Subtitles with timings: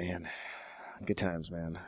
[0.00, 0.28] man,
[1.04, 1.78] good times, man,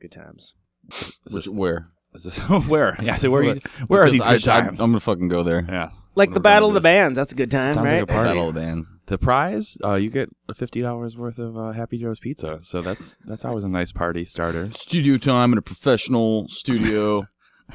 [0.00, 0.54] good times.
[0.90, 1.88] Is Which, this, where?
[2.14, 2.96] is this where?
[3.02, 3.16] Yeah.
[3.16, 3.42] So where?
[3.42, 4.80] Are you, where are these I, good I, times?
[4.80, 5.64] I'm gonna fucking go there.
[5.68, 5.90] yeah.
[6.16, 6.80] Like the Battle of the.
[6.80, 7.16] Bands.
[7.16, 8.02] That's a good time, Sounds like right?
[8.04, 8.28] a party.
[8.28, 8.92] Battle of the bands.
[9.06, 12.58] The prize, uh, you get fifty dollars worth of uh, Happy Joe's pizza.
[12.60, 14.70] So that's that's always a nice party starter.
[14.72, 17.26] Studio time in a professional studio.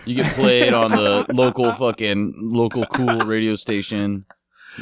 [0.06, 4.26] You get played on the local fucking local cool radio station.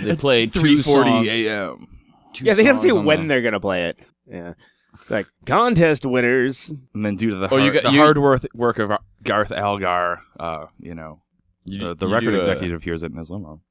[0.04, 1.28] They play two songs.
[1.28, 1.88] a.m.
[2.36, 3.98] yeah, they didn't say when the- they're gonna play it.
[4.30, 4.54] Yeah,
[4.96, 6.74] It's like contest winners.
[6.94, 8.92] And then due to the Oh, you hard, got- the you- hard work work of
[9.24, 11.22] Garth Algar, uh, you know,
[11.66, 13.62] You, the, the you record do, uh, executive hears it in his limo.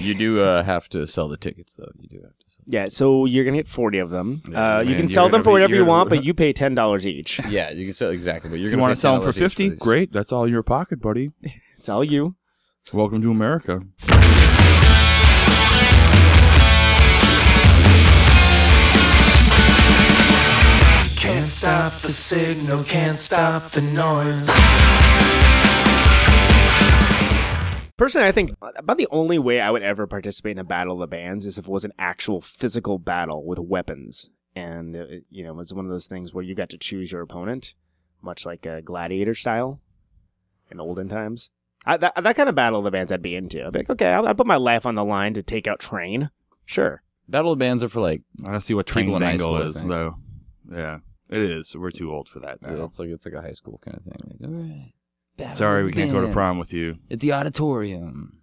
[0.00, 1.88] You do uh, have to sell the tickets though.
[1.98, 2.44] You do have to.
[2.50, 2.64] Sell.
[2.66, 4.42] Yeah, so you're gonna get forty of them.
[4.50, 6.08] Yeah, uh, you man, can you're sell them gonna for be- whatever you you're- want,
[6.10, 7.40] but you pay ten dollars each.
[7.48, 8.50] Yeah, you can sell exactly.
[8.50, 10.12] But you're you gonna want to sell them for $10 fifty, great.
[10.12, 11.30] That's all in your pocket, buddy.
[11.78, 12.34] It's all you.
[12.92, 13.82] Welcome to America.
[21.34, 24.46] Can't stop the signal, can't stop the noise.
[27.96, 31.00] Personally, I think about the only way I would ever participate in a battle of
[31.00, 35.42] the bands is if it was an actual physical battle with weapons, and uh, you
[35.42, 37.74] know, it was one of those things where you got to choose your opponent,
[38.22, 39.80] much like a gladiator style
[40.70, 41.50] in olden times.
[41.84, 43.66] I, that, that kind of battle of the bands I'd be into.
[43.66, 45.80] I'd be like, okay, I'll, I'll put my life on the line to take out
[45.80, 46.30] Train.
[46.64, 47.02] Sure.
[47.28, 49.48] Battle of the Bands are for like I want to see what People Train's in
[49.48, 50.14] angle is, though.
[50.72, 50.98] Yeah,
[51.34, 51.74] it is.
[51.76, 52.84] We're too old for that yeah, now.
[52.84, 54.36] it's like it's like a high school kind of thing.
[54.40, 54.92] Like, all right,
[55.36, 56.98] Battle Sorry, we can't go to prom with you.
[57.10, 58.40] at the auditorium.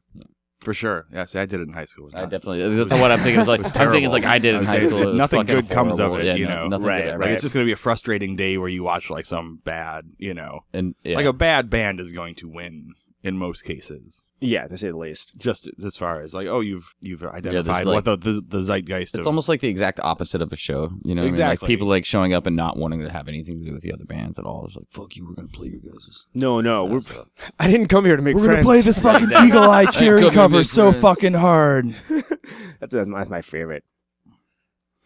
[0.59, 1.07] For sure.
[1.11, 2.03] Yeah, see, I did it in high school.
[2.03, 2.75] It was I not- definitely.
[2.75, 3.39] That's what I'm thinking.
[3.39, 4.25] It's like I'm thinking it's like.
[4.25, 5.01] I did in high school.
[5.01, 6.19] It was nothing fucking good comes of horrible.
[6.19, 6.67] it, Yeah, you no, know.
[6.67, 7.17] nothing Right, good ever.
[7.19, 7.33] Like right.
[7.33, 10.59] it's just gonna be a frustrating day where you watch like some bad, you know,
[10.71, 11.15] and yeah.
[11.15, 12.93] like a bad band is going to win
[13.23, 14.25] in most cases.
[14.39, 15.35] Yeah, to say the least.
[15.37, 19.13] Just as far as like, oh, you've you've identified like- what the, the the zeitgeist
[19.13, 20.89] It's of almost like the exact opposite of a show.
[21.03, 21.27] You know, what I mean?
[21.27, 21.65] Exactly.
[21.65, 23.93] like people like showing up and not wanting to have anything to do with the
[23.93, 24.65] other bands at all.
[24.65, 26.25] It's like, fuck you, we're gonna play your guys'.
[26.33, 27.27] No, no, we're, stuff.
[27.59, 28.47] I didn't come here to make friends.
[28.47, 28.65] We're friends.
[28.65, 31.01] gonna play this fucking Eagle Eye Cherry cover so friends.
[31.01, 31.95] fucking hard.
[32.79, 33.83] that's, that's my favorite.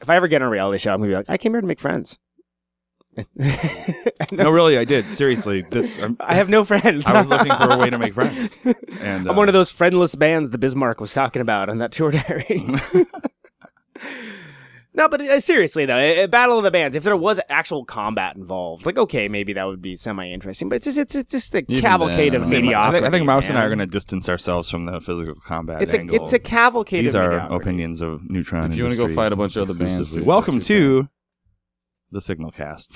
[0.02, 1.62] If I ever get on a reality show, I'm gonna be like, I came here
[1.62, 2.20] to make friends.
[4.32, 5.16] No, really, I did.
[5.16, 7.06] Seriously, that's, I'm, I have no friends.
[7.06, 8.60] I was looking for a way to make friends,
[9.02, 11.92] and I'm uh, one of those friendless bands the Bismarck was talking about on that
[11.92, 12.66] tour diary.
[14.94, 16.96] no, but uh, seriously though, a, a battle of the bands.
[16.96, 20.70] If there was actual combat involved, like okay, maybe that would be semi-interesting.
[20.70, 22.98] But it's just it's, it's just a Even cavalcade then, of I mean, I mediocrity.
[22.98, 25.82] think, I think Mouse and I are going to distance ourselves from the physical combat
[25.82, 26.16] It's a angle.
[26.16, 27.04] it's a cavalcade.
[27.06, 27.56] These of are mediocrity.
[27.64, 28.72] opinions of Neutron.
[28.72, 31.10] If you wanna go fight a bunch of other bands, welcome that's your to
[32.16, 32.94] the Signal Cast.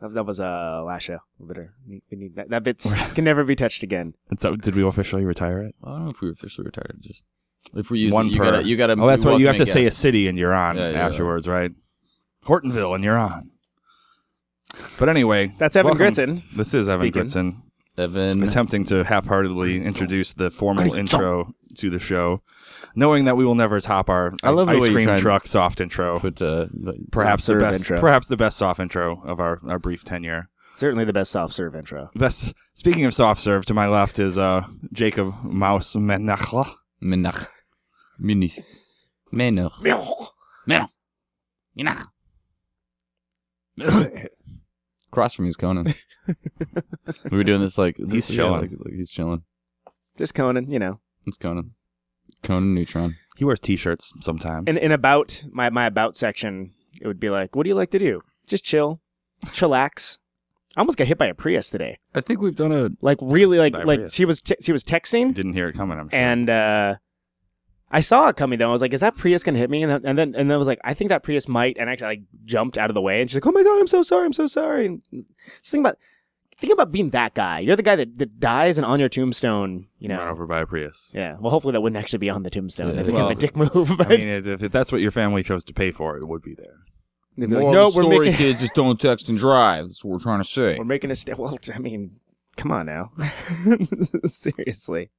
[0.00, 1.18] That, that was a uh, last show.
[1.38, 2.48] We better we need that.
[2.48, 2.78] That bit
[3.14, 4.14] can never be touched again.
[4.30, 5.74] And so, did we officially retire it?
[5.84, 6.96] I don't know if we officially retired.
[7.00, 7.22] Just
[7.74, 8.44] if we're using One you per.
[8.44, 8.94] gotta you gotta.
[8.98, 10.90] Oh, that's be what you have to welcoming say a city, and you're on Yeah,
[10.92, 11.06] yeah.
[11.06, 11.72] afterwards, right?
[12.46, 13.50] Hortonville, and you're on.
[14.98, 16.06] But anyway, That's Evan welcome.
[16.06, 16.42] Gritzen.
[16.54, 17.24] This is Evan Speaking.
[17.24, 17.56] Gritzen
[17.98, 18.42] Evan.
[18.42, 22.40] attempting to half-heartedly introduce the formal intro to the show,
[22.94, 25.14] knowing that we will never top our I love the ice way you cream try
[25.14, 26.18] and truck soft intro.
[26.18, 28.00] Put uh, the- perhaps the serve best, intro.
[28.00, 30.48] perhaps the best soft intro of our, our brief tenure.
[30.76, 32.10] Certainly the best soft serve intro.
[32.14, 32.54] Best.
[32.74, 36.70] Speaking of soft serve, to my left is uh, Jacob Maus Menachla.
[37.02, 37.46] Menach.
[38.18, 38.64] Mini.
[39.32, 39.72] Menach.
[40.66, 40.88] Menach.
[41.78, 42.06] Menach.
[45.12, 45.94] Across from me is Conan.
[47.30, 48.60] we were doing this like He's yeah, chilling.
[48.60, 49.42] like, like he's chilling.
[50.18, 51.00] Just Conan, you know.
[51.26, 51.72] It's Conan.
[52.42, 53.16] Conan Neutron.
[53.36, 54.68] He wears T-shirts sometimes.
[54.68, 57.90] In in about my my about section, it would be like, what do you like
[57.92, 58.22] to do?
[58.46, 59.00] Just chill,
[59.46, 60.18] chillax.
[60.76, 61.98] I almost got hit by a Prius today.
[62.14, 64.14] I think we've done a Like really, like By like Prius.
[64.14, 65.98] she was t- she was texting, Didn't hear it coming.
[65.98, 66.18] I'm sure.
[66.18, 66.94] and uh,
[67.90, 68.68] I saw it coming though.
[68.68, 69.82] I was like, is that Prius gonna hit me?
[69.82, 71.76] And then and then and then I was like, I think that Prius might.
[71.78, 73.88] And actually, like jumped out of the way, and she's like, oh my god, I'm
[73.88, 74.86] so sorry, I'm so sorry.
[74.86, 75.98] And just think about
[76.60, 77.60] think about being that guy.
[77.60, 80.18] You're the guy that, that dies, and on your tombstone, you know.
[80.18, 81.12] run over by a Prius.
[81.14, 81.36] Yeah.
[81.40, 82.88] Well, hopefully that wouldn't actually be on the tombstone.
[82.88, 82.92] Yeah.
[82.92, 83.92] Uh, That'd be kind of a dick move.
[83.98, 86.42] But I mean, if, if that's what your family chose to pay for, it would
[86.42, 86.76] be there.
[87.36, 89.84] they'd be like, no, the we're story, making kids just don't text and drive.
[89.86, 90.76] That's what we're trying to say.
[90.78, 92.20] we're making a st- Well, I mean,
[92.56, 93.12] come on now,
[94.26, 95.10] seriously.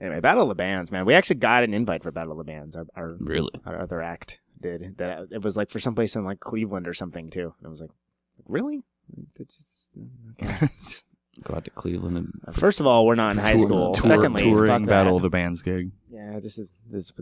[0.00, 1.06] Anyway, Battle of the Bands, man.
[1.06, 2.74] We actually got an invite for Battle of the Bands.
[2.76, 3.52] Our our, Really?
[3.64, 5.28] our other act did that.
[5.30, 7.54] It was like for someplace in like Cleveland or something too.
[7.58, 7.90] And I was like,
[8.48, 8.82] really?
[9.38, 9.92] Just.
[9.98, 11.04] Mm,
[11.44, 13.92] go out to Cleveland and uh, First of all, we're not in high Tour- school.
[13.92, 15.16] tour- Secondly, touring fuck battle that.
[15.16, 15.90] of the bands gig.
[16.10, 17.12] Yeah, this is this is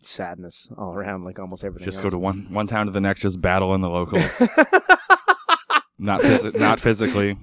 [0.00, 1.84] sadness all around, like almost everything.
[1.86, 4.40] Just go to one one town to the next, just battle in the locals.
[5.98, 7.36] not phys- not physically.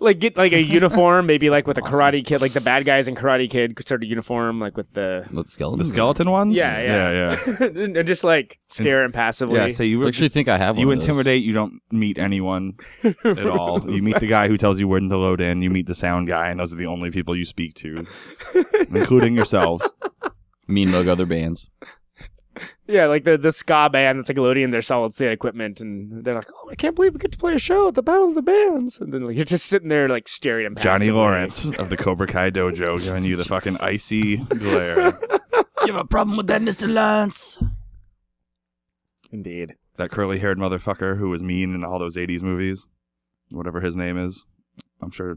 [0.00, 3.06] Like get like a uniform, maybe like with a Karate Kid, like the bad guys
[3.08, 5.78] in Karate Kid sort of uniform, like with the What skeleton?
[5.78, 6.56] The skeleton ones?
[6.56, 7.66] yeah, yeah, yeah, yeah.
[7.96, 9.56] and just like stare impassively.
[9.58, 10.80] Yeah, so you actually just- think I have one.
[10.86, 11.04] you of those.
[11.04, 11.42] intimidate.
[11.42, 12.74] You don't meet anyone
[13.04, 13.80] at all.
[13.90, 15.62] You meet the guy who tells you when to load in.
[15.62, 18.06] You meet the sound guy, and those are the only people you speak to,
[18.90, 19.90] including yourselves.
[20.66, 21.68] Mean mug other bands.
[22.86, 26.34] Yeah, like the the ska band that's like loading their solid state equipment, and they're
[26.34, 28.34] like, "Oh, I can't believe we get to play a show at the Battle of
[28.34, 31.88] the Bands," and then like you're just sitting there like staring at Johnny Lawrence of
[31.88, 35.18] the Cobra Kai Dojo giving you the fucking icy glare.
[35.86, 37.62] You have a problem with that, Mister Lance?
[39.32, 39.76] Indeed.
[39.96, 42.86] That curly haired motherfucker who was mean in all those 80s movies,
[43.52, 44.44] whatever his name is.
[45.02, 45.36] I'm sure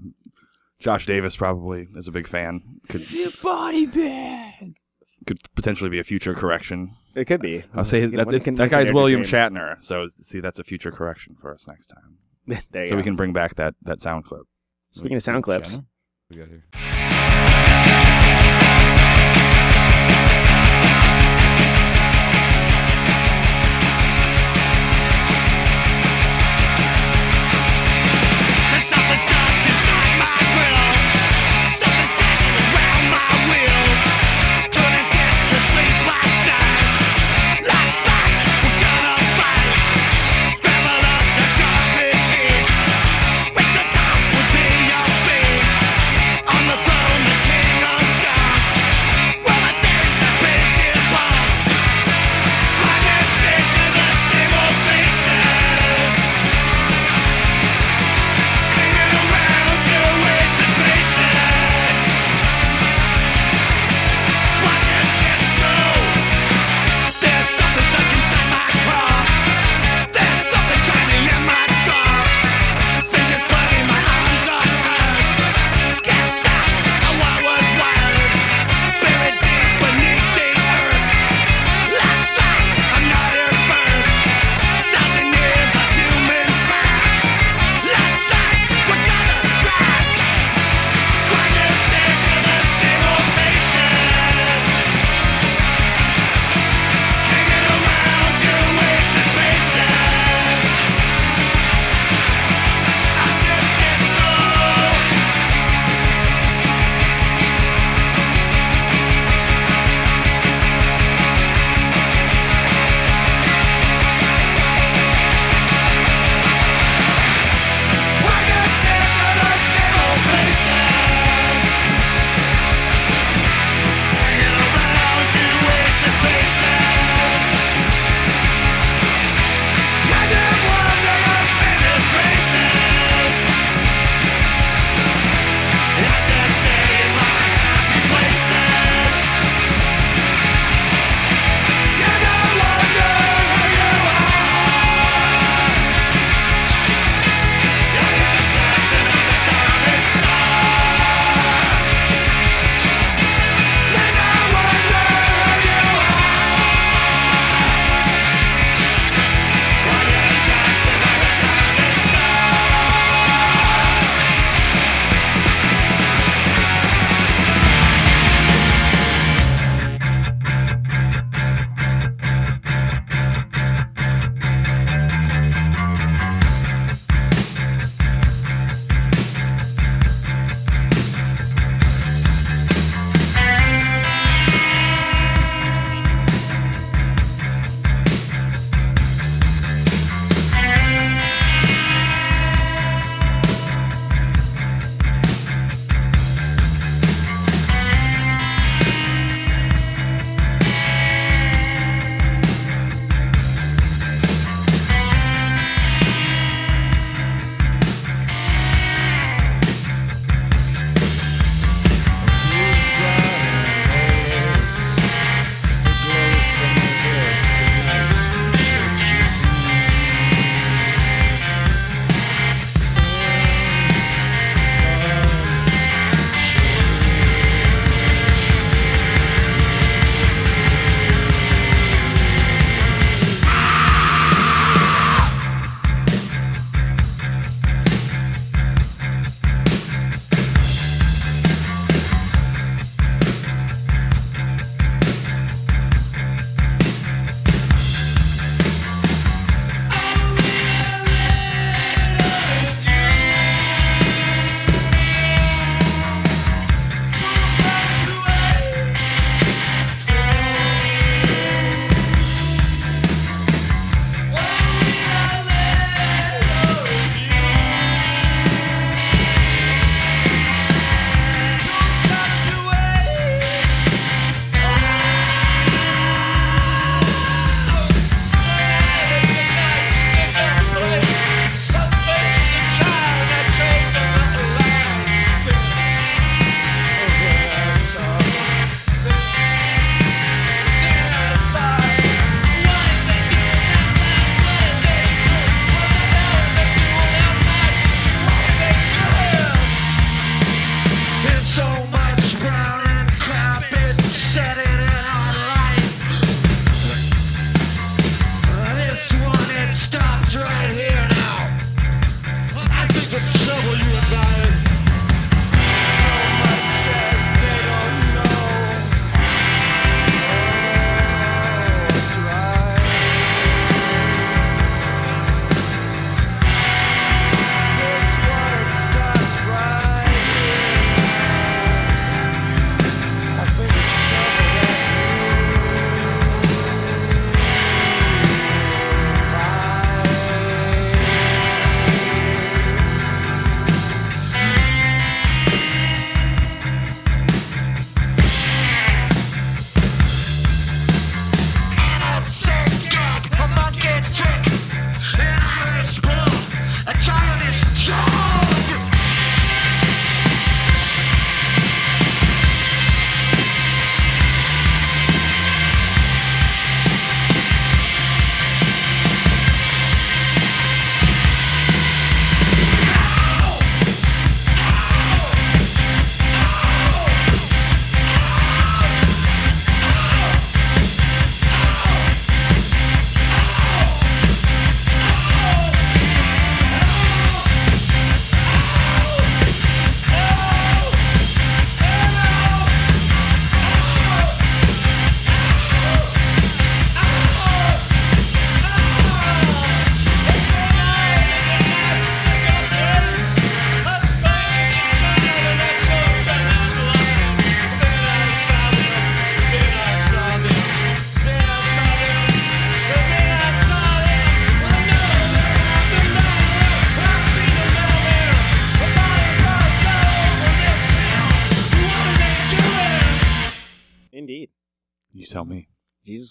[0.79, 2.61] Josh Davis probably is a big fan.
[2.89, 4.75] Could Your body bag.
[5.25, 6.95] could potentially be a future correction.
[7.15, 7.63] It could be.
[7.73, 9.31] I'll say You know, that, can- that guy's William dream.
[9.31, 9.81] Shatner.
[9.83, 12.17] So see, that's a future correction for us next time.
[12.71, 14.41] There you so we can bring back that that sound clip.
[14.91, 15.85] Speaking of sound clips, Shanna?
[16.29, 16.65] We got here.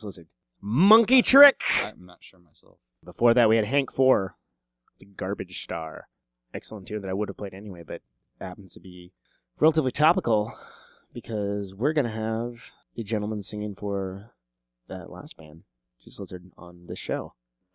[0.02, 0.26] Jesus Lizard.
[0.60, 1.62] Monkey Trick.
[1.84, 2.78] I'm not sure myself.
[3.04, 4.36] Before that, we had Hank Four,
[4.98, 6.08] the Garbage Star.
[6.54, 8.02] Excellent tune that I would have played anyway, but
[8.40, 9.12] happens to be
[9.60, 10.54] relatively topical
[11.12, 14.32] because we're gonna have the gentleman singing for
[14.88, 15.62] that last band,
[16.02, 17.34] Jesus Lizard, on this show.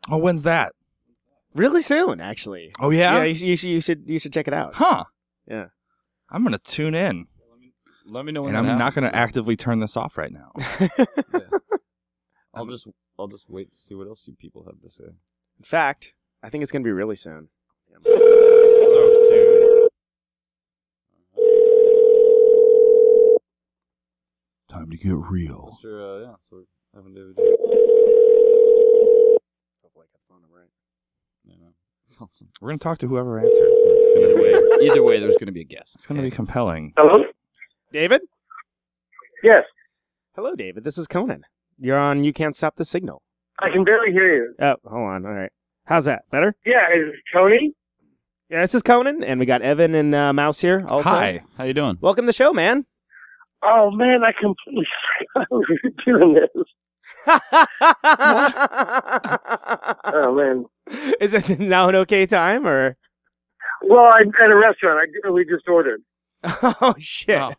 [0.10, 0.74] Oh, when's that?
[1.56, 2.72] Really soon, actually.
[2.80, 3.18] Oh yeah.
[3.18, 4.76] yeah you, should, you should you should you should check it out.
[4.76, 5.06] Huh.
[5.48, 5.68] Yeah.
[6.30, 7.28] I'm gonna tune in,
[8.06, 10.52] Let me know when and that I'm not gonna actively turn this off right now.
[12.58, 12.88] I'll just
[13.20, 15.06] I'll just wait to see what else you people have to say.
[15.06, 17.50] In fact, I think it's gonna be really soon.
[18.02, 19.88] so soon.
[24.70, 25.78] Time to get real.
[25.82, 26.34] Sure, uh, yeah.
[26.50, 27.36] So we're having David.
[29.82, 30.70] Hopefully, I got phone number right.
[31.46, 31.56] Yeah.
[32.20, 32.50] Awesome.
[32.60, 33.54] We're gonna talk to whoever answers.
[33.56, 35.96] It's gonna Either be, way, either way, there's going to be a guest.
[35.96, 36.94] it's gonna be compelling.
[36.98, 37.24] Hello?
[37.94, 38.22] David.
[39.44, 39.64] Yes,
[40.36, 40.84] Hello, David.
[40.84, 41.46] This is Conan.
[41.80, 42.24] You're on.
[42.24, 43.22] You can't stop the signal.
[43.60, 44.54] I can barely hear you.
[44.60, 45.26] Oh, hold on.
[45.26, 45.52] All right.
[45.86, 46.24] How's that?
[46.32, 46.56] Better?
[46.66, 47.74] Yeah, is it Tony?
[48.50, 50.86] Yeah, this is Conan, and we got Evan and uh, Mouse here.
[50.90, 51.42] Also, Hi.
[51.58, 51.98] How you doing?
[52.02, 52.86] welcome to the show, man.
[53.64, 54.86] Oh man, I completely
[55.34, 56.66] forgot we were doing this.
[60.10, 60.66] Oh man.
[61.20, 62.96] is it now an okay time or?
[63.84, 65.10] Well, I'm at a restaurant.
[65.26, 66.02] I we just ordered.
[66.82, 67.40] Oh shit!
[67.40, 67.54] Oh.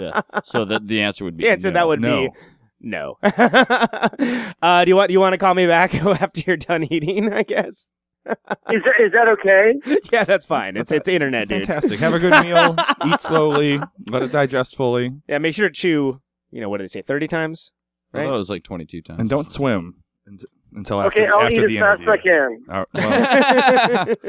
[0.00, 0.20] Yeah.
[0.42, 2.22] So the the answer would be the answer to that would No.
[2.22, 2.30] be
[2.80, 3.18] no.
[3.22, 5.08] uh, do you want?
[5.08, 7.32] Do you want to call me back after you're done eating?
[7.32, 7.90] I guess.
[8.26, 8.34] Is
[8.82, 10.00] that is that okay?
[10.12, 10.76] Yeah, that's fine.
[10.76, 11.64] It's it's internet, dude.
[11.64, 12.00] Fantastic.
[12.00, 12.74] Have a good meal.
[13.06, 13.80] Eat slowly.
[14.08, 16.20] Let it digest fully, Yeah, make sure to chew.
[16.50, 17.02] You know what do they say?
[17.02, 17.70] Thirty times.
[18.12, 18.28] I thought Right?
[18.34, 19.20] it was like 22 times.
[19.20, 21.32] and don't swim unt- until after, the end.
[21.32, 22.32] Okay, I'll after eat the as fast interview.
[22.72, 24.16] as I can.
[24.16, 24.26] Oh,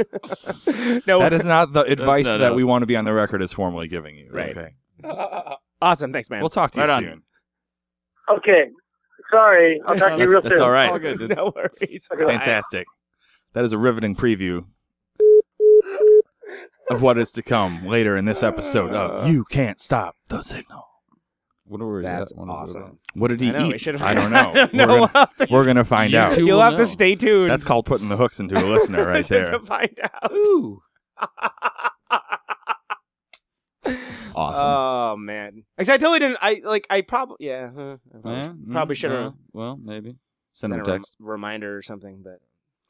[0.75, 2.55] well, no, that is not the advice not that it.
[2.55, 4.29] we want to be on the record as formally giving you.
[4.31, 4.57] Right.
[4.57, 4.73] Okay.
[5.81, 6.13] awesome.
[6.13, 6.41] Thanks, man.
[6.41, 7.01] We'll talk to Right you on.
[7.03, 7.23] soon.
[8.29, 8.65] Okay.
[9.31, 10.63] Sorry, I'll talk to you real That's soon.
[10.63, 10.89] all right.
[10.89, 11.29] all good, dude.
[11.35, 12.07] no worries.
[12.17, 12.87] Fantastic.
[13.53, 14.65] That is a riveting preview
[16.89, 19.25] of what is to come later in this episode of uh.
[19.27, 20.85] You Can't Stop the Signal.
[21.65, 22.37] What are we That's at?
[22.37, 22.99] What are we awesome.
[23.15, 23.81] What did he I know, we eat?
[23.81, 24.51] should've- I don't know.
[24.51, 24.87] I don't know.
[24.87, 26.31] We're gonna, we're gonna find You out.
[26.31, 27.49] two You'll will have to stay tuned.
[27.49, 29.45] That's called putting the hooks into a listener right there.
[29.45, 29.59] to there.
[29.59, 30.31] find out.
[30.31, 30.81] Ooh.
[34.35, 34.65] Awesome.
[34.67, 36.37] Oh man, Because I totally didn't.
[36.41, 36.85] I like.
[36.89, 37.69] I probably yeah.
[37.75, 40.15] uh, I probably, Yeah, probably mm, should have uh, well, maybe
[40.53, 41.15] send him a a rem- text.
[41.19, 42.23] reminder or something.
[42.23, 42.39] But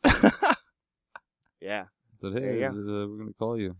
[1.61, 1.85] yeah,
[2.21, 2.71] But There hey, you uh,
[3.07, 3.75] we're gonna call you.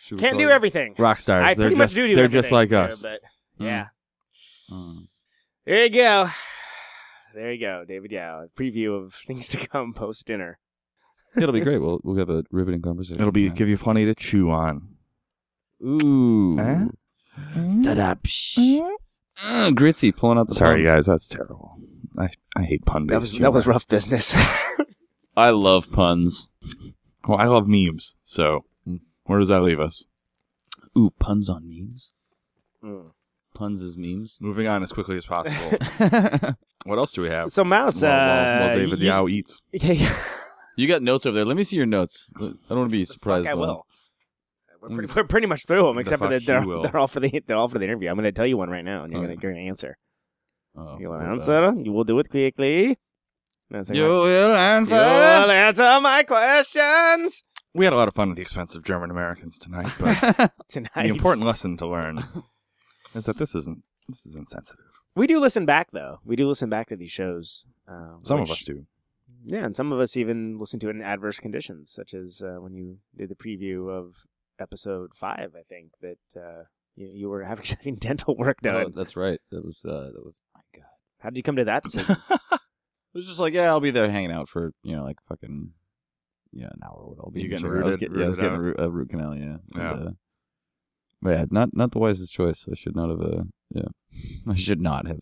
[0.00, 0.50] Should can't do you?
[0.50, 0.94] everything.
[0.98, 1.44] Rock stars.
[1.44, 3.02] I they're pretty just much do do they're just like yeah, us.
[3.02, 3.20] but
[3.60, 3.64] Mm.
[3.66, 3.86] yeah,
[4.72, 5.06] Mm.
[5.64, 6.28] there you go.
[7.34, 8.46] There you go, David Yow.
[8.56, 10.60] Preview of things to come post dinner.
[11.36, 11.78] It'll be great.
[11.78, 13.20] We'll we'll have a riveting conversation.
[13.20, 13.48] It'll be Yeah.
[13.48, 14.93] give you plenty to chew on.
[15.84, 16.58] Ooh.
[16.58, 16.84] Eh?
[17.82, 18.80] Ta-da, psh.
[19.42, 20.94] Uh, Gritzy pulling out the Sorry, puns.
[20.94, 21.76] guys, that's terrible.
[22.16, 23.42] I, I hate pun That was based.
[23.42, 24.34] that was rough business.
[25.36, 26.48] I love puns.
[27.26, 28.14] Well, I love memes.
[28.22, 28.96] So Hmm.
[29.24, 30.06] where does that leave us?
[30.96, 32.12] Ooh, puns on memes.
[32.84, 33.10] Mm.
[33.54, 34.38] Puns as memes.
[34.40, 35.70] Moving on as quickly as possible.
[36.84, 37.50] what else do we have?
[37.52, 39.60] so Mouse, While, uh, while, while David you, Yow eats.
[39.72, 40.16] Yeah, yeah.
[40.76, 41.44] you got notes over there.
[41.44, 42.30] Let me see your notes.
[42.36, 43.46] I don't want to be surprised.
[43.46, 43.86] Fuck, I by will.
[44.88, 47.20] We're pretty, we're pretty much through them, The except for that they're, they're all for
[47.20, 48.08] the they're all for the interview.
[48.10, 49.96] I'm going to tell you one right now, and you're Oh, going to answer.
[50.76, 51.72] Oh, You will answer.
[51.82, 52.98] You will do it quickly.
[53.70, 54.94] That's You will answer.
[54.94, 58.84] You will answer my questions We had a lot of fun at the expense of
[58.84, 60.90] German Americans tonight, but tonight.
[60.94, 62.22] the important lesson to learn
[63.14, 64.84] is that this isn't this is insensitive.
[65.16, 66.18] We do listen back though.
[66.24, 67.66] We do listen back to these shows.
[67.88, 68.86] Uh, Some of us do.
[69.46, 72.60] Yeah, and some of us even listen to it in adverse conditions, such as uh,
[72.60, 74.26] when you did the preview of
[74.58, 75.52] episode five.
[75.58, 76.64] I think that uh,
[76.96, 78.92] you, you were having, having dental work Oh, done.
[78.94, 79.40] that's right.
[79.50, 80.40] That was uh, that was.
[80.54, 80.86] My God.
[81.20, 82.16] How did you come to that decision?
[82.30, 85.70] It was just like, yeah, I'll be there hanging out for you know like fucking
[86.52, 87.06] yeah an hour.
[87.08, 87.82] What I'll be You in getting chair.
[87.82, 89.36] I was rooted- yeah, I was getting a root, a root canal.
[89.36, 89.56] Yeah.
[89.74, 89.92] Yeah.
[89.94, 90.10] And, uh,
[91.22, 92.66] but yeah, not not the wisest choice.
[92.70, 93.20] I should not have.
[93.20, 93.88] Uh, yeah,
[94.48, 95.20] I should not have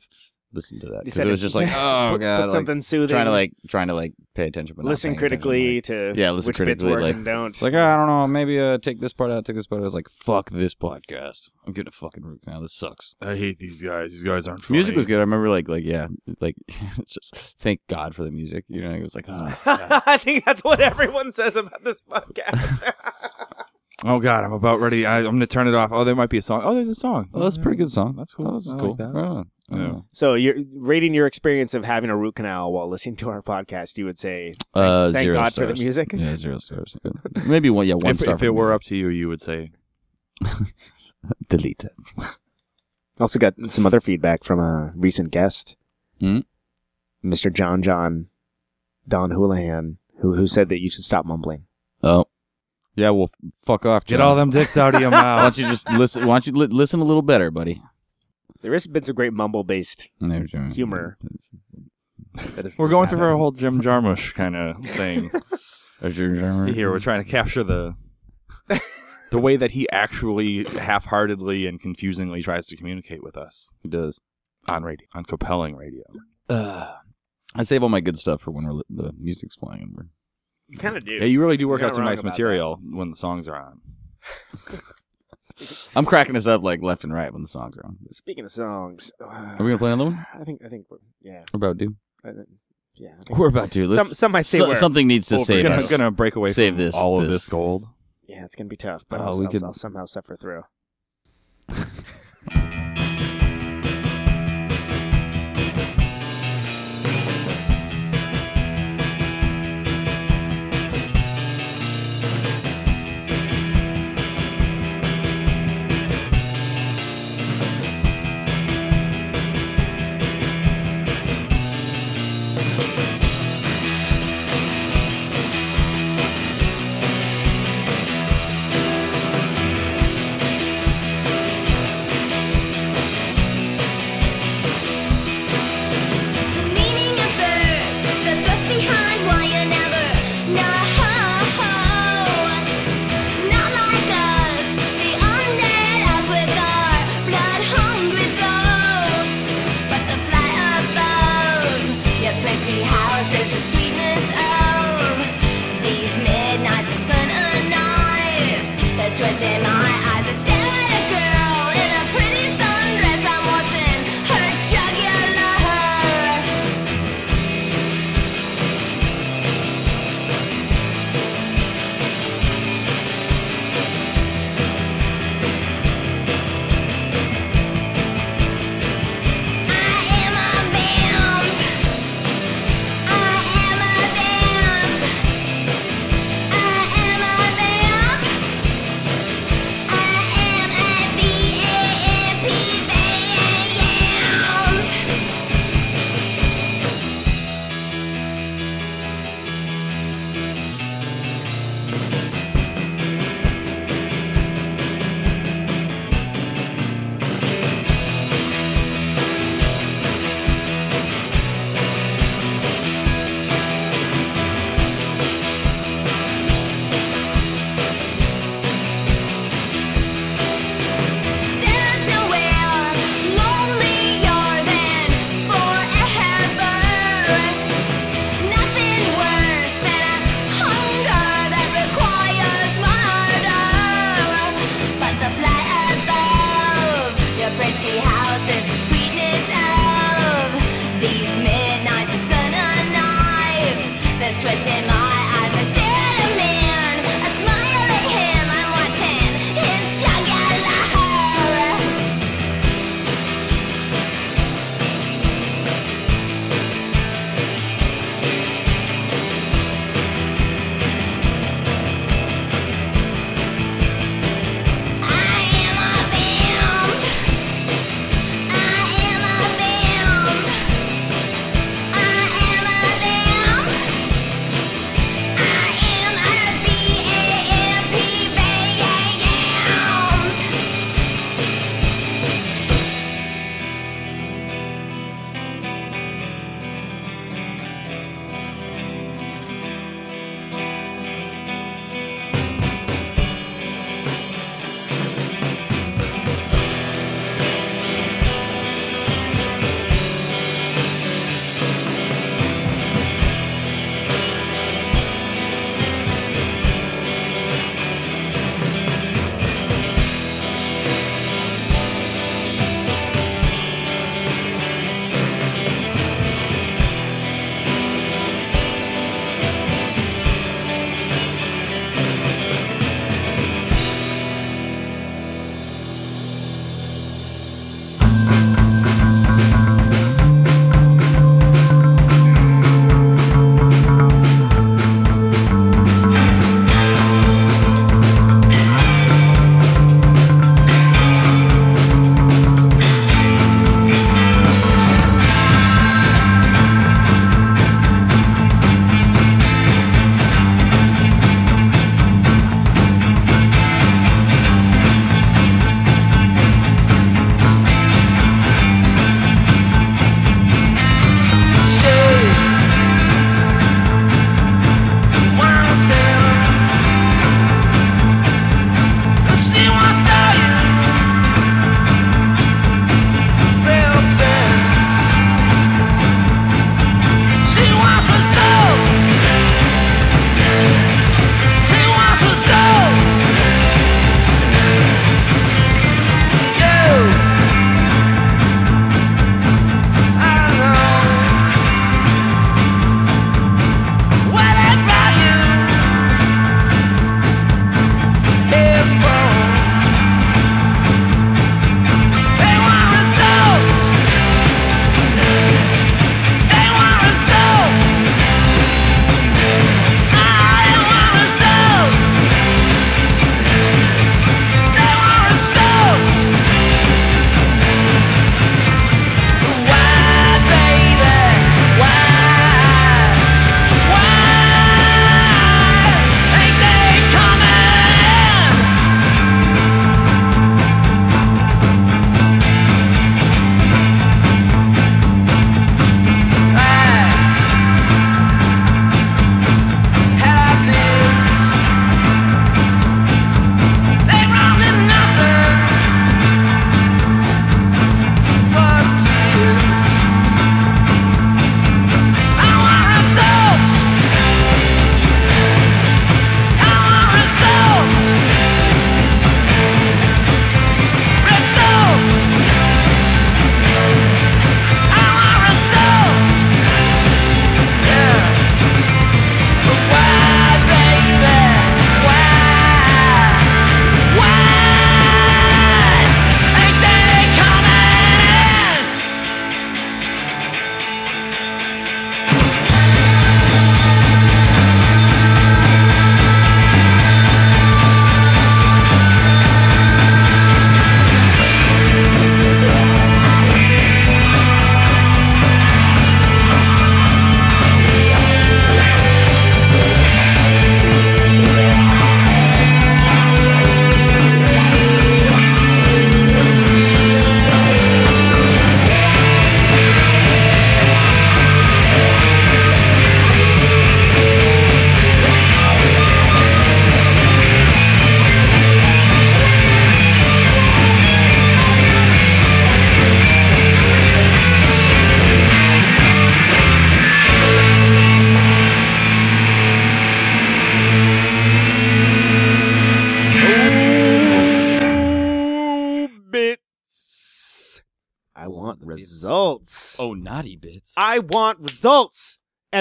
[0.53, 2.51] listened to that You because said it was just like, oh put, god, put like,
[2.51, 3.09] something soothing.
[3.09, 6.13] trying to like trying to like pay attention, but not listen attention, critically like- to
[6.17, 7.51] Yeah, listen which critically, bits work like- and don't.
[7.51, 9.81] It's like, "Ah, I don't know, maybe uh, take this part out, take this part
[9.81, 9.85] out.
[9.85, 11.51] I was like, fuck this podcast.
[11.67, 12.61] I'm getting a fucking root canal.
[12.63, 13.15] This sucks.
[13.21, 14.13] I hate these guys.
[14.13, 14.77] These guys aren't funny.
[14.79, 15.19] Music was good.
[15.19, 16.09] I remember like like yeah,
[16.41, 16.57] like
[17.07, 18.65] just thank God for the music.
[18.69, 22.93] You know, it was like ah, I think that's what everyone says about this podcast.
[24.05, 25.07] Oh god, I'm about ready.
[25.07, 25.91] I, I'm gonna turn it off.
[25.93, 26.63] Oh, there might be a song.
[26.65, 27.29] Oh, there's a song.
[27.33, 28.17] oh, that's a pretty good song.
[28.17, 28.49] That's cool.
[28.49, 28.95] Oh, that's I like cool.
[28.97, 29.13] that.
[29.13, 29.51] Right on.
[29.71, 29.79] Yeah.
[29.79, 29.99] Yeah.
[30.13, 33.97] so, you're rating your experience of having a root canal while listening to our podcast.
[33.99, 35.69] You would say, Uh, "Thank zero God stars.
[35.69, 36.97] for the music." Yeah, zero stars.
[37.47, 37.87] Maybe one.
[37.87, 38.35] Yeah, one If, star.
[38.35, 38.75] if it the were music.
[38.75, 39.71] up to you, you would say
[41.49, 41.93] delete it.
[43.21, 45.77] Also got some other feedback from a recent guest.
[46.19, 46.41] Hmm?
[47.23, 47.53] Mr.
[47.53, 48.29] John John
[49.07, 51.67] Don Houlihan, who who said that you should stop mumbling.
[52.03, 52.25] Oh,
[52.95, 53.11] yeah.
[53.11, 53.31] Well,
[53.65, 54.05] fuck off.
[54.05, 55.43] Get all them dicks out of your Why mouth.
[55.57, 56.27] don't you just listen?
[56.27, 57.83] Why don't you li- listen a little better, buddy?
[58.61, 60.09] There has been some great mumble based
[60.73, 61.19] humor.
[62.79, 65.31] We're going through our whole Jim Jarmusch kind of thing
[66.01, 66.91] Here, here.
[66.91, 67.95] We're trying to capture the
[69.31, 74.19] the way that he actually half-heartedly and confusingly tries to communicate with us He does.
[74.69, 76.03] on radio, on compelling radio.
[76.49, 76.95] Uh,
[77.55, 79.83] I save all my good stuff for when we're li- the music's playing.
[79.83, 80.07] And we're
[80.73, 81.13] You kind of do.
[81.13, 83.17] Yeah, you really do work You're out not some wrong nice about material when the
[83.17, 83.81] songs are on.
[85.95, 87.99] I'm cracking this up like left and right when the songs are on.
[88.11, 90.27] Speaking of songs, uh, Are we gonna play another one?
[90.35, 91.95] I think I think we're yeah We're about to.
[92.25, 92.49] I think-
[92.95, 93.11] yeah.
[93.21, 93.87] I think- We're about to.
[93.87, 95.91] some Let's, some might say so- we're, something needs to over save gonna, us.
[95.91, 97.35] gonna break away Save from this- all of this.
[97.35, 97.85] this gold.
[98.27, 100.63] yeah, it's gonna be tough, but Oh, I'll, we I'll- could- I'll somehow suffer through.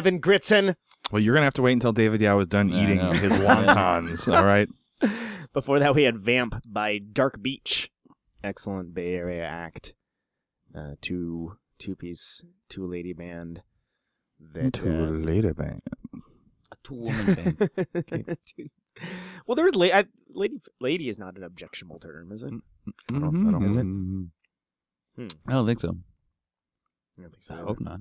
[0.01, 0.75] results, Evan Gritson.
[1.11, 3.11] Well, you're gonna have to wait until David Yow is done I eating know.
[3.11, 4.33] his wontons.
[4.33, 4.67] all right.
[5.53, 7.89] Before that, we had Vamp by Dark Beach.
[8.43, 9.93] Excellent Bay Area act.
[10.75, 13.61] Uh, two two piece two lady band.
[14.53, 15.81] That, To uh, later, bang.
[16.71, 17.57] A two woman band.
[18.57, 18.71] Dude.
[19.45, 20.57] Well, there's la- I, lady.
[20.79, 22.51] Lady is not an objectionable term, is it?
[23.13, 23.85] I don't- I don't- Is it?
[23.85, 24.29] Mhm.
[25.15, 25.27] Hmm.
[25.47, 25.97] I don't think so.
[27.17, 27.55] I don't think so.
[27.55, 27.99] I hope not.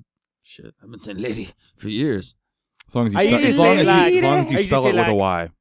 [0.51, 2.35] Shit, I've been saying lady for years.
[2.89, 4.51] As long as you I spell, usually as long as, like- you, as long as
[4.51, 5.43] you I usually spell say it with a Y.
[5.43, 5.53] like-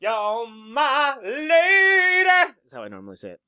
[0.00, 2.24] You're my lady.
[2.24, 3.40] That's how I normally say it.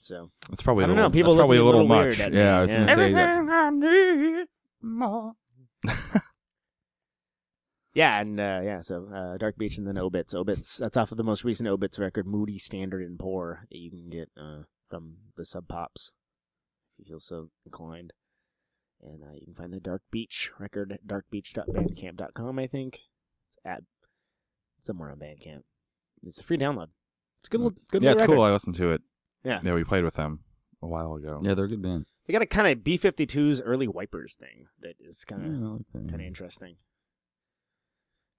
[0.00, 1.80] So That's probably I a don't little, know, people that's look probably a a little,
[1.86, 2.18] little much.
[2.18, 2.76] weird at me, Yeah, I was yeah.
[2.76, 3.48] gonna say that.
[3.48, 4.46] I need
[4.82, 5.32] more.
[7.94, 10.34] yeah, and uh, yeah, so uh, Dark Beach and then Obits.
[10.34, 10.76] Obits.
[10.76, 14.10] That's off of the most recent Obits record, Moody, Standard, and Poor, that you can
[14.10, 16.12] get uh, from the Sub Pops,
[16.98, 18.12] if you feel so inclined.
[19.02, 22.58] And uh, you can find the Dark Beach record at darkbeach.bandcamp.com.
[22.58, 23.00] I think
[23.48, 23.82] it's at
[24.82, 25.62] somewhere on Bandcamp.
[26.24, 26.88] It's a free download.
[27.40, 27.60] It's a good.
[27.60, 28.34] little- good Yeah, little it's record.
[28.36, 28.44] cool.
[28.44, 29.02] I listened to it.
[29.44, 29.60] Yeah.
[29.64, 30.40] Yeah, we played with them
[30.80, 31.40] a while ago.
[31.42, 32.06] Yeah, they're a good band.
[32.26, 36.00] They got a kind of B 52's early wipers thing that is kind of Yeah,
[36.00, 36.76] I kind of interesting.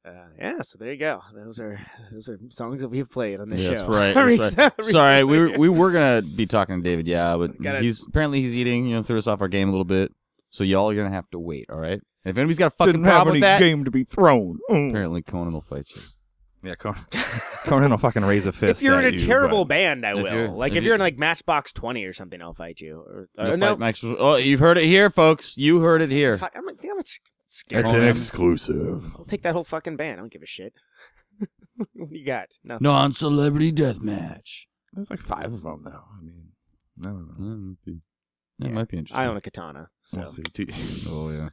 [0.05, 1.21] Uh, yeah, so there you go.
[1.33, 1.79] Those are
[2.11, 3.89] those are songs that we've played on this Yeah, show.
[3.91, 4.37] that's right.
[4.37, 4.83] That's right.
[4.85, 8.39] Sorry, we were, we were gonna be talking to David, yeah, but Gotta- he's apparently
[8.41, 8.85] he's eating.
[8.87, 10.13] You know, threw us off our game a little bit.
[10.53, 11.65] So y'all are gonna have to wait.
[11.71, 11.99] All right.
[12.25, 14.59] If anybody's got a fucking Didn't have problem any with that, game to be thrown.
[14.69, 14.89] Mm.
[14.91, 16.01] apparently Conan will fight you.
[16.63, 17.01] Yeah, Conan,
[17.65, 18.79] Conan will fucking raise a fist.
[18.81, 20.31] if you're in at a you, terrible but- band, I If will.
[20.31, 22.99] you're- like if if you- you're in like Matchbox Twenty or something, I'll fight you.
[22.99, 25.57] Or You'll no, fight Max- oh, you've heard it here, folks.
[25.57, 26.37] You heard it here.
[26.37, 27.85] fuck, I'm, I'm s- scared.
[27.85, 28.05] It's Conan.
[28.07, 29.15] an exclusive.
[29.17, 30.19] I'll take that whole fucking band.
[30.19, 30.73] I don't give a shit.
[31.75, 32.49] what do you got?
[32.63, 32.77] No.
[32.79, 34.67] Non-celebrity death match.
[34.93, 36.03] There's like five of them, though.
[36.19, 36.49] I mean,
[37.01, 37.33] I don't know.
[37.49, 38.01] That might be,
[38.63, 38.75] that Yeah.
[38.75, 39.17] might be interesting.
[39.23, 39.89] I own a katana.
[40.03, 40.17] So.
[40.17, 40.43] We'll see.
[40.43, 40.67] Two-
[41.09, 41.49] Oh yeah.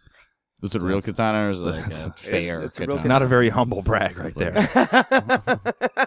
[0.62, 2.90] Is it a real katana or is it like a it's- fair it's a real
[2.90, 3.08] It's katana?
[3.08, 6.06] not a very humble brag right there.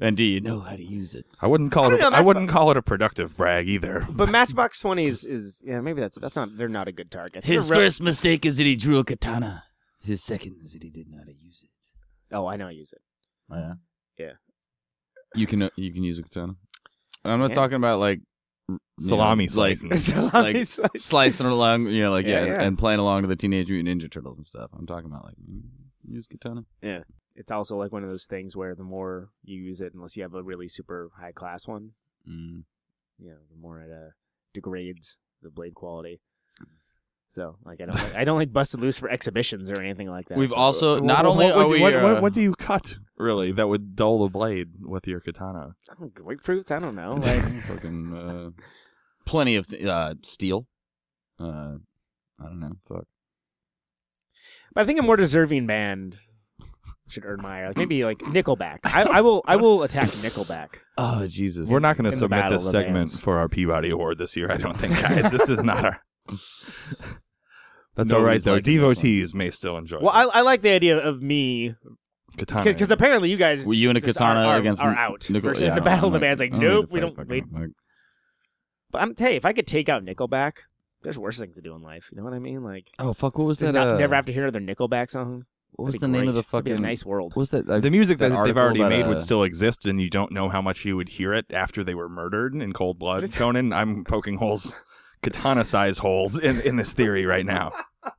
[0.00, 1.26] And do you know how to use it?
[1.40, 1.98] I wouldn't call I it.
[1.98, 4.06] don't A, know, I wouldn't call it a productive brag either.
[4.10, 7.44] but Matchbox Twenty is, is yeah maybe that's that's not they're not a good target.
[7.44, 9.64] His They're real- first mistake is that he drew a katana.
[10.00, 11.70] His second is that he didn't know how to use it.
[12.36, 13.00] Oh, I know how to use it.
[13.50, 13.72] Oh, yeah.
[14.18, 14.32] Yeah.
[15.34, 16.54] You can uh, you can use a katana.
[17.24, 17.54] And I'm not Yeah.
[17.56, 18.20] talking about like
[18.68, 19.96] r- you Salami know, like slicing.
[19.96, 20.90] Salami slice.
[20.96, 22.52] slicing it along, you know, like Yeah, yeah, yeah.
[22.54, 24.70] And, and playing along to the Teenage Mutant Ninja Turtles and stuff.
[24.76, 25.36] I'm talking about like
[26.08, 26.64] use katana.
[26.82, 27.00] Yeah,
[27.36, 30.22] it's also like one of those things where the more you use it, unless you
[30.22, 31.92] have a really super high class one,
[32.28, 32.64] Mm.
[33.18, 34.10] you know, the more it uh,
[34.52, 36.20] degrades the blade quality.
[37.30, 40.28] So, like, I don't, like, I don't like busted loose for exhibitions or anything like
[40.28, 40.38] that.
[40.38, 42.54] We've also not what- only what, are we you- what, uh, what, what do you
[42.54, 45.74] cut really that would dull the blade with your katana?
[45.90, 46.70] I grapefruits.
[46.70, 47.12] I don't know.
[47.22, 48.62] Like, fucking uh,
[49.26, 50.66] plenty of uh, steel.
[51.38, 51.76] Uh,
[52.40, 52.72] I don't know.
[52.88, 53.04] Fuck.
[54.72, 56.18] but I think a more deserving band
[57.08, 58.78] should earn my like maybe like Nickelback.
[58.84, 60.68] I, I will, I will attack Nickelback.
[60.96, 61.68] Oh Jesus.
[61.68, 63.20] We're not going to submit this segment bands.
[63.20, 64.50] for our Peabody Award this year.
[64.50, 65.30] I don't think, guys.
[65.30, 66.00] this is not our.
[67.94, 68.52] That's all right Nobody's though.
[68.54, 68.88] liking this one.
[68.94, 69.98] Devotees may still enjoy.
[70.00, 71.74] Well, I, I like the idea of me
[72.36, 72.64] katana.
[72.72, 75.28] because apparently you guys Were you in a just katana are, are, against are out.
[75.30, 76.66] Nickel- versus yeah, the don't- battle I'm of the not- band's like, I don't need
[76.68, 77.16] nope, to we fight don't.
[77.16, 77.44] back Wait.
[77.54, 77.70] on it.
[78.90, 80.58] But I'm hey, if I could take out Nickelback,
[81.02, 82.08] there's worse things to do in life.
[82.12, 82.62] You know what I mean?
[82.62, 83.36] Like, Oh fuck!
[83.36, 83.72] What was to that?
[83.72, 85.44] not, uh, never have to hear another Nickelback song.
[85.72, 86.44] What was That'd the be name of great.
[86.46, 86.84] the That'd be fucking?
[86.84, 87.32] a nice world.
[87.36, 87.68] What was that?
[87.68, 90.00] uh, the music that that, they've article already about, made uh, would still exist, and
[90.00, 92.98] you don't know how much you would hear it after they were murdered in cold
[92.98, 93.30] blood.
[93.34, 94.74] Conan, I'm poking holes,
[95.22, 97.72] katana-sized holes in, in this theory right now.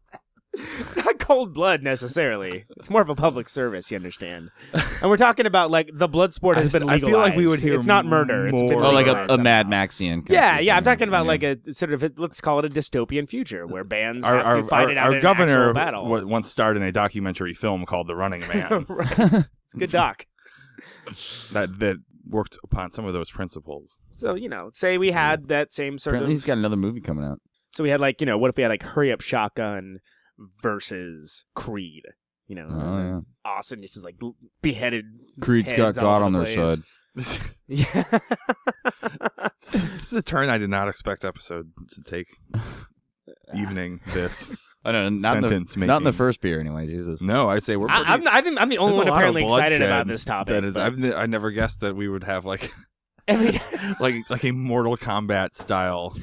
[0.61, 2.65] It's not cold blood necessarily.
[2.75, 4.49] It's more of a public service, you understand.
[4.73, 7.47] And we're talking about like the blood sport has I- been I feel like we
[7.47, 8.47] would hear It's not murder.
[8.47, 9.67] It's been more- Oh, like a, a Mad.
[9.67, 10.27] Maxian.
[10.29, 10.75] Yeah, yeah.
[10.75, 11.27] I'm talking about Yeah.
[11.29, 14.45] like a sort of a, let's call it a dystopian future where bands Our, have
[14.47, 16.09] our, to fight our, it out our in governor actual battle.
[16.09, 19.19] wa- once starred in a documentary film called The Running Man right.
[19.19, 20.25] It's a good doc.
[21.53, 21.97] that that
[22.29, 24.05] worked upon some of those principles.
[24.11, 26.37] So you know, say we had that same sort Apparently, of.
[26.39, 27.39] he's got another movie coming out.
[27.71, 29.99] So we had like you know, what if we had like Hurry Up Shotgun
[30.61, 32.03] versus Creed?
[32.47, 33.07] You know, Oh, and
[33.45, 33.51] yeah.
[33.51, 35.05] Austin just is like l- beheaded.
[35.41, 36.75] Creed's got heads all God over on the their place.
[36.77, 36.83] side.
[37.67, 38.03] Yeah.
[39.61, 42.27] this is a turn I did not expect episode to take.
[43.55, 44.55] Evening this.
[44.85, 45.21] I don't know.
[45.21, 46.87] Not in, the, Sentence not in the first beer, anyway.
[46.87, 47.21] Jesus.
[47.21, 47.89] No, I say we're.
[47.89, 50.07] I, Pretty, I'm, I think I'm the only one a lot of apparently excited about
[50.07, 50.53] this topic.
[50.53, 52.71] That is, but I've ne- I never guessed that we would have like
[53.27, 53.59] every
[53.99, 56.15] like like a Mortal Kombat style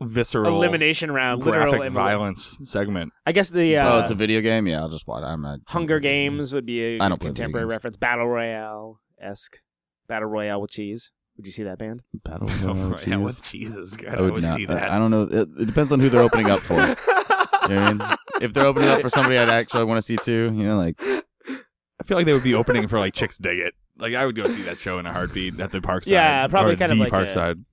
[0.00, 3.12] visceral elimination round, graphic literal elim- violence segment.
[3.26, 4.66] I guess the uh, oh, it's a video game.
[4.66, 5.22] Yeah, I'll just watch.
[5.22, 5.60] I'm not.
[5.66, 7.96] Hunger Games would be a I don't play contemporary reference.
[7.96, 9.60] Battle Royale esque.
[10.08, 11.10] Battle Royale with cheese.
[11.36, 12.02] Would you see that band?
[12.24, 13.24] Battle Oh, of yeah, Cheese.
[13.24, 14.56] with Jesus, God, I I would would not.
[14.56, 14.90] see I, that.
[14.90, 15.22] I don't know.
[15.22, 16.74] It, it depends on who they're opening up for.
[16.74, 18.16] You know what I mean?
[18.40, 21.00] If they're opening up for somebody I'd actually want to see too, you know, like
[21.00, 23.70] I feel like they would be opening for like Chixdiggit.
[23.98, 26.10] Like I would go see that show in a heartbeat at the Parkside.
[26.10, 27.64] Yeah, probably or kind of the like a- Parkside.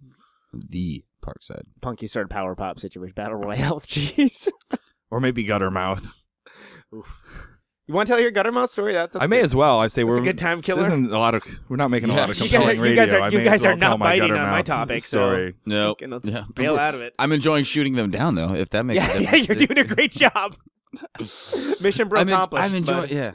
[0.54, 1.64] the Parkside.
[1.82, 3.80] Punky sort of power pop situation, battle royale.
[3.82, 4.48] Jeez.
[5.12, 6.06] or maybe Guttermouth.
[7.94, 8.94] You want to tell your Guttermouth story?
[8.94, 9.46] That, that's I may good.
[9.46, 9.80] as well.
[9.80, 10.80] I say That's we're a good time killer.
[10.82, 11.00] This killer.
[11.02, 11.44] isn't a lot of.
[11.70, 12.20] We're not making a Yeah.
[12.22, 13.22] lot of You guys compelling are- you guys radio.
[13.24, 15.18] are- you guys as well are tell not my biting on my Guttermouth topic, so-
[15.20, 15.54] story.
[15.68, 16.46] No, Okay, yeah.
[16.56, 17.14] bail out of it.
[17.20, 18.56] I'm enjoying shooting them down though.
[18.56, 20.56] If that makes a Yeah, yeah, you're doing a great job.
[21.82, 22.66] Mission bro I'm, en- accomplished.
[22.66, 23.02] I'm enjoying.
[23.02, 23.32] but- Yeah.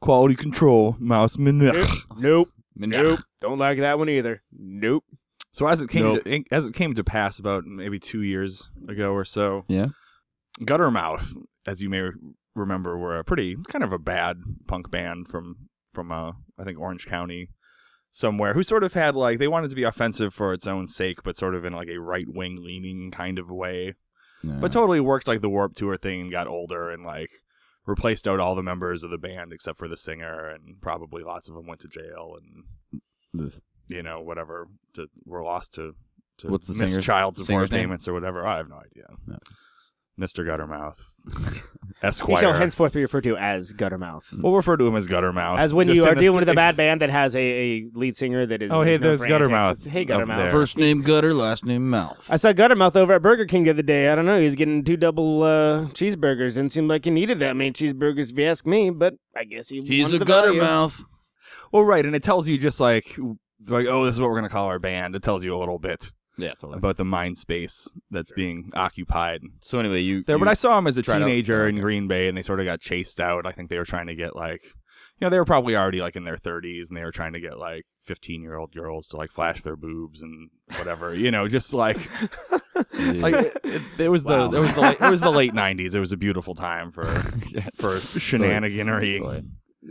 [0.00, 1.54] Quality control, mouse Nope.
[1.56, 1.74] Nope.
[2.16, 2.48] Nope.
[2.76, 3.20] Nope.
[3.40, 4.42] Don't like that one either.
[4.56, 5.02] Nope.
[5.50, 6.24] So as it came Nope.
[6.24, 9.88] to, as it came to pass about maybe two years ago or so, Yeah.
[10.60, 11.34] Guttermouth,
[11.66, 12.10] as you may
[12.60, 14.36] remember, were a pretty kind of a bad
[14.68, 17.48] punk band from from uh, I think Orange County
[18.12, 21.22] somewhere who sort of had like they wanted to be offensive for its own sake,
[21.22, 23.94] but sort of in like a right wing leaning kind of way.
[24.42, 27.28] But totally worked like the Warp Tour thing and got older and like
[27.86, 31.48] replaced out all the members of the band except for the singer and probably lots
[31.48, 33.60] of them went to jail and Ugh.
[33.88, 35.94] you know whatever to, were lost to
[36.38, 37.80] to What's the miss singer's- child support singer's name?
[37.80, 38.46] payments or whatever.
[38.46, 39.08] I have no idea.
[39.26, 39.38] No.
[40.20, 40.46] Mr.
[40.46, 40.98] Guttermouth,
[41.54, 42.36] He Esquire.
[42.40, 44.24] shall henceforth be referred to as Guttermouth.
[44.42, 45.58] We'll refer to him as Guttermouth.
[45.58, 47.86] As when just you are dealing st- with a bad band that has a, a
[47.94, 48.70] lead singer that is.
[48.72, 49.48] Oh, hey, is known there's for antics.
[49.50, 50.36] Guttermouth It's, Hey, up Guttermouth.
[50.36, 50.50] there.
[50.50, 52.26] First name Gutter, last name Mouth.
[52.30, 54.08] I saw Guttermouth over at Burger King the other day.
[54.08, 54.38] I don't know.
[54.38, 56.54] He was getting two double uh, cheeseburgers.
[56.54, 58.90] Didn't seem like he needed that many cheeseburgers, if you ask me.
[58.90, 59.80] But I guess he.
[59.80, 60.60] He's a wanted the gutter value.
[60.62, 61.02] mouth.
[61.72, 63.16] Well, right, and it tells you just like
[63.66, 65.14] like oh, this is what we're gonna call our band.
[65.14, 66.78] It tells you a little bit Yeah, totally.
[66.78, 70.36] about the mind space that's being occupied So anyway, you there.
[70.36, 71.82] you, But I saw him as a tried out- teenager oh, in okay.
[71.82, 73.46] Green Bay, and they sort of got chased out.
[73.46, 76.16] I think they were trying to get like, you know, they were probably already like
[76.16, 79.16] in their 30s, and they were trying to get like 15 year old girls to
[79.16, 81.98] like flash their boobs and whatever, you know, just like
[82.98, 83.12] Yeah.
[83.12, 84.48] like it, it, it was Wow.
[84.48, 85.94] the it was the late, it was the late 90s.
[85.94, 87.04] It was a beautiful time for
[87.48, 87.98] Yeah, for
[88.44, 89.44] shenaniganery.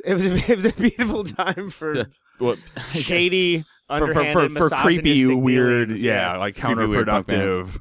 [0.05, 2.03] It was, a, it was a beautiful time for Yeah.
[2.39, 2.57] What?
[2.91, 7.57] shady, for, for, for, for creepy, weird, dealings, yeah, like Creepy, weird punk bands.
[7.57, 7.79] counterproductive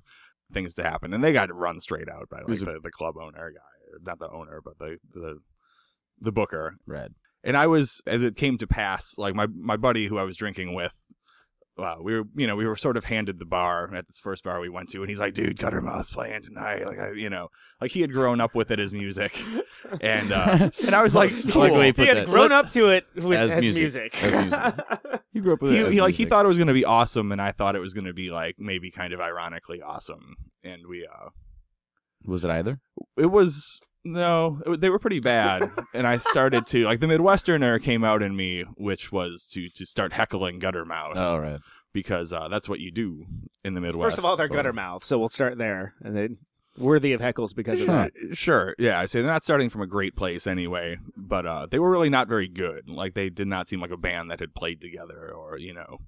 [0.52, 3.16] things to happen, and they got run straight out by like a- the, the club
[3.20, 5.38] owner guy, not the owner, but the the
[6.20, 6.76] the booker.
[6.86, 7.14] Red.
[7.44, 10.36] And I was, as it came to pass, like my my buddy who I was
[10.36, 11.02] drinking with.
[11.78, 14.42] Wow, we were, you know, we were sort of handed the bar at this first
[14.42, 17.48] bar we went to, and he's like, "Dude, Guttermouth's playing tonight." Like, I, you know,
[17.80, 19.40] like he had grown up with it as music,
[20.00, 21.80] and uh, and I was like, I like the cool.
[21.80, 22.26] He had that.
[22.26, 23.82] grown up to it with, As as, music.
[23.82, 24.24] music.
[24.24, 25.20] As music.
[25.32, 26.74] You grew up with it he, as he like he thought it was going to
[26.74, 29.80] be awesome and i thought it was going to be like maybe kind of ironically
[29.80, 31.28] awesome and we uh
[32.24, 32.80] Was it either?
[33.16, 33.80] it was
[34.12, 38.34] no they were pretty bad and i started to like the midwesterner came out in
[38.36, 41.60] me which was to to start heckling guttermouth Oh, right.
[41.92, 43.24] because uh that's what you do
[43.64, 46.38] in the midwest First of all, they're Guttermouth, so we'll start there, and then
[46.78, 48.12] worthy of heckles because of that.
[48.30, 51.66] Uh, sure yeah i say they're not starting from a great place anyway but uh
[51.68, 54.38] they were really not very good like they did not seem like a band that
[54.38, 55.98] had played together or you know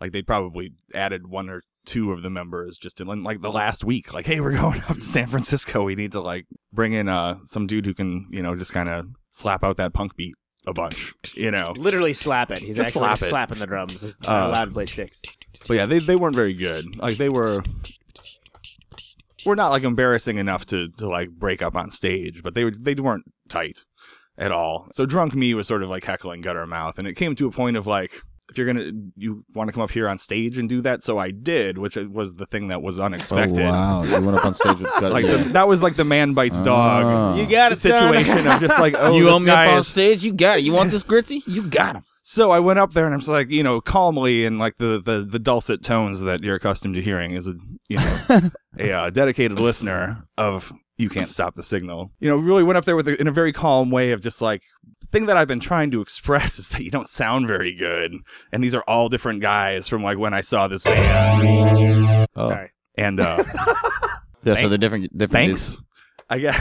[0.00, 3.82] like they probably added one or two of the members just in like the last
[3.84, 7.08] week like hey we're going up to san francisco we need to like bring in
[7.08, 10.34] uh some dude who can you know just kind of slap out that punk beat
[10.66, 12.58] a bunch you know Literally slap it.
[12.58, 13.28] He's Just actually slap just it.
[13.30, 14.02] slapping the drums.
[14.02, 15.22] He's Uh, not allowed to play sticks.
[15.66, 17.62] but yeah they, they weren't very good like they were
[19.46, 22.72] were not like embarrassing enough to to like break up on stage but they were
[22.72, 23.84] they weren't tight
[24.36, 27.46] at all so drunk me was sort of like heckling Guttermouth and it came to
[27.46, 28.20] a point of like
[28.50, 31.18] if you're gonna you want to come up here on stage and do that so
[31.18, 34.02] i did which was the thing that was unexpected Oh, wow.
[34.04, 35.10] You went up on stage with gutter.
[35.10, 35.36] like yeah.
[35.38, 37.36] the, that was like the man bites dog Ah.
[37.36, 38.46] You got it, situation son.
[38.54, 40.24] of just like oh you this want me guy up on is- stage?
[40.24, 40.64] You got it.
[40.64, 41.42] You want this gritzy?
[41.46, 42.04] You got him.
[42.22, 45.00] So I went up there and I'm just like, you know, calmly and like the,
[45.02, 47.54] the, the dulcet tones that you're accustomed to hearing as a,
[47.88, 52.12] you know, a uh, dedicated listener of You Can't Stop the Signal.
[52.20, 54.42] You know, really went up there with a, in a very calm way of just
[54.42, 54.62] like,
[54.97, 58.14] the thing that I've been trying to express is that you don't sound very good.
[58.52, 62.28] And these are all different guys from like when I saw this band.
[62.36, 62.48] Oh.
[62.50, 62.70] Sorry.
[62.96, 63.42] And uh,
[64.44, 65.16] Yeah, so they're different.
[65.16, 65.82] different thanks.
[66.30, 66.54] I got,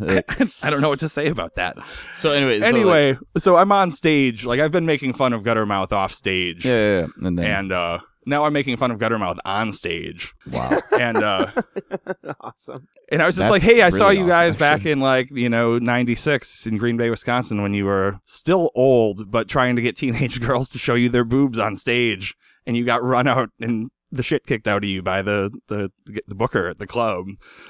[0.62, 1.76] I don't know what to say about that.
[2.14, 4.44] So anyway, so, like- Anyway, so I'm on stage.
[4.44, 6.64] Like I've been making fun of Guttermouth off stage.
[6.64, 7.06] yeah, yeah, yeah.
[7.28, 10.32] And then and uh now I'm making fun of Guttermouth on stage.
[10.50, 10.78] wow.
[10.98, 11.50] And uh
[12.40, 12.88] awesome.
[13.10, 15.30] and I was just That's like, "Hey, I saw you awesome, guys back in like,
[15.30, 19.82] you know, 96 in Green Bay, Wisconsin when you were still old but trying to
[19.82, 22.34] get teenage girls to show you their boobs on stage
[22.66, 25.90] and you got run out and the shit kicked out of you by the the
[26.26, 27.24] the booker at the club.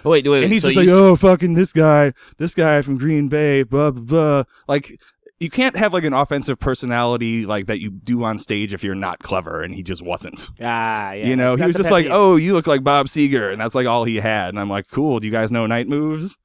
[0.05, 0.42] Oh, wait, wait, wait.
[0.44, 3.28] and he's so just you like, s- "Oh, fucking this guy, this guy from Green
[3.28, 4.98] Bay, blah blah blah." Like
[5.43, 8.95] you can't have like an offensive personality like that you do on stage if you're
[8.95, 10.49] not clever, and he just wasn't.
[10.61, 11.26] Ah, yeah.
[11.26, 13.86] you know, he was just like, "Oh, you look like Bob Seger," and that's like
[13.86, 14.51] all he had.
[14.51, 15.20] And I'm like, "Cool.
[15.20, 16.38] Do you guys know night moves?"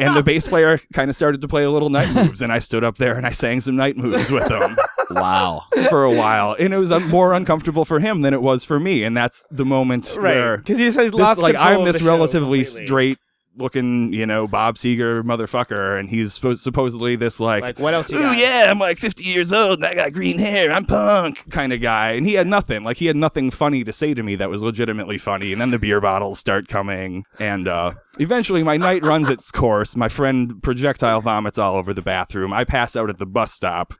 [0.00, 2.58] And the bass player kind of started to play a little night moves, and I
[2.58, 4.76] stood up there and I sang some night moves with him
[5.10, 5.64] Wow.
[5.90, 8.80] for a while, and it was un- more uncomfortable for him than it was for
[8.80, 9.04] me.
[9.04, 12.86] And that's the moment right, where because he says this, like I'm this relatively completely.
[12.86, 13.18] straight
[13.56, 18.10] looking, you know, Bob Seger motherfucker, and he's supposed supposedly this like, Like, what else
[18.10, 20.72] you Ooh yeah, I'm like 50 years old and I got green hair.
[20.72, 22.84] I'm punk kind of guy, and he had nothing.
[22.84, 25.52] Like he had nothing funny to say to me that was legitimately funny.
[25.52, 29.96] And then the beer bottles start coming, and uh, eventually my night runs its course.
[29.96, 32.52] My friend projectile vomits all over the bathroom.
[32.52, 33.94] I pass out at the bus stop.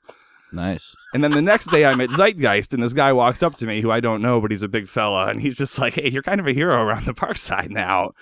[0.55, 0.95] Nice.
[1.13, 3.81] And then the next day I'm at Zeitgeist and this guy walks up to me
[3.81, 5.27] who I don't know, but he's a big fella.
[5.27, 8.13] And he's just like, hey, you're kind of a hero around the Parkside now.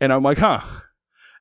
[0.00, 0.60] And I'm like, huh,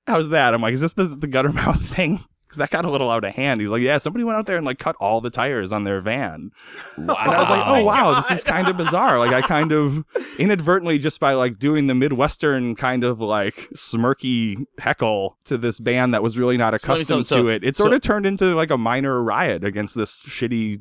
[0.08, 0.54] how's that?
[0.54, 2.24] I'm like, is this the, the Guttermouth thing?
[2.58, 3.62] That got a little out of hand.
[3.62, 6.02] He's like, yeah, somebody went out there and like cut all the tires on their
[6.02, 6.52] van.
[6.96, 9.20] And I was like, oh, oh wow, this is kind of bizarre.
[9.20, 10.04] Like, I kind of
[10.38, 16.14] inadvertently, just by like doing the Midwestern kind of like smirky heckle to this band
[16.14, 17.96] that was really not So let me- accustomed so- so- to it, it sort so-
[17.96, 20.80] of turned into like a minor riot against this shitty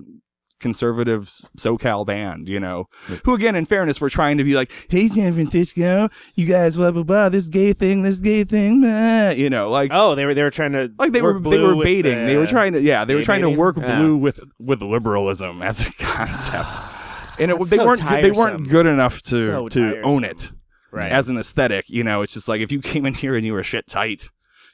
[0.60, 1.24] conservative
[1.58, 2.86] SoCal band, you know,
[3.24, 6.90] who again, in fairness, were trying to be like, hey, San Francisco, you guys, blah,
[6.90, 10.34] blah, blah, this gay thing, this gay thing, blah, you know, like, Oh, they were
[10.34, 12.20] they were trying to like they were they were baiting.
[12.20, 13.96] the- they were trying to yeah, they were trying to work Yeah.
[13.98, 16.80] blue with with liberalism as a concept.
[17.38, 20.52] And it, they so weren't they weren't good enough to So to own it
[20.90, 21.12] right.
[21.12, 21.84] as an aesthetic.
[21.90, 24.30] You know, it's just like if you came in here and you were shit tight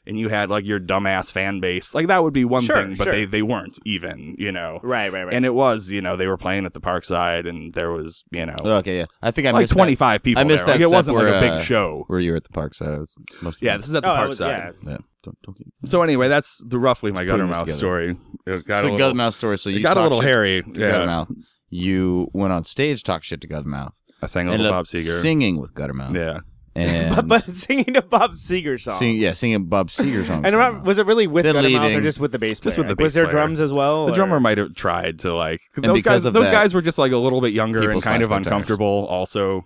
[0.07, 2.95] and you had like your dumbass fan base, like that would be one Sure, thing.
[2.97, 3.13] But sure.
[3.13, 4.35] they they weren't even.
[4.39, 4.81] You know.
[4.83, 5.35] right, right, right.
[5.35, 8.45] And it was, you know, they were playing at the Parkside, and there was, you
[8.47, 9.07] know, Okay, yeah.
[9.23, 10.41] I think I like missed that- twenty five people.
[10.41, 10.79] I missed there.
[10.79, 12.05] that Like, it wasn't like a big uh, show.
[12.09, 12.99] where you were at the Parkside.
[12.99, 14.75] Was must Yeah, this is at the Oh, it was- Parkside.
[14.85, 14.91] yeah.
[14.91, 14.97] yeah.
[15.23, 17.73] Don't, don't get, So anyway, that's the roughly my Guttermouth together.
[17.79, 18.17] story.
[18.45, 19.57] It got a so little, Gutmouth story.
[19.57, 20.63] So it you got a little hairy.
[20.65, 21.37] to Yeah, Guttermouth.
[21.71, 23.93] You went on stage, talk shit to Guttermouth.
[24.21, 25.21] I sang a little Bob Seger.
[25.23, 26.15] singing with Guttermouth.
[26.15, 26.41] Yeah,
[26.75, 28.99] And but, but singing a Bob Seger song.
[28.99, 30.47] sing, yeah, singing Bob Seger song.
[30.47, 32.03] and remember, was it really with Then Guttermouth or leaving.
[32.03, 32.71] just with the bass player?
[32.71, 33.33] Just with the Like, was there player.
[33.33, 34.07] drums as well?
[34.07, 36.25] the or- drummer might have tried to like And those because guys.
[36.27, 38.29] of Those that, guys were just like a little bit younger people and kind of
[38.29, 38.63] slashed their tires.
[38.67, 39.65] uncomfortable, also.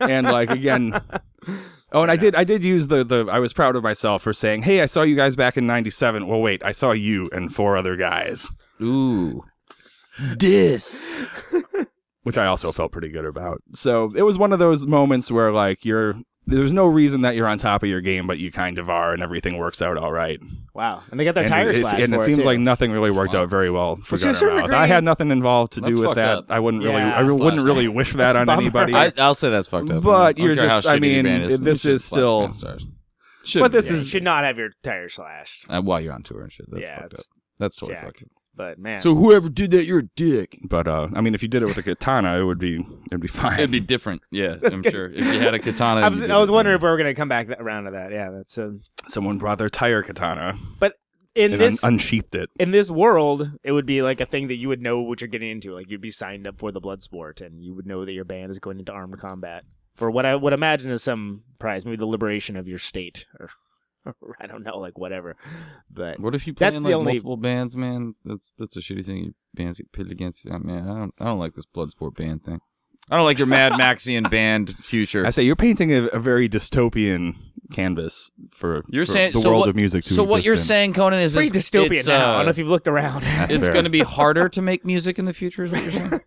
[0.00, 1.00] and like again,
[1.92, 4.34] oh, and I did I did use the the I was proud of myself for
[4.34, 6.26] saying, hey, I saw you guys back in '97.
[6.26, 8.48] Well, wait, I saw you and four other guys,
[8.82, 9.44] Ooh.
[10.36, 11.24] Dis.
[12.28, 13.60] which I also felt pretty good about.
[13.74, 16.14] So it was one of those moments where like you're.
[16.50, 19.12] There's no reason that you're on top of your game, but you kind of are,
[19.12, 20.40] and everything works out all right.
[20.72, 22.44] Wow, and they got their and tires slashed and for it seems too.
[22.46, 23.42] like nothing really worked Wow.
[23.42, 24.72] out very well for Which to a certain Guttermouth.
[24.72, 26.38] I had nothing involved to That's do with that.
[26.38, 26.44] up.
[26.48, 27.18] I wouldn't really, Yeah.
[27.18, 28.94] I wouldn't Slash really wish that on anybody.
[28.94, 30.02] I, I'll say that's fucked up.
[30.02, 33.90] But you're just- I mean, is, this is still- Shouldn't But this.
[33.90, 35.66] Yeah, is- you should not have your tires slashed.
[35.68, 36.64] Uh, while you're on tour and shit.
[36.70, 37.20] That's yeah, fucked up.
[37.58, 38.06] That's totally jacked.
[38.06, 38.28] fucked up.
[38.58, 40.58] But man, So whoever did that, you're a dick.
[40.64, 43.20] but uh, I mean, if you did it with a katana, it would be it'd
[43.20, 43.54] be fine.
[43.60, 44.20] It'd be different.
[44.32, 44.90] Yeah, That's I'm good.
[44.92, 45.06] sure.
[45.06, 46.76] If you had a katana, I was you did I was it, wondering yeah.
[46.78, 48.10] if we were gonna come back that, around to that.
[48.12, 50.94] Yeah, that's um, Someone brought their tire katana but
[51.34, 52.50] in and this un- unsheathed it.
[52.58, 55.28] in this world, it would be like a thing that you would know what you're
[55.28, 55.72] getting into.
[55.72, 58.24] Like you'd be signed up for the blood sport, and you would know that your
[58.24, 59.62] band is going into armed combat
[59.94, 63.46] for what I would imagine is some prize, maybe the liberation of your state, or,
[63.46, 63.50] or
[64.40, 65.36] I don't know, like whatever.
[65.90, 68.14] But What if you play That's in the like only- multiple bands, man?
[68.24, 69.34] That's that's a shitty thing.
[69.54, 70.46] Bands get pitted against.
[70.50, 72.60] I mean, I don't I don't like this Bloodsport band thing.
[73.10, 75.24] I don't like your Mad Maxian band future.
[75.26, 77.36] I say you're painting a, a very dystopian
[77.72, 80.44] canvas for, You're for saying the so world what, of music to So what exist
[80.46, 80.60] you're in.
[80.60, 82.14] saying, Conan, is pretty it's, dystopian it's, now.
[82.16, 83.22] I don't uh, know if you've looked around.
[83.50, 85.64] It's going to be harder to make music in the future.
[85.64, 86.20] Is what you're saying?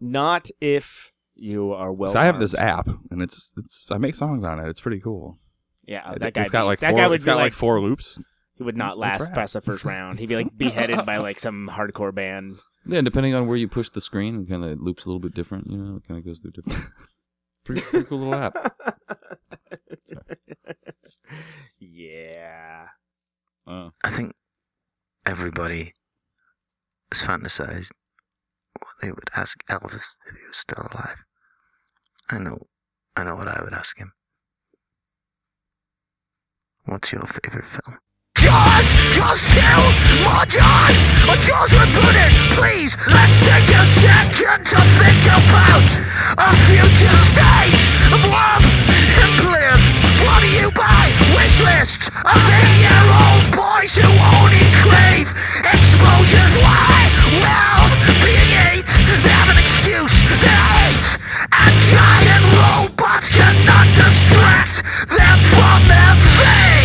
[0.00, 2.08] Not if you are well.
[2.10, 4.68] 'Cause I have this app and it's it's I make songs on it.
[4.68, 5.38] It's pretty cool.
[5.84, 6.42] Yeah, It- that guy.
[6.42, 6.98] it's got be- like that four.
[7.00, 8.18] guy would it's be got like, like four loops.
[8.54, 9.34] He would not Let's- let's last rap.
[9.38, 10.18] past the first round.
[10.18, 12.56] He'd be like beheaded by like some hardcore band.
[12.86, 15.34] yeah, depending on where you push the screen, it kind of loops a little bit
[15.34, 15.70] different.
[15.70, 16.90] You know, it kind of goes through different.
[17.64, 18.76] pretty, pretty cool little app.
[21.78, 22.86] yeah.
[23.66, 24.32] Uh, I think
[25.26, 25.92] everybody
[27.12, 27.90] has fantasized
[28.78, 31.24] what they would ask Elvis if he was still alive.
[32.30, 32.58] I know,
[33.16, 34.12] I know what I would ask him.
[36.90, 38.02] What's your favorite film?
[38.34, 38.88] Jaws!
[39.14, 39.62] Jaws 2!
[40.26, 40.98] More Jaws!
[41.30, 42.34] A Jaws rebooted!
[42.58, 45.86] Please, let's take a second to think about
[46.34, 47.78] a future state
[48.10, 48.66] of love
[49.22, 49.82] and bliss.
[50.26, 51.06] What do you buy?
[51.38, 54.10] Wish list of eight-year-old boys who
[54.42, 55.30] only crave
[55.62, 56.50] exposures.
[56.58, 57.06] Why?
[57.38, 57.86] Well,
[58.26, 58.90] being eight,
[59.22, 60.26] they have an excuse.
[60.42, 61.06] They're eight,
[61.54, 66.79] and giant robots cannot distract them from their fate.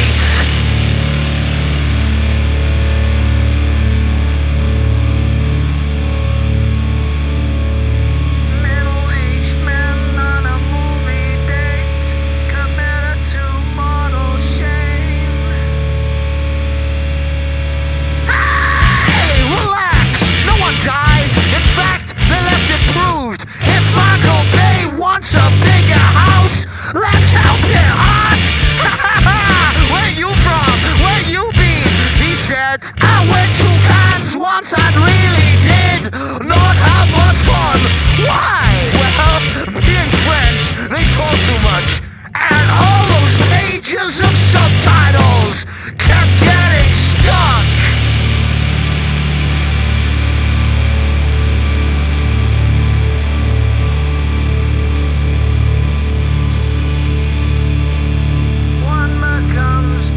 [32.76, 32.94] it.
[33.02, 36.04] I went to Cannes once and really did
[36.44, 37.80] not have much fun.
[38.28, 38.68] Why?
[39.00, 39.40] Well,
[39.82, 41.90] being French, they talk too much.
[42.36, 45.66] And all those pages of subtitles
[45.98, 47.66] kept getting stuck.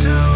[0.01, 0.28] to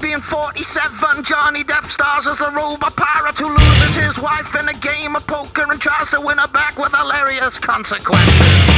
[0.00, 1.24] being 47.
[1.24, 5.26] Johnny Depp stars as the robot pirate who loses his wife in a game of
[5.26, 8.68] poker and tries to win her back with hilarious consequences.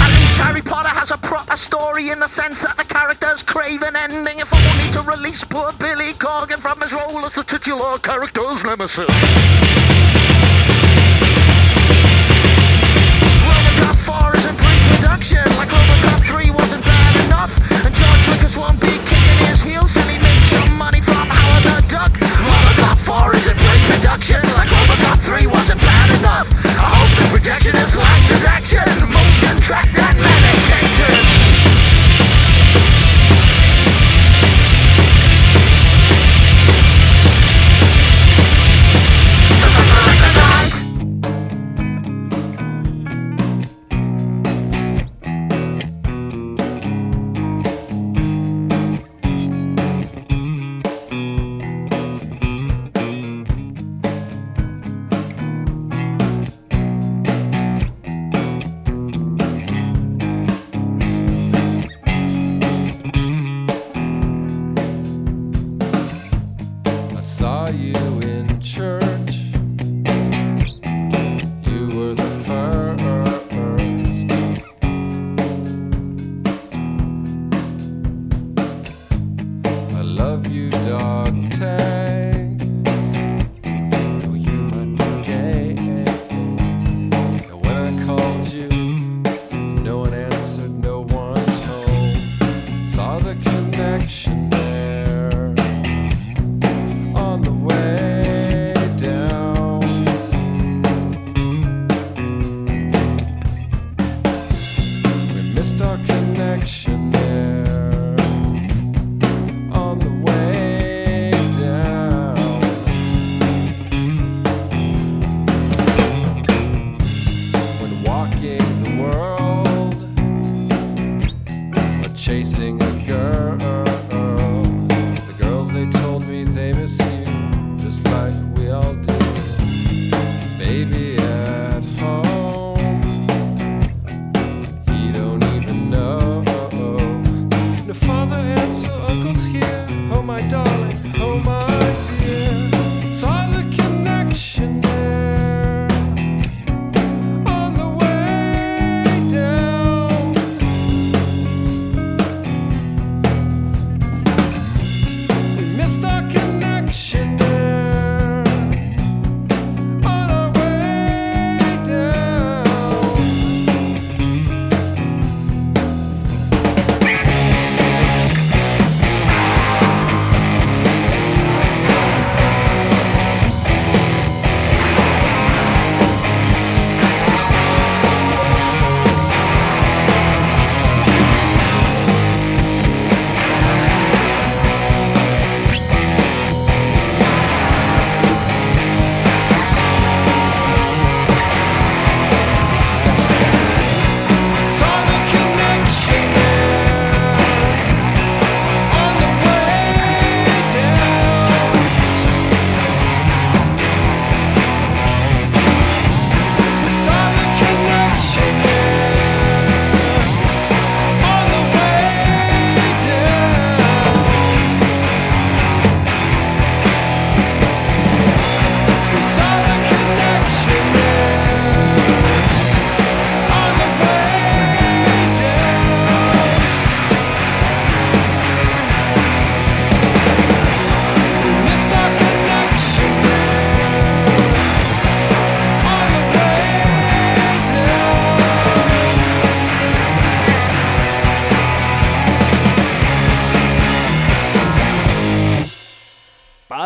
[0.00, 3.82] At least Harry Potter has a proper story in the sense that the characters crave
[3.82, 7.98] an ending if only to release poor Billy Corgan from his role as the titular
[7.98, 9.87] character's nemesis.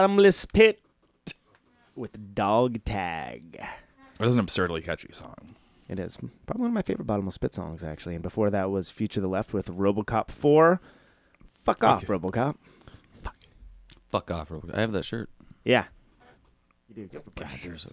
[0.03, 0.81] bottomless pit
[1.95, 3.61] with dog tag.
[4.19, 5.55] That is an absurdly catchy song.
[5.89, 8.17] It is probably one of my favorite bottomless pit songs actually.
[8.17, 10.81] And before that was Future the Left with RoboCop Four.
[11.47, 12.05] Fuck off.
[12.05, 12.57] RoboCop.
[13.19, 13.37] Fuck.
[14.11, 14.75] Fuck off, RoboCop.
[14.77, 15.31] I have that shirt.
[15.65, 15.85] Yeah.
[16.89, 17.23] You do.
[17.37, 17.87] God, shirts.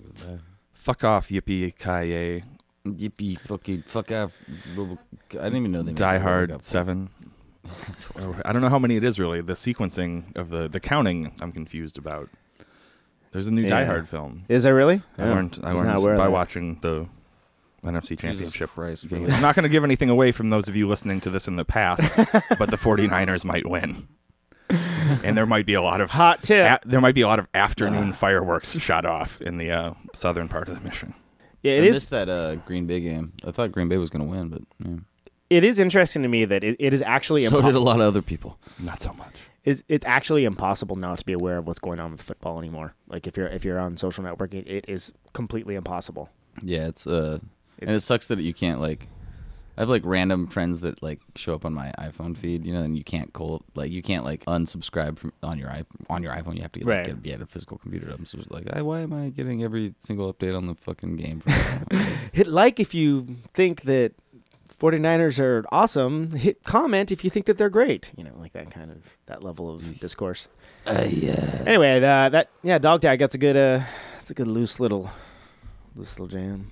[0.73, 2.43] Fuck off, yippee Kaye.
[2.87, 4.31] Yippee fucking fuck off.
[4.73, 4.97] Robocop.
[5.33, 5.93] I didn't even know they.
[5.93, 7.09] Die Hard Seven.
[8.15, 9.41] Or- I don't know how many it is really.
[9.41, 12.29] The sequencing of the the counting, I'm confused about.
[13.31, 14.43] There's a new Die Hard film.
[14.49, 15.01] Is there really?
[15.17, 16.31] I Oh, learned I was not learned aware of by that.
[16.31, 17.07] watching the
[17.83, 19.21] NFC Championship Christ, game.
[19.23, 19.33] really?
[19.33, 21.55] I'm not going to give anything away from those of you listening to this in
[21.55, 22.01] the past,
[22.57, 24.07] but the 49ers might win.
[25.23, 26.65] and there might be a lot of Hot tip.
[26.65, 30.47] a- there might be a lot of afternoon fireworks shot off in the uh, southern
[30.49, 31.13] part of the mission.
[31.61, 31.93] yeah, I it is.
[31.95, 33.33] missed that uh, Green Bay game.
[33.45, 34.97] I thought Green Bay was going to win, but yeah.
[35.49, 37.99] It is interesting to me that it, it is actually so impo- did a lot
[37.99, 38.57] of other people.
[38.79, 39.33] Not so much.
[39.63, 42.93] is it's actually impossible now to be aware of what's going on with football anymore.
[43.07, 46.29] Like if you're if you're on social networking, it is completely impossible.
[46.61, 47.39] Yeah, it's uh,
[47.79, 49.07] and it sucks that you can't like.
[49.77, 52.81] I have like random friends that like show up on my iPhone feed, you know,
[52.81, 56.33] and you can't call like you can't like unsubscribe from on your i on your
[56.33, 56.57] iPhone.
[56.57, 57.05] You have to get, like, Right.
[57.05, 58.09] get, be at a physical computer.
[58.11, 61.41] I'm so like, "Hey, why am I getting every single update on the fucking game?
[62.33, 64.11] Hit like if you think that
[64.79, 66.31] 49ers are awesome.
[66.31, 68.11] Hit comment if you think that they're great.
[68.15, 70.47] You know, like that kind of that level of discourse.
[70.85, 71.63] uh, yeah.
[71.65, 73.19] Anyway, uh, that yeah, dog tag.
[73.19, 73.81] That's a good uh,
[74.17, 75.09] that's a good loose little
[75.95, 76.71] loose little jam.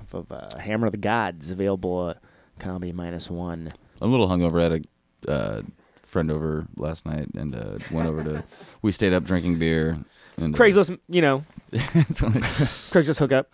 [0.00, 2.18] Off of uh, Hammer of the Gods, available at
[2.60, 3.72] comedy minus one.
[4.00, 4.60] I'm a little hungover.
[4.60, 4.86] I had
[5.26, 5.62] a uh,
[6.04, 8.44] friend over last night and uh, went over to.
[8.82, 9.98] We stayed up drinking beer.
[10.38, 13.52] And, uh, Craigslist, you know, it Craigslist hookup.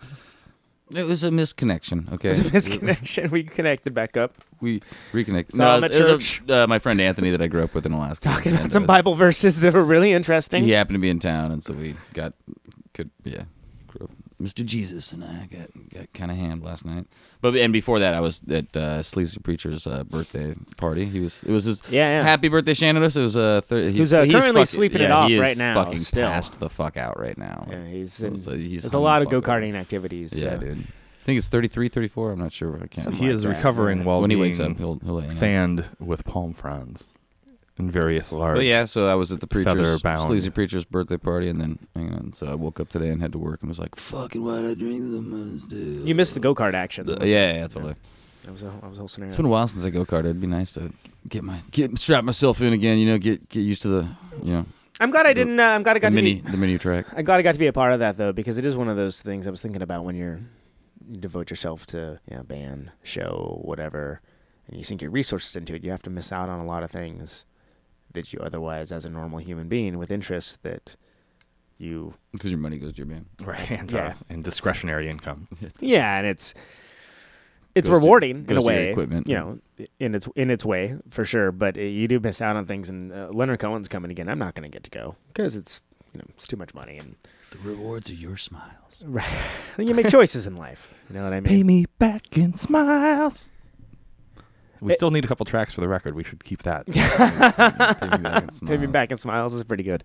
[0.91, 2.11] Was a misconnection.
[2.13, 3.31] Okay, It was a misconnection.
[3.31, 4.81] We connected back up, we
[5.13, 5.55] reconnected.
[5.55, 7.63] Saw him it at was- it was a- uh, my friend Anthony that I grew
[7.63, 8.29] up with in Alaska.
[8.29, 10.63] talking about some uh, Bible verses that were really interesting.
[10.63, 12.33] He happened to be in town, and so we got
[12.93, 13.43] could yeah.
[14.37, 14.51] Grew up.
[14.53, 14.65] Mr.
[14.65, 17.05] Jesus and I got got kind of hammed last night,
[17.41, 21.05] but and before that I was at uh, Sleazy Preacher's uh, birthday party.
[21.05, 22.23] He was it was his Yeah, yeah.
[22.23, 23.03] happy birthday Shannon.
[23.03, 25.57] It was uh, thir- Who's, uh, he's currently fucking- sleeping it off he is right
[25.57, 26.27] now, Fucking still.
[26.27, 27.67] passed the fuck out right now.
[27.69, 30.33] Yeah, he's So- in, so he's there's a lot of go karting activities.
[30.41, 30.79] Yeah, dude.
[30.79, 32.31] I think it's 33, 34.
[32.31, 32.75] I'm not sure.
[32.77, 33.03] I can't.
[33.03, 34.03] Something He like is that, recovering yeah.
[34.05, 35.35] while when he being wakes up, he'll he'll hang out.
[35.37, 37.07] fanned with palm fronds
[37.77, 38.57] in various large.
[38.57, 40.21] But yeah, so I was at the preacher's feather-bound.
[40.21, 43.21] sleazy preacher's birthday party, and then you know, and so I woke up today and
[43.21, 46.33] had to work and was like, "Fucking why did I drink the most?" You missed
[46.33, 47.07] the go kart action.
[47.07, 47.25] Yeah, though.
[47.25, 47.95] yeah, yeah, totally.
[48.43, 49.29] that was a, that was a whole scenario.
[49.29, 50.25] It's been a while since I go karted.
[50.25, 50.91] It'd be nice to
[51.29, 52.97] get my get strap myself in again.
[52.97, 54.07] You know, get get used to the
[54.43, 54.65] you know
[54.99, 55.59] I'm glad I didn't.
[55.59, 56.51] Uh, I'm glad I got the to mini be.
[56.51, 57.05] the mini track.
[57.15, 58.89] I'm glad I got to be a part of that though, because it is one
[58.89, 60.39] of those things I was thinking about when you're
[61.07, 64.21] you devote yourself to you know, band, show, whatever,
[64.67, 65.83] and you sink your resources into it.
[65.83, 67.45] You have to miss out on a lot of things
[68.17, 70.95] that you otherwise, as a normal human being with interests, that
[71.77, 73.25] you Because your money goes to your band.
[73.43, 74.07] right, and, Yeah.
[74.07, 75.47] uh, and discretionary income.
[75.79, 76.53] Yeah, and it's
[77.75, 78.89] it's Goes to- rewarding in a way.
[78.89, 79.59] equipment, you know,
[79.99, 81.51] in its in its way for sure.
[81.51, 82.89] But uh, you do miss out on things.
[82.89, 84.27] And uh, Leonard Cohen's coming again.
[84.29, 85.81] I'm not going to get to go because it's
[86.13, 86.97] you know it's too much money.
[86.97, 87.15] And
[87.51, 89.03] The rewards are your smiles.
[89.05, 89.29] right,
[89.77, 90.91] then you make choices in life.
[91.09, 91.49] You know what I mean?
[91.53, 93.51] Pay me back in smiles.
[94.81, 96.15] We It- still need a couple tracks for the record.
[96.15, 96.85] We should keep that.
[98.65, 100.03] Pay me back in smiles is pretty good.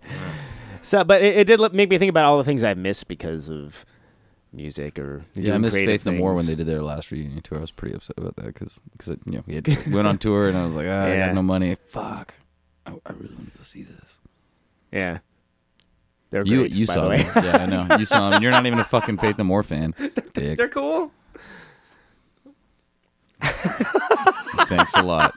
[0.81, 3.49] So, but it, it did make me think about all the things I've missed because
[3.49, 3.85] of
[4.51, 7.41] music or Yeah, I missed creative Faith No More when they did their last reunion
[7.41, 7.57] tour.
[7.57, 10.17] I was pretty upset about that because because you know we had, we went on
[10.19, 11.27] tour and I was like, ah, I Yeah.
[11.27, 11.75] got no money.
[11.87, 12.33] Fuck,
[12.85, 14.19] I, I really want to go see this.
[14.91, 15.19] Yeah,
[16.29, 17.23] they're You great, you by saw the way.
[17.23, 17.95] them, yeah, I know.
[17.97, 19.95] You saw them, and you're not even a fucking Faith No More fan.
[20.33, 20.57] Dick.
[20.57, 21.11] They're cool.
[24.67, 25.33] Thanks a lot.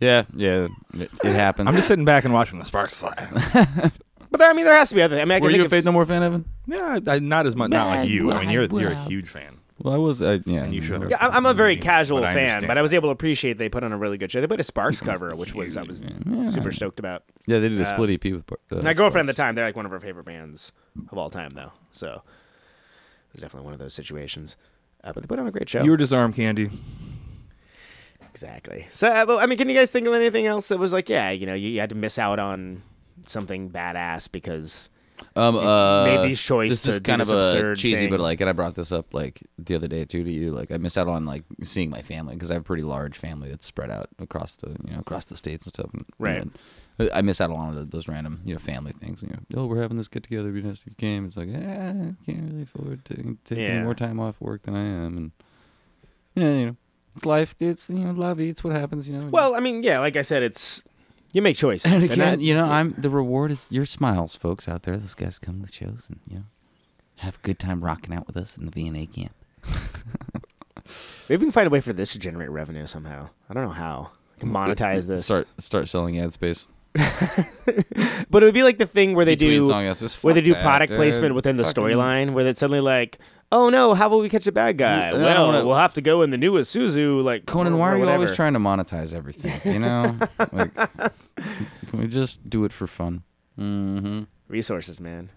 [0.00, 1.68] Yeah, yeah, it, it happens.
[1.68, 3.90] I'm just sitting back and watching the sparks fly.
[4.32, 5.16] But there, I mean, there has to be other.
[5.20, 6.44] I mean, I can Were think you a of Faith s- No More fan, Evan?
[6.68, 7.70] yeah, I, not as much.
[7.70, 8.30] Not like you.
[8.30, 9.58] I mean, you're you're a huge fan.
[9.82, 10.22] Well, I was.
[10.22, 11.10] I, yeah, And you should have.
[11.10, 13.68] Yeah, I'm I'm a very casual I fan, but I was able to appreciate they
[13.68, 14.40] put on a really good show.
[14.40, 16.04] They put a Sparks cover, which was I was
[16.46, 17.24] super stoked about.
[17.48, 18.44] Yeah, they did a Uh, split EP with.
[18.70, 20.70] Uh, My girlfriend at the time, they're like one of her favorite bands
[21.10, 21.72] of all time, though.
[21.90, 24.56] So it was definitely one of those situations.
[25.02, 25.82] Uh, but they put on a great show.
[25.82, 26.70] You were disarm candy.
[28.30, 28.86] Exactly.
[28.92, 31.30] So, uh, I mean, can you guys think of anything else that was like, yeah,
[31.30, 32.82] you know, you, you had to miss out on
[33.26, 34.88] something badass because
[35.36, 38.10] um, uh, made these choice This is kind of a cheesy, thing.
[38.10, 40.50] but like, and I brought this up like the other day too to you.
[40.52, 43.18] Like, I missed out on like seeing my family because I have a pretty large
[43.18, 45.90] family that's spread out across the you know across the states and stuff.
[45.92, 46.40] And, Right.
[46.42, 49.22] and I miss out on a lot of those random you know family things.
[49.22, 50.48] You know, oh, we're having this get together.
[50.48, 51.26] It'd be nice if you came.
[51.26, 53.82] It's like, eh, I can't really afford to take Yeah.
[53.82, 55.30] more time off work than I am, and
[56.34, 56.76] yeah, you know,
[57.20, 57.54] it's life.
[57.60, 59.08] It's you know, love It's what happens.
[59.08, 59.26] You know.
[59.28, 60.84] well, I mean, yeah, like I said, it's
[61.32, 61.90] you make choices.
[61.92, 64.96] And and again, you know, I'm the reward is your smiles, folks out there.
[64.96, 66.44] Those guys come to the shows, and you know,
[67.16, 69.34] have a good time rocking out with us in the VNA camp.
[71.28, 73.28] Maybe we can find a way for this to generate revenue somehow.
[73.48, 74.10] I don't know how.
[74.36, 75.26] We can monetize this.
[75.26, 76.68] Start start selling ad space.
[78.30, 80.44] But it would be like the thing where they Between do song where they Fuck
[80.44, 80.96] do that, product dude.
[80.98, 83.18] placement within the storyline, where it's suddenly like,
[83.52, 85.08] oh no, how will we catch a bad guy?
[85.08, 87.22] I don't Well, wanna- we'll have to go in the newest Suzu.
[87.24, 88.34] Like Conan, or- why or are you always whatever.
[88.34, 89.60] trying to monetize everything?
[89.72, 90.16] You know,
[90.52, 93.22] like, can we just do it for fun?
[93.58, 94.22] Mm-hmm.
[94.48, 95.30] resources, man?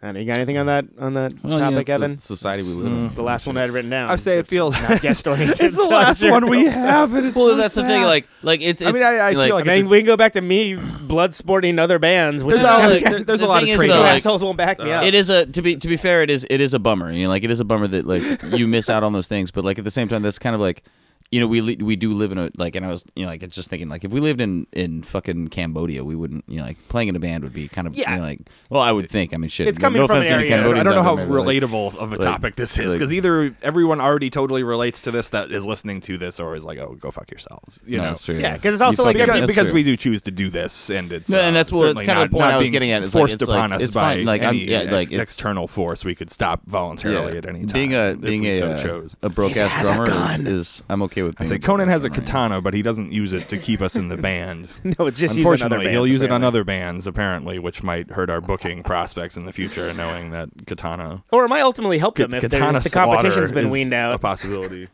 [0.00, 2.18] And you got anything on that on that Well, yeah, topic, it's the Evan?
[2.20, 3.08] society we live mm.
[3.08, 3.14] in.
[3.16, 4.08] The last one I had written down.
[4.08, 5.60] I say it feels- not guest oriented.
[5.60, 8.02] It's the last one we have, and it's Well, so that's the thing.
[8.04, 8.80] Like, like it's.
[8.80, 10.34] it's I mean, I, I like, feel like I mean, a- we can go back
[10.34, 13.40] to me blood sporting other bands, which There's is a lot kind of- of- there's
[13.42, 15.02] a lot of thing trade though, like, assholes won't back me up.
[15.02, 17.10] It is a to be to be fair, it is it is a bummer.
[17.10, 18.22] You know, like it is a bummer that like
[18.56, 19.50] you miss out on those things.
[19.50, 20.84] But like at the same time, that's kind of like
[21.30, 23.28] you know we li- we do live in a like, and I was you know
[23.30, 26.56] like it's just thinking like if we lived in in fucking Cambodia, we wouldn't you
[26.58, 28.10] know like playing in a band would be kind of Yeah.
[28.14, 29.68] you know, like well I would think I mean shit.
[29.68, 31.26] It's coming no from an offense to any area- I don't know out how there,
[31.26, 34.62] maybe, like- relatable of a like- topic this is like- because either everyone already totally
[34.62, 37.80] relates to this that is listening to this, or is like, "Oh, go fuck yourselves."
[37.86, 38.36] You No, know, that's true.
[38.38, 39.74] Yeah, 'cause it's also You like fucking- because, because true.
[39.74, 42.06] we do choose to do this, and it's No, and uh, that's what- it's certainly
[42.06, 43.02] kind of the point I was getting at.
[43.02, 45.66] It's like- forced it's like- upon us by like, I'm- any yeah, ex- like, external
[45.68, 46.04] force.
[46.04, 47.72] We could stop voluntarily at any time.
[47.74, 49.16] being a being a so uh, chose.
[49.22, 50.08] a broke ass drummer
[50.48, 51.34] is I'm okay with.
[51.38, 53.80] I being say a Conan has a katana, but he doesn't use it to keep
[53.80, 54.78] us in the band.
[54.98, 56.46] no, it's just used on Unfortunately, bands, he'll use it on apparently.
[56.48, 61.22] other bands apparently, which might hurt our booking prospects in the future, knowing that katana.
[61.32, 63.92] Or it might ultimately help them if, they're- katana if the competition's been is weaned
[63.92, 64.20] A out.
[64.20, 64.88] possibility.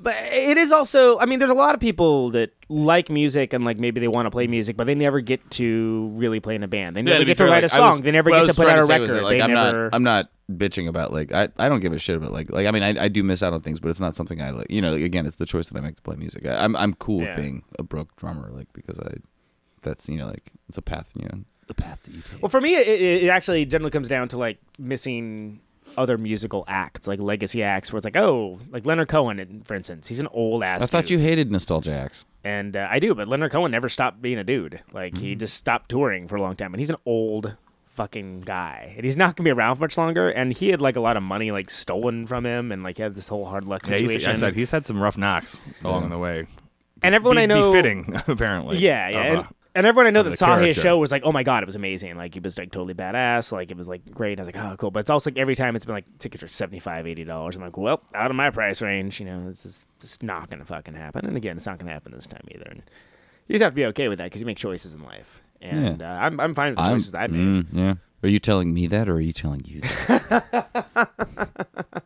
[0.00, 3.64] But it is also, I mean, there's a lot of people that like music and
[3.64, 6.62] like maybe they want to play music, but they never get to really play in
[6.62, 6.94] a band.
[6.96, 7.90] They Yeah, never be get to fair, write like, a I song.
[7.92, 9.16] was- they never what I get to was put trying out a say was record.
[9.16, 9.84] that, like, they I'm never.
[9.84, 9.94] not.
[9.94, 12.70] I'm not bitching about like I, I don't give a shit about like like I
[12.70, 14.70] mean I, I do miss out on things, but it's not something I like.
[14.70, 16.46] You know, like, again, it's the choice that I make to play music.
[16.46, 17.34] I, I'm I'm cool Yeah.
[17.34, 19.14] with being a broke drummer, like because I
[19.82, 22.42] that's you know like it's a path you know the path that you take.
[22.42, 25.60] Well, for me, it, it it actually generally comes down to like missing
[25.98, 30.06] other musical acts, like legacy acts, where it's like, oh, like Leonard Cohen, for instance,
[30.08, 30.82] he's an old ass.
[30.82, 31.10] I thought dude.
[31.12, 32.24] you hated nostalgia acts.
[32.42, 34.80] and uh, I do, but Leonard Cohen never stopped being a dude.
[34.92, 35.22] Like Mm-hmm.
[35.24, 37.54] he just stopped touring for a long time, and he's an old
[37.94, 40.28] fucking guy, and he's not gonna be around for much longer.
[40.28, 43.02] And he had like a lot of money like stolen from him, and like he
[43.02, 44.18] had this whole hard luck Yeah, situation.
[44.18, 46.46] he's, I said he's had some rough knocks along the way.
[47.02, 48.78] and everyone Be- I know, befitting apparently.
[48.78, 49.18] yeah, yeah.
[49.22, 51.42] of, And, uh, and everyone I know that saw his show was like, "Oh my
[51.42, 53.50] god, it was amazing!" Like he was like totally badass.
[53.50, 54.38] Like it was like great.
[54.38, 56.44] I was like, "Oh, cool." But it's also like every time it's been like tickets
[56.44, 57.56] are 75 dollars.
[57.56, 60.64] I'm like, "Well, out of my price range, you know, this is just not gonna
[60.64, 62.66] fucking happen." And again, it's not gonna happen this time either.
[62.70, 62.82] And
[63.48, 65.42] you just have to be okay with that because you make choices in life.
[65.64, 67.40] And uh, I'm I'm fine with the I'm, choices I made.
[67.40, 67.94] mm, yeah.
[68.22, 71.10] Are you telling me that, or are you telling you that?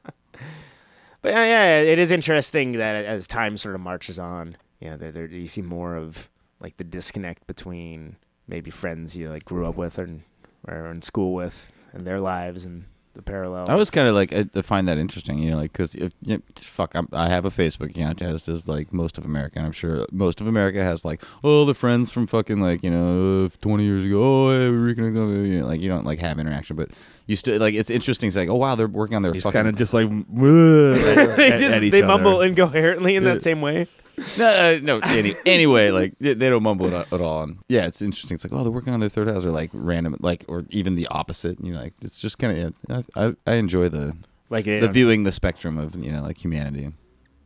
[1.21, 4.97] But yeah, yeah, it is interesting that as time sort of marches on, you know,
[4.97, 6.29] there, there you see more of
[6.61, 10.23] like the disconnect between maybe friends you like grew up with and
[10.67, 12.85] or in school with and their lives and
[13.15, 13.67] the parallel.
[13.69, 16.13] I was kind of like I I find that interesting, you know, like because if
[16.23, 19.59] you know, fuck, I'm, I have a Facebook account as does like most of America,
[19.59, 22.91] and I'm sure most of America has like oh the friends from fucking like you
[22.91, 26.05] know uh, 20 years ago, oh hey, we reconnect, oh, you know, like you don't
[26.05, 26.91] like have interaction, but
[27.27, 28.29] you still like it's interesting.
[28.29, 30.27] It's like oh wow they're working on their He's fucking kind of just like at,
[31.37, 32.07] they, at just, each they other.
[32.07, 33.35] mumble incoherently in Yeah.
[33.35, 33.89] that same way.
[34.39, 37.43] no uh, no any, anyway like they, they don't mumble at, at all.
[37.45, 38.35] And yeah, it's interesting.
[38.35, 40.95] It's like oh they're working on their third house or like random like or even
[40.95, 41.59] the opposite.
[41.65, 44.17] You know, like it's just kind of yeah, I, I enjoy the
[44.51, 46.93] Like the don't- viewing the spectrum of you know like humanity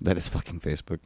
[0.00, 0.98] that is fucking Facebook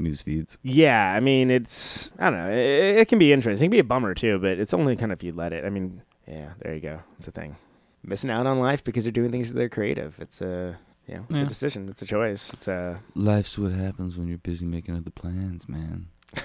[0.00, 0.58] news feeds.
[0.62, 2.50] Yeah, I mean, it's I don't know.
[2.50, 3.64] It, it can be interesting.
[3.64, 5.64] It can be a bummer too, but it's only kind of if you let it.
[5.64, 7.00] I mean, yeah, there you go.
[7.18, 7.56] It's a thing.
[8.02, 10.18] Missing out on life because they're doing things that they're creative.
[10.20, 11.42] It's a you know, it's Yeah.
[11.42, 11.88] a decision.
[11.88, 12.52] It's a choice.
[12.52, 16.06] It's a Life's what happens when you're busy making other plans, man.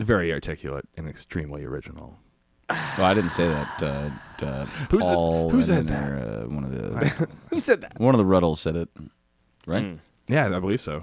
[0.00, 2.18] very articulate and extremely original.
[2.70, 3.82] Well, I didn't say that.
[3.82, 4.10] Uh,
[4.44, 7.98] uh, Who's the- who said then there, uh, one of the who said that?
[7.98, 8.88] one of the Rutles said it,
[9.66, 9.84] right?
[9.84, 9.98] Mm.
[10.28, 11.02] Yeah, I believe so.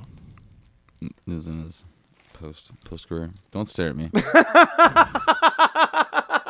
[1.01, 1.69] It was in
[2.33, 3.31] post post career.
[3.51, 4.09] Don't stare at me.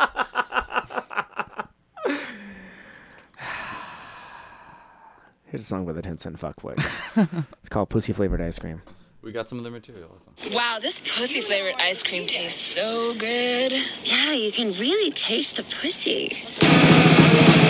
[5.55, 7.01] Here's a song with a 10 cent fuck flicks.
[7.15, 8.81] it's called Pussy Flavored Ice Cream.
[9.21, 10.09] we got some of the material.
[10.51, 13.71] Wow, this pussy flavored ice cream tastes so good.
[14.03, 16.43] Yeah, you can really taste the pussy.
[16.59, 17.64] Pussy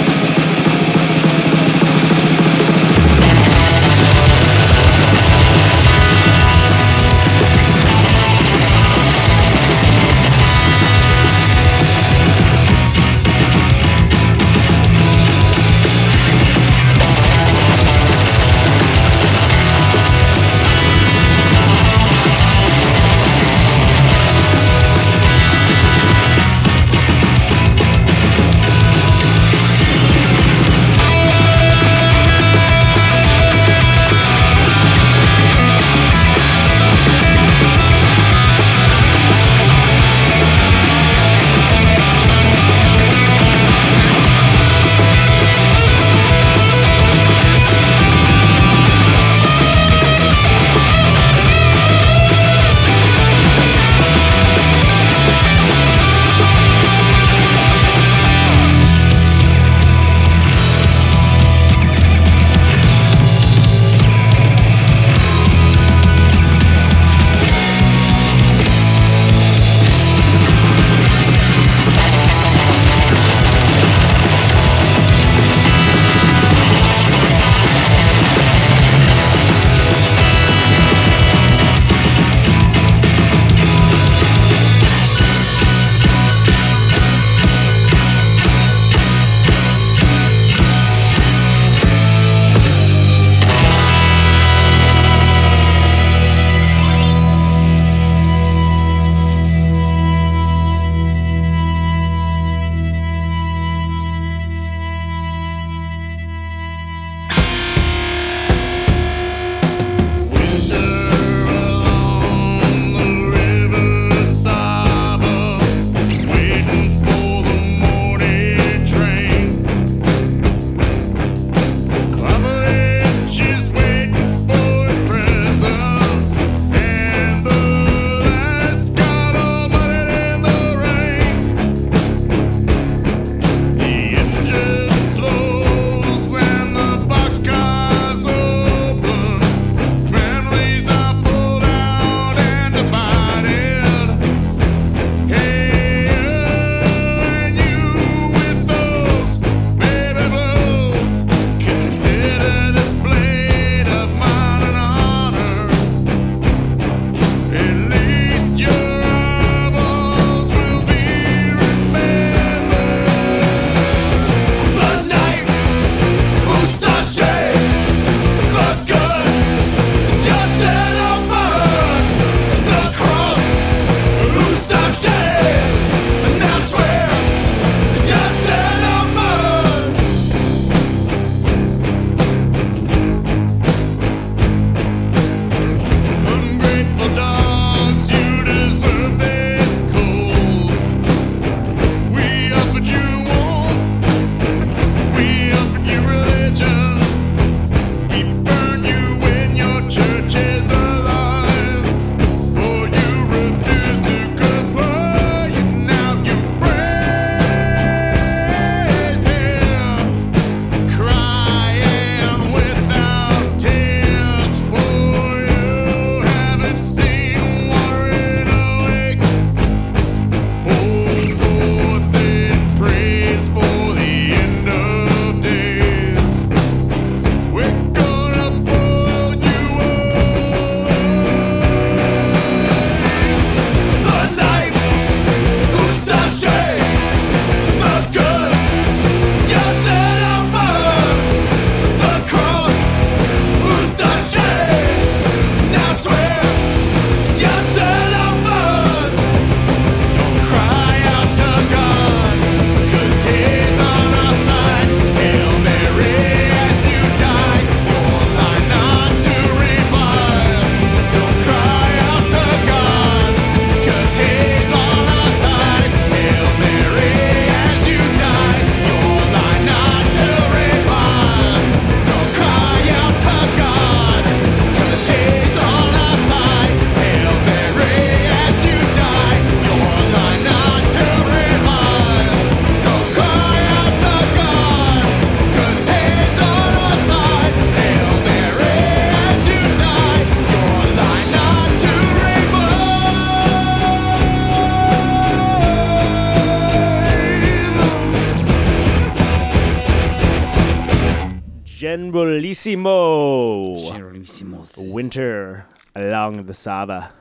[302.66, 304.66] Generalissimo.
[304.78, 307.12] Winter along the Sava.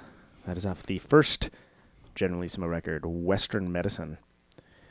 [0.46, 1.50] That is off the first
[2.14, 4.18] Generalissimo record, Western Medicine.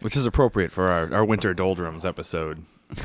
[0.02, 2.64] Which is appropriate for our, our winter doldrums episode.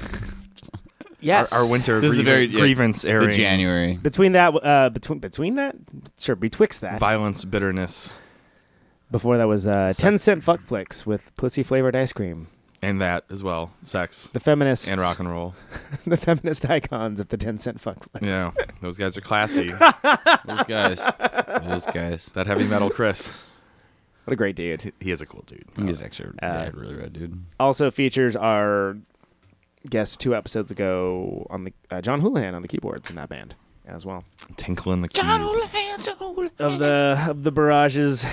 [1.21, 1.53] Yes.
[1.53, 3.33] Our, our winter This is a very yeah, grievance the airing.
[3.33, 3.97] January.
[3.97, 5.75] Between that, uh, between between that,
[6.17, 7.01] sure, betwixt that.
[7.01, 8.13] Violence, bitterness,
[9.11, 12.49] Before that was uh, 10 cent fuck flicks with pussy flavored ice cream.
[12.83, 13.73] And that as well.
[13.83, 15.55] Sex The feminists and rock and roll.
[16.07, 18.27] the feminist icons of the 10 cent fuck flicks.
[18.27, 19.69] Yeah, those guys are classy.
[20.45, 21.05] Those guys.
[21.63, 22.27] Those guys.
[22.35, 23.33] that heavy metal Chris.
[24.25, 24.93] What a great dude.
[25.01, 25.65] He is a cool dude.
[25.79, 27.43] He's actually Uh, yeah, really rad, dude.
[27.59, 28.97] Also features our
[29.89, 33.55] guest two episodes ago on the uh, John Houlihan on the keyboards in that band
[33.87, 34.25] as well.
[34.57, 35.25] Tinkling the keys.
[36.59, 38.25] Of the of the barrages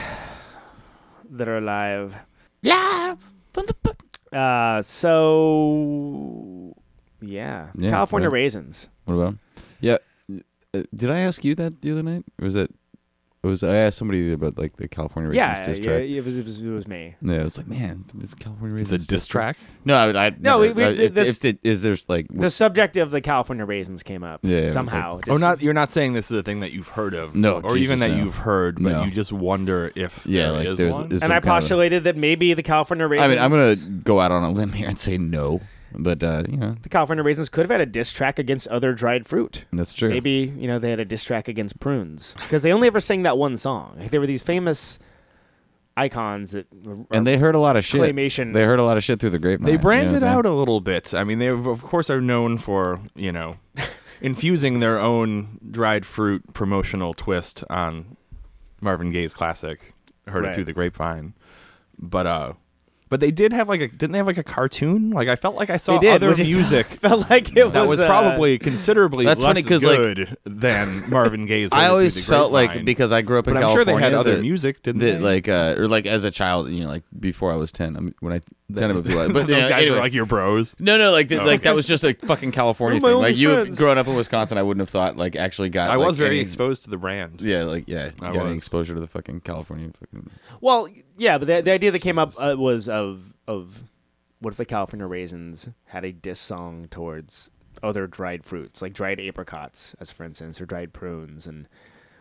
[1.29, 2.15] that are alive.
[2.61, 3.19] Live
[3.53, 3.94] from the.
[4.35, 6.75] Uh, so
[7.21, 8.89] yeah, Yeah, California raisins.
[9.05, 9.27] What about?
[9.27, 9.39] 'em?
[9.79, 9.97] Yeah.
[10.73, 12.25] Uh, did I ask you that the other night?
[12.41, 12.69] Or was that?
[13.45, 16.35] It was I asked somebody about like the California Raisins Yeah, diss yeah, it was,
[16.35, 17.15] it was it was me.
[17.21, 19.57] Yeah, it was like, man, this California Is Raisins it diss track?
[19.85, 22.27] No, I, I No, never- we- we- I- if, this- if it, is there's like
[22.29, 25.13] The subject of the California raisins came up Yeah, somehow.
[25.13, 27.35] like- Oh, Just- not you're not saying this is a thing that you've heard of,
[27.35, 28.23] No, or Jesus, even that no.
[28.23, 29.03] you've heard, but No.
[29.03, 31.11] you just wonder if Yeah, there like is there's- one.
[31.11, 33.27] is and I kind of- postulated that maybe the California raisins.
[33.27, 35.61] I mean, I'm gonna go out on a limb here and say no,
[35.97, 38.93] but uh, you know The California raisins could have had a diss track against other
[38.93, 39.65] dried fruit.
[39.73, 40.09] that's true.
[40.09, 43.23] Maybe you know they had a diss track against prunes because they only ever sang
[43.23, 43.95] that one song.
[43.99, 44.99] Like, there were these famous
[45.97, 48.01] icons that were- and they heard a lot of shit.
[48.01, 48.53] Claymation.
[48.53, 49.65] They heard a lot of shit through the grapevine.
[49.65, 50.33] they you know branded what I'm saying?
[50.35, 51.13] out a little bit.
[51.13, 53.57] I mean, they of course are known for you know
[54.21, 58.17] infusing their own dried fruit promotional twist on
[58.81, 59.93] Marvin Gaye's classic
[60.27, 60.51] "Heard Right.
[60.51, 61.33] It Through the Grapevine,"
[61.97, 62.53] but uh,
[63.15, 65.11] but they did have like a didn't they have like a cartoon?
[65.11, 67.71] Like I felt like I saw They did, other which it music felt like it
[67.71, 71.71] that was uh, probably considerably That's funny less 'cause, like, good than Marvin Gaye's.
[71.71, 73.99] I always felt like because I grew up in But I'm sure California.
[73.99, 75.19] they had other that- music, didn't that, they?
[75.19, 77.95] Like uh, or like as a child, you know, like before I was ten.
[77.95, 78.41] I mean, when I
[78.75, 79.95] ten about people, but those yeah, guys anyway.
[79.95, 80.75] were like your bros.
[80.79, 83.21] No, no, like th- Oh, like that was just a fucking California They're my thing.
[83.21, 83.77] Like you friends.
[83.77, 85.89] growing up in Wisconsin, I wouldn't have thought like actually got.
[85.91, 87.41] I like, was very any- exposed to the brand.
[87.41, 88.57] Yeah, like yeah, I getting was.
[88.57, 90.29] exposure to the fucking California fucking.
[90.61, 90.87] Well,
[91.17, 93.83] yeah, but the, the idea that came up uh, was of of
[94.39, 97.49] what if the California raisins had a diss song towards
[97.83, 101.67] other dried fruits, like dried apricots, as for instance, or dried prunes, and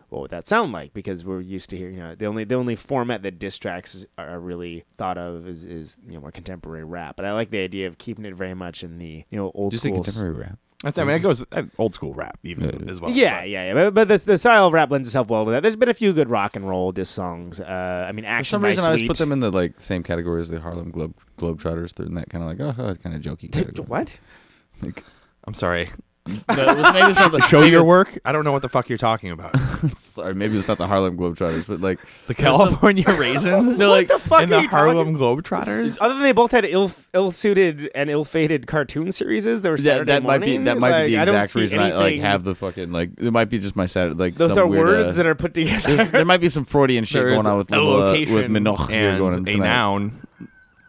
[0.09, 0.93] what would that sound like?
[0.93, 4.05] Because we're used to hearing, you know, the only the only format that diss tracks
[4.17, 7.15] are really thought of is, is you know more contemporary rap.
[7.15, 9.73] But I like the idea of keeping it very much in the you know old
[9.73, 10.03] say school.
[10.03, 10.59] contemporary rap?
[10.83, 12.91] That's, I mean, it goes with uh, old school rap even Yeah.
[12.91, 13.09] as well.
[13.09, 13.73] Yeah, but- yeah, yeah.
[13.73, 15.61] But, but the, the style of rap lends itself well to that.
[15.63, 17.59] There's been a few good rock and roll diss songs.
[17.59, 20.03] Uh, I mean, For some by reason, I always put them in the like same
[20.03, 21.93] category as the Harlem Globe Globetrotters.
[21.95, 23.87] They're in that kind of like oh, kind of jokey category.
[23.87, 24.15] what?
[24.81, 25.03] Like,
[25.45, 25.89] I'm sorry.
[26.25, 28.17] But maybe it's not the Show maybe your work.
[28.25, 29.55] I don't know what the fuck you're talking about.
[29.97, 33.77] Sorry, maybe it's not the Harlem Globetrotters, but like The California Raisins.
[33.77, 36.01] no, like the fuck and are the you Harlem Globetrotters.
[36.01, 40.11] Other than they both had ill ill-suited and ill-fated cartoon series, there were that, Saturday
[40.13, 41.93] that might be morning, that might like, be the I don't exact see reason I
[41.93, 44.59] like anything- have the fucking like it might be just my sad like Those some
[44.63, 45.95] are weird, words uh, that are put together.
[45.95, 48.05] there's- there might be some Freudian shit There is going on with a little, uh,
[48.05, 49.65] location with Minoch here and going on a tonight.
[49.67, 50.11] noun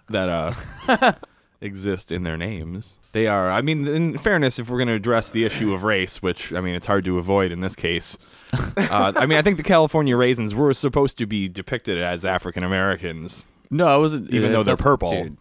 [0.09, 0.29] that
[0.89, 1.13] uh
[1.61, 2.99] exist in their names.
[3.13, 3.51] They are.
[3.51, 6.61] I mean, in fairness, if we're going to address the issue of race, which I
[6.61, 8.19] mean, it's hard to avoid in this case.
[8.79, 12.63] Uh, I mean, I think the California Raisins were supposed to be depicted as African
[12.63, 15.11] Americans No, I wasn't Even uh, though they're purple.
[15.11, 15.37] Dude,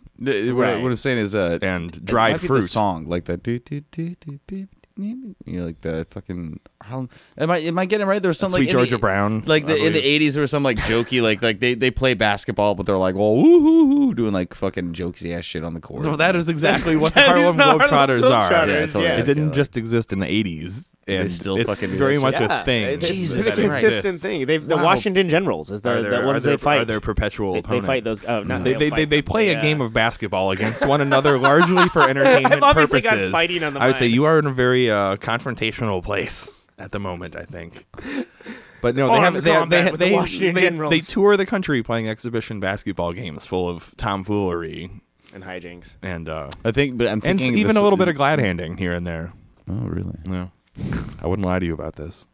[0.56, 0.82] what, I- Right.
[0.82, 2.62] what I'm saying is uh, and it dried might be fruit.
[2.68, 3.44] Song like that.
[3.44, 6.60] do, do, do, do, do, you know, like the fucking.
[6.86, 8.22] Harlem- Am I am I getting it right?
[8.22, 9.44] There's some Sweet like in Georgia the, Brown.
[9.46, 12.14] Like the, in the '80s, there was some like jokey, like like they, they play
[12.14, 15.74] basketball, but they're like, well, woo hoo hoo, doing like fucking jokesy ass shit on
[15.74, 16.06] the court.
[16.06, 18.52] Well, that is exactly what the Harlem the Globetrotters are.
[18.68, 19.04] Yeah, totally.
[19.06, 19.20] yes.
[19.22, 19.56] It didn't Yeah.
[19.56, 20.90] just exist in the 80s.
[21.08, 22.50] And still it's fucking very much shit.
[22.50, 22.84] a thing.
[22.96, 24.48] It's, Jesus it's a consistent thing.
[24.48, 24.86] They, the Wow.
[24.86, 26.80] Washington Generals is the, Are the ones there, they fight.
[26.80, 28.26] Are there perpetual they, they fight those.
[28.26, 29.60] Oh, not They, don't they, they, they play Yeah.
[29.60, 33.32] a game of basketball against one another, largely for entertainment I've obviously got purposes.
[33.32, 36.92] fighting on the I would say you are in a very uh, confrontational place at
[36.92, 37.36] the moment.
[37.36, 37.86] I think.
[38.82, 40.92] But no, they have they, combat they, with the they, Washington they, Generals.
[40.92, 44.92] they tour the country playing exhibition basketball games full of tomfoolery
[45.34, 45.98] and hijinks.
[46.04, 48.38] and uh, I think, but I'm and thinking even this- a little bit of glad
[48.38, 49.34] handing here and there.
[49.68, 50.20] Oh, really?
[50.30, 50.50] Yeah,
[51.24, 52.28] I wouldn't lie to you about this.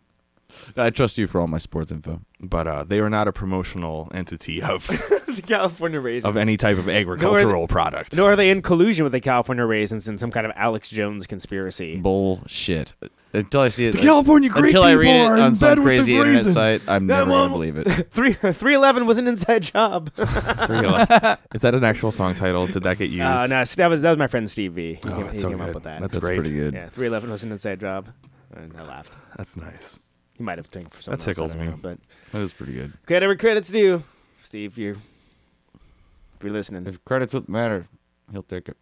[0.78, 2.22] I trust you for all my sports info.
[2.40, 6.26] but uh, they are not a promotional entity of the California raisins.
[6.30, 8.16] of any type of agricultural product.
[8.16, 11.28] Nor are they in collusion with the California raisins in some kind of Alex Jones
[11.28, 11.98] conspiracy.
[11.98, 12.94] Bullshit.
[13.34, 15.52] Until I see it, The California grape until I read people it are in on
[15.52, 16.54] bed some with the crazy internet raisins.
[16.54, 17.84] site, I'm That never gonna believe it.
[18.12, 20.12] Three three eleven was an inside job.
[20.18, 22.68] Is that an actual song title?
[22.68, 23.22] Did that get used?
[23.22, 24.96] Uh, no, that was that was my friend Steve V.
[24.96, 25.70] He Oh, came, that's he so came good.
[25.70, 26.02] up with that.
[26.02, 26.40] That's, That's great.
[26.42, 26.74] pretty good.
[26.74, 28.10] yeah, three eleven was an inside job,
[28.54, 29.16] and I laughed.
[29.38, 30.00] That's nice.
[30.42, 31.20] He might have taken for That something.
[31.20, 31.72] else, tickles I don't me.
[31.74, 31.98] know, but
[32.32, 32.94] That was pretty good.
[33.06, 34.02] credit where credit's due.
[34.42, 36.88] Steve, you're if you're listening.
[36.88, 37.86] If credits would matter,
[38.32, 38.78] he'll take it.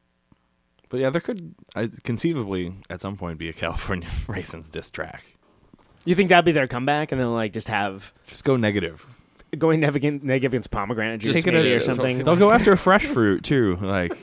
[0.88, 5.26] But yeah, there could uh, conceivably at some point be a California Raisins diss track.
[6.06, 9.06] You think that'd be their comeback, and they'll like just have Just go negative.
[9.58, 12.24] going negative negative against pomegranate juice Just maybe take it or as- something?
[12.24, 13.76] They'll go after fresh fruit too.
[13.82, 14.14] Like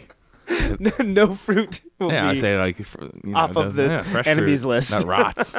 [1.04, 1.82] no fruit.
[1.98, 2.86] Will yeah, I say like you
[3.24, 4.90] know, off of the yeah, fresh enemies fruit list.
[4.92, 5.52] that rots.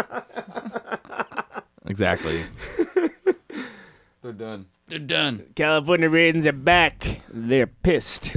[1.87, 2.43] Exactly.
[4.21, 4.65] They're done.
[4.87, 5.45] They're done.
[5.55, 7.21] California raisins are back.
[7.29, 8.35] They're pissed.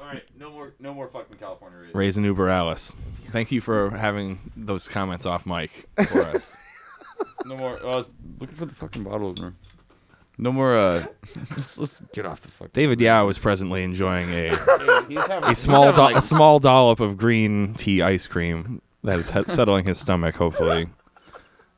[0.00, 1.94] All right, no more, no more fucking California raisins.
[1.94, 2.96] Raisin Uber Alles.
[3.30, 5.70] Thank you for having those comments off mic
[6.08, 6.56] for us.
[7.44, 7.78] No more.
[7.80, 8.06] I was
[8.38, 9.54] looking for the fucking bottle opener.
[10.38, 10.76] No more.
[10.76, 11.06] uh
[11.50, 12.72] let's, let's get off the fuck.
[12.72, 14.50] David Yow is presently enjoying a
[15.08, 19.30] He's having, a small do- a small dollop of green tea ice cream that is
[19.30, 20.88] he- settling his stomach, hopefully,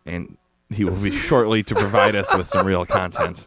[0.07, 0.37] and
[0.71, 3.47] he will be shortly to provide us with some real content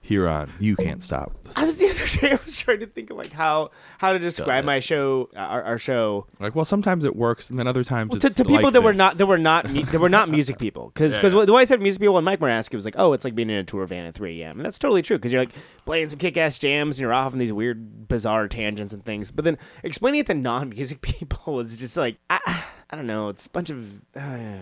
[0.00, 1.32] here on You Can't Stop.
[1.56, 2.32] I was the other day.
[2.32, 5.62] I was trying to think of like how how to describe my show, uh, our,
[5.62, 8.44] our show, Like, well, sometimes it works, and then other times well, to, it's to
[8.44, 10.90] people like that were not that were not mu- that were not music people.
[10.94, 11.44] Because Yeah.
[11.44, 13.50] the way I said music people and Mike Moraski was like, oh, it's like being
[13.50, 14.56] in a tour van at 3 a.m.
[14.56, 15.52] And that's totally true because you're like
[15.84, 19.30] playing some kick ass jams and you're off on these weird, bizarre tangents and things.
[19.30, 23.28] But then explaining it to non music people was just like I, I don't know.
[23.28, 24.00] It's a bunch of.
[24.16, 24.58] Uh,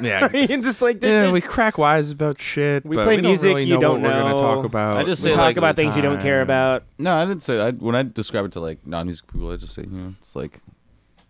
[0.00, 2.84] Yeah, and just like yeah, we crack wise about shit.
[2.84, 4.40] We but play we music don't really you know don't what we're gonna know.
[4.40, 4.96] talk about.
[4.96, 6.84] I just we talk like, about the things you don't care about.
[6.98, 7.60] No, I didn't say.
[7.60, 10.36] I, when I describe it to like non-music people, I just say, you know, it's
[10.36, 10.60] like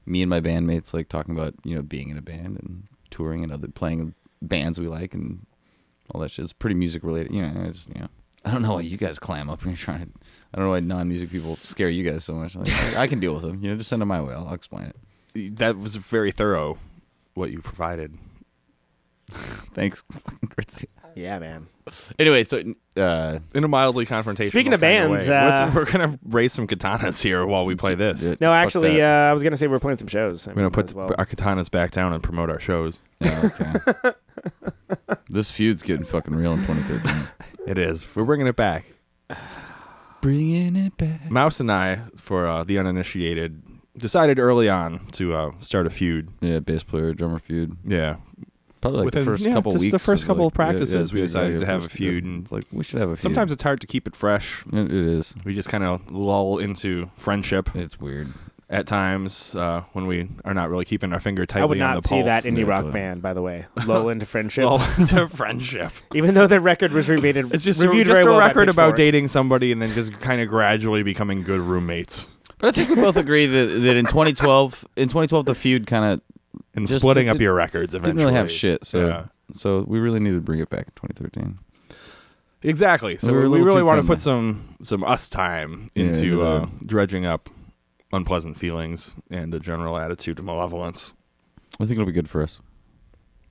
[0.06, 3.42] me and my bandmates like talking about you know being in a band and touring
[3.42, 5.46] and other playing bands we like and
[6.10, 6.42] all that shit.
[6.42, 7.32] It's pretty music related.
[7.32, 8.08] You know, I just you know,
[8.44, 10.12] I don't know why you guys clam up when you're trying to.
[10.52, 12.54] I don't know why non-music people scare you guys so much.
[12.54, 13.60] Like, I, I can deal with them.
[13.60, 14.32] You know, just send them my way.
[14.32, 15.56] I'll, I'll explain it.
[15.56, 16.78] That was very thorough.
[17.34, 18.16] What you provided.
[19.74, 20.02] Thanks.
[20.54, 20.86] Fritzy.
[21.14, 21.68] Yeah, man.
[22.18, 22.62] anyway, so
[22.96, 24.48] uh, in a mildly confrontational.
[24.48, 25.36] Speaking of kind bands, way.
[25.36, 28.24] Uh, we're gonna raise some katanas here while we play this.
[28.24, 28.34] Yeah.
[28.40, 29.06] No, actually, uh.
[29.06, 30.48] I was gonna say we're playing some shows.
[30.48, 31.14] I We're gonna put well.
[31.16, 33.00] our katanas back down and promote our shows.
[33.20, 34.12] yeah, okay.
[35.28, 37.28] this feud's getting fucking real in 2013.
[37.66, 38.06] It is.
[38.14, 38.86] We're bringing it back.
[40.20, 41.30] Bringing it back.
[41.30, 43.62] Mouse and I, for uh, the uninitiated,
[43.98, 46.30] decided early on to uh, start a feud.
[46.40, 47.76] Yeah, bass player, drummer feud.
[47.84, 48.16] Yeah,
[48.84, 50.04] Probably like Within- the first yeah, couple just the weeks.
[50.04, 52.52] first of, couple like, of practices, we yeah, decided to have a feud, and It's
[52.52, 53.22] like we should have a feud.
[53.22, 54.62] sometimes it's hard to keep it fresh.
[54.72, 55.34] it, it is.
[55.44, 58.28] We just kind of lull into friendship It's weird.
[58.68, 61.92] at times uh, when we are not really keeping our finger tightly I would on
[61.94, 62.26] not the see pulse.
[62.26, 62.92] that indie Yeah, rock totally.
[62.92, 63.64] band, by the way.
[63.86, 64.64] Lull into friendship.
[64.64, 65.90] lull into friendship.
[66.14, 68.48] Even though the record was reviewed, It's just, a, reviewed just very a well by
[68.48, 68.96] record about Pitchfork.
[68.96, 72.28] dating somebody and then just kind of gradually becoming good roommates
[72.58, 76.04] But I think we both agree that, that in 2012, in 2012, the feud kind
[76.04, 76.20] of
[76.74, 78.12] and Just splitting did- up your records eventually.
[78.16, 78.84] didn't really have shit.
[78.84, 79.26] So, Yeah.
[79.52, 81.58] so we really needed to bring it back in 2013.
[82.62, 83.18] Exactly.
[83.18, 84.16] So We were a we, little really too want to friendly.
[84.16, 87.48] put some some us time Yeah, into into uh, dredging up
[88.12, 91.12] unpleasant feelings and a general attitude of malevolence.
[91.74, 92.60] I think it'll be good for us.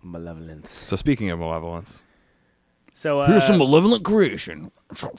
[0.01, 0.71] Malevolence.
[0.71, 2.01] So speaking of malevolence,
[2.93, 4.71] So uh, Here's some malevolent creation.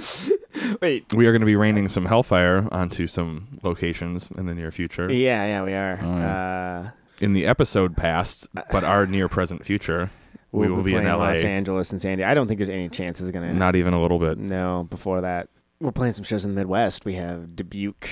[0.82, 1.12] wait.
[1.12, 5.10] we are going to be raining some hellfire onto some locations in the near future.
[5.12, 5.98] Yeah, yeah, we are.
[6.02, 10.10] Oh, Uh, In the episode past, but our near present future,
[10.52, 11.16] we we'll will be in LA.
[11.16, 12.30] Los Angeles and San Diego.
[12.30, 13.52] I don't think there's any chance it's gonna.
[13.52, 14.38] Not even a little bit.
[14.38, 15.48] No, before that,
[15.80, 17.04] we're playing some shows in the Midwest.
[17.04, 18.08] We have Dubuque,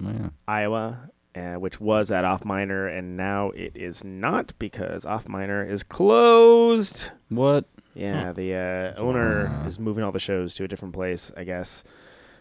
[0.00, 0.28] Oh, yeah.
[0.46, 5.64] Iowa, uh, which was at Off Minor, and now it is not because Off Minor
[5.64, 7.10] is closed.
[7.28, 7.66] What?
[7.98, 11.82] Yeah, the uh, owner is moving all the shows to a different place, I guess.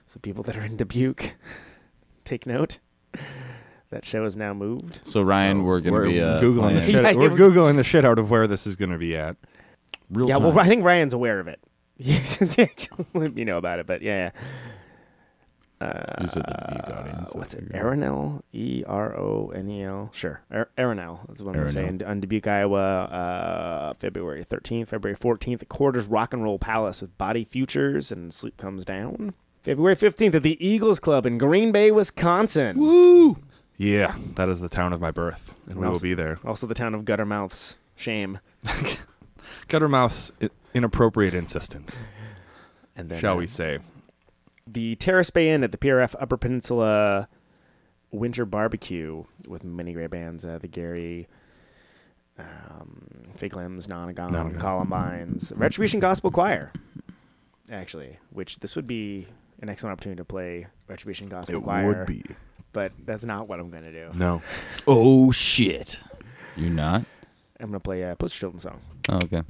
[0.05, 1.33] So people that are in Dubuque,
[2.25, 2.79] take note.
[3.89, 4.99] That show is now moved.
[5.03, 6.95] So Ryan, we're gonna we're be uh, googling the shit.
[7.05, 9.37] Yeah, we're googling the shit out of where this is going to be at.
[10.09, 10.43] real yeah, time.
[10.43, 11.61] well, I think Ryan's aware of it.
[12.25, 14.41] Since he actually let me know about it, but yeah, yeah.
[15.79, 17.71] Uh, you said the you uh, what's it?
[17.71, 20.09] Aronel, E R O N E L.
[20.11, 21.19] Sure, Ar- Aronel.
[21.27, 22.01] That's what I'm saying.
[22.03, 27.15] On Dubuque, Iowa, uh, February 13th, February 14th, at Quarters Rock and Roll Palace with
[27.19, 29.35] Body Futures and Sleep Comes Down.
[29.61, 32.79] February 15th at the Eagles Club in Green Bay, Wisconsin.
[32.79, 33.37] Woo!
[33.77, 36.39] Yeah, that is the town of my birth, and, and we also, will be there.
[36.43, 38.39] Also, the town of Guttermouth's shame.
[39.67, 40.33] Guttermouth's
[40.73, 42.03] inappropriate insistence.
[42.95, 43.77] And then, shall uh, we say?
[44.67, 47.27] the Terrace Bay Inn at the PRF Upper Peninsula
[48.11, 50.45] Winter Barbecue with many great bands.
[50.45, 51.27] Uh, the Gary,
[52.37, 56.71] um, Fake Limbs, Nonagon, Columbines, Retribution Gospel Choir,
[57.71, 59.27] actually, which this would be
[59.61, 61.83] an excellent opportunity to play Retribution Gospel it Choir.
[61.83, 62.23] It would be.
[62.73, 64.11] But that's not what I'm going to do.
[64.13, 64.41] No.
[64.87, 65.99] oh, shit.
[66.55, 67.05] You're not?
[67.59, 68.81] I'm going to play a Poster Children song.
[69.09, 69.41] Oh, okay.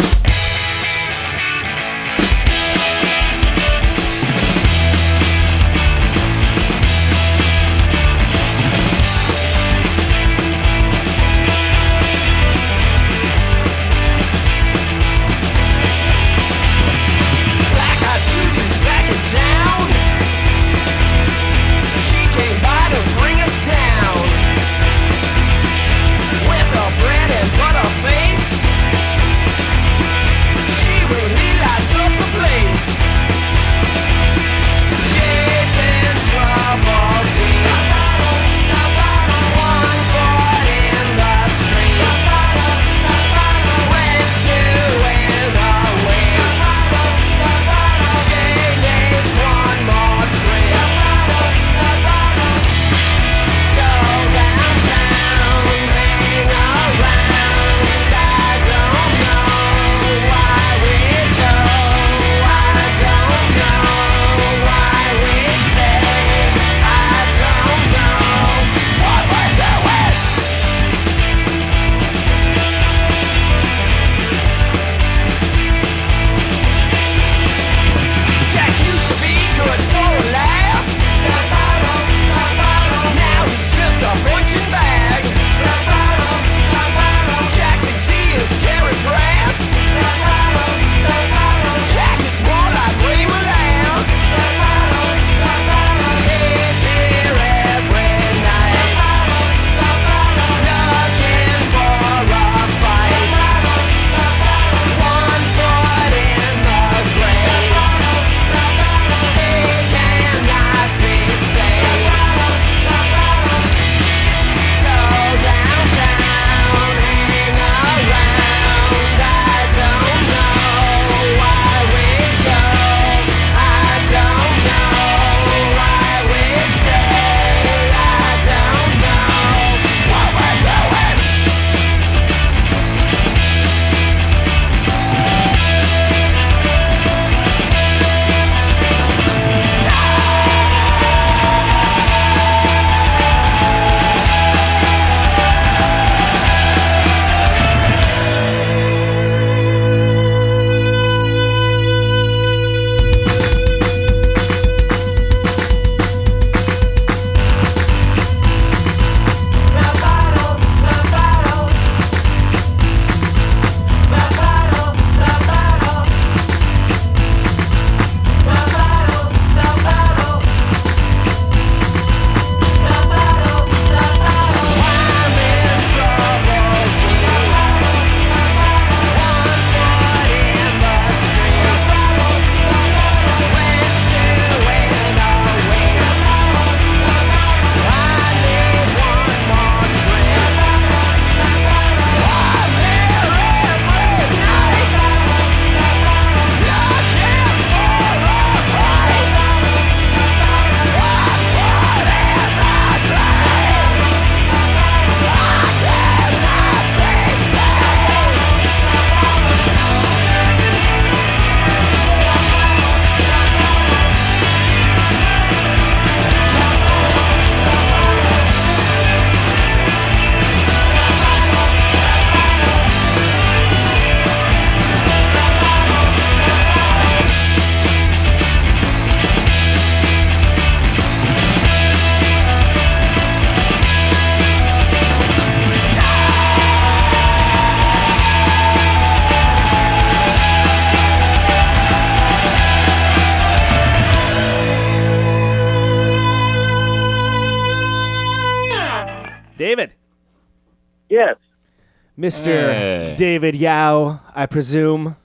[252.18, 252.46] Mr.
[252.46, 253.16] Hey.
[253.18, 255.16] David Yow, I presume.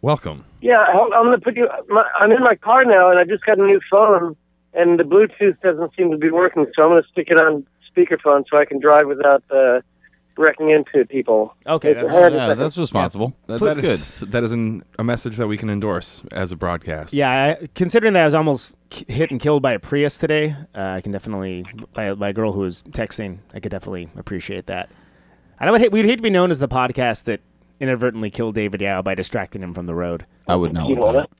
[0.00, 0.44] Welcome.
[0.60, 1.68] Yeah, I'm going to put you.
[1.88, 4.36] My, I'm in my car now, and I just got a new phone,
[4.74, 7.66] and the Bluetooth doesn't seem to be working, so I'm going to stick it on
[7.96, 9.80] speakerphone so I can drive without uh,
[10.36, 11.54] wrecking into people.
[11.66, 13.34] Okay, that's, yeah, that's responsible.
[13.48, 13.58] Yeah.
[13.58, 14.32] That, that is, good.
[14.32, 17.12] That is an, a message that we can endorse as a broadcast.
[17.12, 20.56] Yeah, I, considering that I was almost k- hit and killed by a Prius today,
[20.74, 23.38] uh, I can definitely by, by a girl who was texting.
[23.54, 24.90] I could definitely appreciate that.
[25.68, 27.40] I would hate, we'd hate to be known as the podcast that
[27.80, 30.26] inadvertently killed David Yow by distracting him from the road.
[30.48, 31.36] I would not You want want that.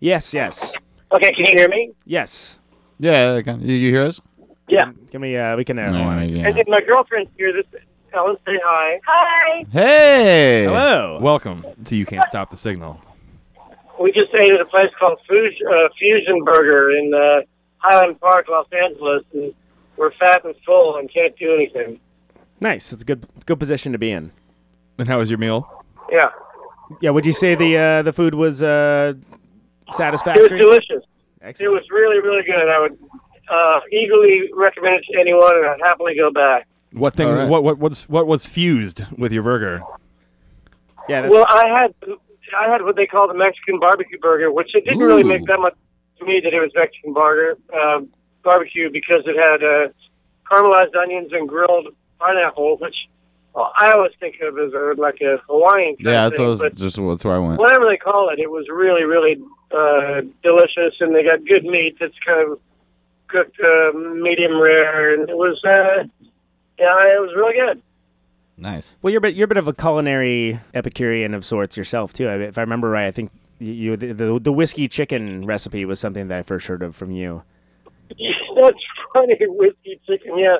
[0.00, 0.74] Yes, yes,
[1.12, 1.92] Okay, can you hear me?
[2.06, 2.58] yes.
[2.98, 4.20] Yeah, I can- you, you hear us?
[4.68, 4.92] Yeah.
[5.10, 5.36] Can we?
[5.36, 5.78] Uh, we can.
[5.78, 6.28] Uh, No, hold on.
[6.28, 6.46] yeah.
[6.46, 7.52] And then my girlfriend's here.
[7.52, 7.66] This
[8.14, 9.00] Ellen, say hi.
[9.06, 9.64] Hi.
[9.72, 10.64] Hey.
[10.64, 11.18] Hello.
[11.20, 13.00] Welcome to You Can't Stop the Signal.
[14.00, 17.40] We just ate at a place called Fusion, uh, Fusion Burger in uh,
[17.78, 19.52] Highland Park, Los Angeles, and
[19.96, 21.98] we're fat and full and can't do anything.
[22.60, 22.90] Nice.
[22.90, 24.32] That's a good good position to be in.
[24.98, 25.84] And how was your meal?
[26.12, 26.28] Yeah,
[27.00, 27.10] Yeah.
[27.10, 29.26] Would you say the uh, the food was uh, it
[29.86, 30.58] was satisfactory?
[30.60, 31.04] delicious.
[31.42, 32.68] It was really, really good.
[32.68, 32.98] I would
[33.50, 36.66] uh, eagerly recommend it to anyone, and I'd happily go back.
[36.92, 37.28] What thing?
[37.28, 37.48] All right.
[37.48, 39.82] What what was what was fused with your burger?
[41.08, 41.22] Yeah.
[41.22, 41.94] That's, Well, I had
[42.58, 45.58] I had what they call the Mexican barbecue burger, which it didn't really make that
[45.60, 45.74] much
[46.18, 48.00] to me that it was Mexican burger uh,
[48.42, 49.88] barbecue because it had uh,
[50.50, 51.88] caramelized onions and grilled
[52.20, 52.94] pineapple, which
[53.54, 55.96] well, I always think of as a, like a Hawaiian.
[55.98, 57.58] Yeah, that's thing, what I was, just that's where I went.
[57.58, 59.42] whatever they call it, it was really, really
[59.72, 62.60] uh, delicious, and they got good meat that's kind of
[63.26, 66.04] cooked uh, medium rare, and it was uh,
[66.78, 67.82] yeah, it was really good.
[68.56, 68.96] Nice.
[69.02, 72.28] Well, you're a bit, you're a bit of a culinary Epicurean of sorts yourself too.
[72.28, 75.98] If I remember right, I think you, you the, the the whiskey chicken recipe was
[75.98, 77.42] something that I first heard of from you.
[78.10, 78.76] That's
[79.12, 80.38] funny, whiskey chicken.
[80.38, 80.56] Yeah,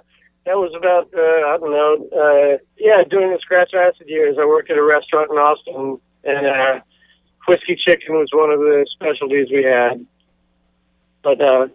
[0.46, 2.08] that was about uh, I don't know.
[2.16, 6.46] Uh, yeah, during the scratch acid years, I worked at a restaurant in Austin, and
[6.46, 6.80] uh,
[7.48, 10.04] whiskey chicken was one of the specialties we had.
[11.22, 11.68] But uh,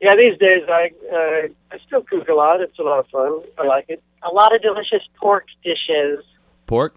[0.00, 2.60] yeah, these days I uh, I still cook a lot.
[2.60, 3.42] It's a lot of fun.
[3.58, 4.02] I like it.
[4.22, 6.24] A lot of delicious pork dishes.
[6.66, 6.94] Pork.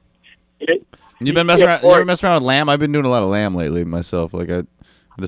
[0.59, 0.85] It,
[1.21, 1.81] You've been messing Yeah, around.
[1.83, 2.07] You ever pork.
[2.07, 2.69] messing around with lamb?
[2.69, 4.33] I've been doing a lot of lamb lately myself.
[4.33, 4.63] Like I,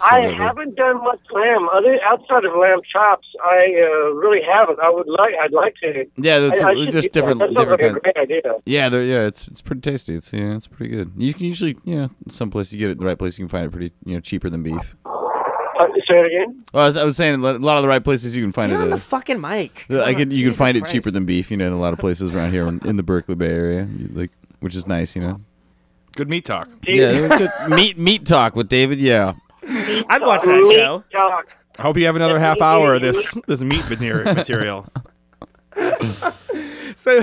[0.01, 1.67] I I felt haven't done much lamb.
[1.73, 4.79] Other outside of lamb chops, I uh, really haven't.
[4.79, 5.33] I would like.
[5.41, 6.05] I'd like to.
[6.17, 7.39] Yeah, they're I, I t- just different.
[7.39, 8.55] That sounds different like a great idea.
[8.65, 9.25] Yeah, they're yeah.
[9.25, 10.15] It's it's pretty tasty.
[10.15, 11.11] It's yeah, it's pretty good.
[11.17, 13.37] You can usually yeah, some place you get it the right place.
[13.37, 14.95] You can find it pretty you know cheaper than beef.
[15.05, 16.63] Uh, say it again.
[16.73, 18.71] Well, I was, I was saying a lot of the right places you can find
[18.71, 18.83] Get it.
[18.83, 19.85] on the fucking mic.
[19.89, 21.51] I can on, you can Jesus find it cheaper than beef.
[21.51, 23.87] You know, in a lot of places around here in, in the Berkeley Bay area,
[24.13, 25.15] like which is nice.
[25.15, 25.41] You know.
[26.13, 26.69] Good meat talk.
[26.83, 28.99] Yeah, good meat meat talk with David.
[28.99, 29.33] Yeah.
[29.67, 31.03] I'd watch that Meat show.
[31.11, 31.55] talk.
[31.77, 34.87] I hope you have another half hour of this this meat veneer- material.
[36.95, 37.21] So,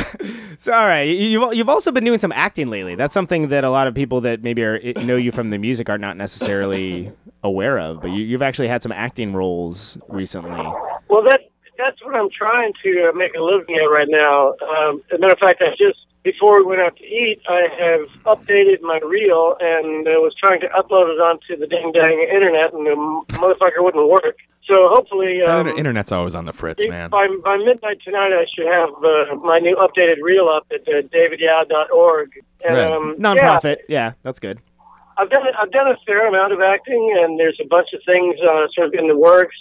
[0.56, 1.02] so all right.
[1.02, 2.94] You- You've you've also been doing some acting lately.
[2.94, 5.88] That's something that a lot of people that maybe are know you from the music
[5.90, 7.12] are not necessarily
[7.44, 8.00] aware of.
[8.00, 10.50] But you, you've actually had some acting roles recently.
[11.08, 11.40] Well, that
[11.78, 14.54] that's what I'm trying to uh, make a living at right now.
[14.60, 17.68] Um, as a matter of fact, I just before we went out to eat, I
[17.78, 22.18] have updated my reel and uh, was trying to upload it onto the dang dang
[22.28, 22.96] internet, and the
[23.38, 24.36] motherfucker wouldn't work.
[24.66, 27.08] So hopefully, um, inter- internet's always on the fritz, man.
[27.08, 31.00] by by midnight tonight, I should have uh, my new updated reel up at uh,
[31.08, 32.30] davidyow.org.
[32.66, 32.92] And, Right.
[32.92, 33.76] um, yeah, Nonprofit.
[33.88, 34.58] Yeah, that's good.
[35.16, 38.36] I've done I've done a fair amount of acting, and there's a bunch of things
[38.42, 39.56] uh, sort of in the works.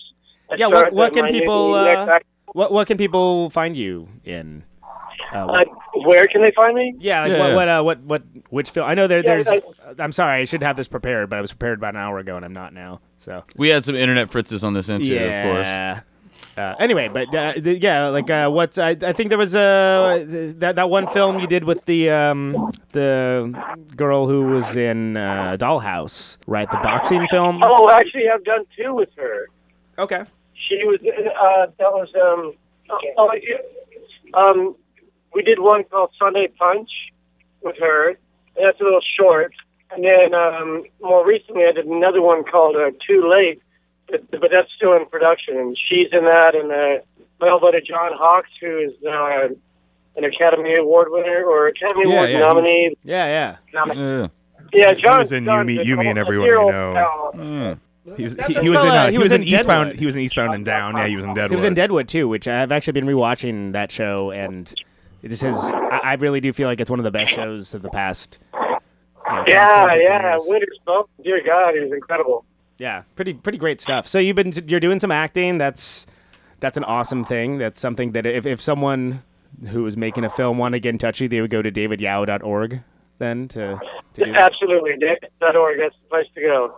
[0.51, 0.67] I Yeah.
[0.67, 2.19] What what can people uh,
[2.53, 4.63] what what can people find you in?
[5.33, 5.63] Uh, uh,
[6.05, 6.95] where can they find me?
[6.99, 7.55] yeah, like Yeah, what yeah.
[7.55, 8.87] what, uh, what what which film?
[8.87, 9.47] I know there Yeah, there's.
[9.47, 9.61] I-
[9.99, 12.35] I'm sorry, I should have this prepared, but I was prepared about an hour ago,
[12.35, 12.99] and I'm not now.
[13.17, 15.67] So We had some internet fritzes on this intro, of course.
[15.67, 15.99] yeah.
[16.57, 20.25] Uh, anyway, but uh, th- yeah, like uh, what I, I think there was uh,
[20.29, 23.53] th- that that one film you did with the um, the
[23.95, 26.69] girl who was in uh, Dollhouse, right?
[26.69, 27.61] The boxing film.
[27.63, 29.47] Oh, actually, I've done two with her.
[29.97, 30.23] Okay.
[30.53, 32.53] She was uh, that was um
[33.17, 33.57] oh, yeah.
[34.39, 34.75] um
[35.33, 36.89] we did one called Sunday Punch
[37.61, 38.09] with her.
[38.09, 39.53] And that's a little short,
[39.91, 43.61] and then um more recently I did another one called uh, Too Late,
[44.09, 45.57] but, but that's still in production.
[45.57, 47.03] And she's in that, and uh,
[47.39, 49.49] my buddy John Hawkes, who is uh,
[50.15, 52.95] an Academy Award winner or Academy Yeah, Award yeah, nominee.
[53.03, 53.79] Yeah, yeah.
[53.79, 53.95] Nomi-
[54.73, 54.87] Yeah.
[54.87, 55.19] yeah, John.
[55.19, 56.93] was in John's Yumi- a Yumi and Everyone year We Know.
[56.95, 57.31] pal.
[57.35, 57.79] Mm.
[58.15, 59.87] He was he, that he was in uh, he he was was in in Eastbound
[59.89, 59.99] Deadwood.
[59.99, 60.95] he was in Eastbound and Down.
[60.95, 61.49] Yeah, he was in Deadwood.
[61.51, 64.73] He was in Deadwood too, which I've actually been rewatching that show, and
[65.21, 65.55] it just is.
[65.73, 68.39] I, I really do feel like it's one of the best shows of the past.
[68.53, 70.31] you know, Yeah, yeah.
[70.33, 70.43] years.
[70.45, 71.09] Winter's Bump.
[71.23, 72.45] Dear God, he was incredible.
[72.77, 74.07] Yeah, pretty pretty great stuff.
[74.07, 75.57] So you've been you're doing some acting.
[75.57, 76.05] That's
[76.59, 77.57] that's an awesome thing.
[77.57, 79.23] That's something that if if someone
[79.69, 81.61] who was making a film wanted to get in touch with you, they would go
[81.61, 82.81] to davidyow.org
[83.19, 83.79] then to,
[84.13, 84.51] to do that.
[84.51, 85.77] Absolutely, Dick.org.
[85.79, 86.75] That's the place to go.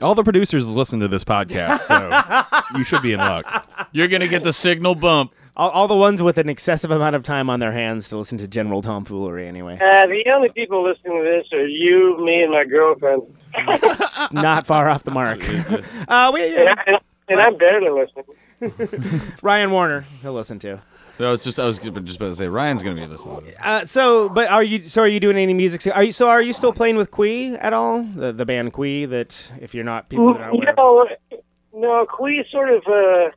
[0.00, 3.66] All the producers listen to this podcast, so you should be in luck.
[3.92, 5.34] You're gonna get the signal bump.
[5.56, 8.38] all, all the ones with an excessive amount of time on their hands to listen
[8.38, 9.48] to general tomfoolery.
[9.48, 13.22] Anyway, Uh, the only people listening to this are you, me, and my girlfriend.
[13.56, 15.40] It's not far off the mark.
[16.08, 16.96] uh, we, And, I, and,
[17.28, 19.32] and I'm barely listening.
[19.42, 20.80] Ryan Warner, he'll listen to.
[21.26, 23.40] I was just I was just about to say Ryan's gonna be listening.
[23.40, 23.56] To this.
[23.60, 24.80] Uh, so, but are you?
[24.80, 25.86] So, are you doing any music?
[25.94, 26.12] Are you?
[26.12, 28.02] So, are you still playing with Qui at all?
[28.02, 29.06] The the band Qui.
[29.06, 30.70] That if you're not people that are aware.
[30.70, 30.76] of.
[30.76, 31.40] No,
[31.74, 33.30] no, Qui sort of uh,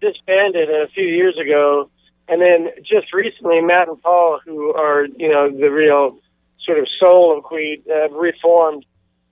[0.00, 1.90] disbanded a few years ago,
[2.28, 6.18] and then just recently, Matt and Paul, who are you know the real
[6.64, 8.84] sort of soul of Qui, uh, reformed,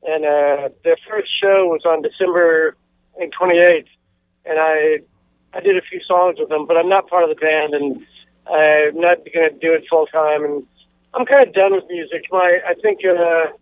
[0.03, 2.77] and uh, their first show was on December
[3.21, 3.87] 28th,
[4.45, 4.99] and I
[5.53, 8.07] I did a few songs with them, but I'm not part of the band, and
[8.47, 10.67] I'm not going to do it full time, and
[11.15, 12.25] I'm kind of done with music.
[12.31, 13.01] My I think.
[13.05, 13.53] Uh,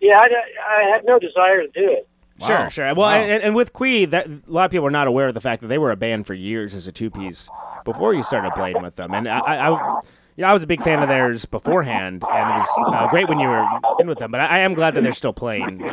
[0.00, 2.08] yeah, I, I had no desire to do it.
[2.44, 2.94] Sure, sure.
[2.94, 5.40] Well, and, and with Qui, that a lot of people are not aware of the
[5.40, 7.48] fact that they were a band for years as a two piece
[7.84, 9.14] before you started playing with them.
[9.14, 10.00] And I, I, I
[10.36, 13.26] you know, I was a big fan of theirs beforehand, and it was uh, great
[13.26, 13.66] when you were
[13.98, 14.30] in with them.
[14.30, 15.88] But I, I am glad that they're still playing,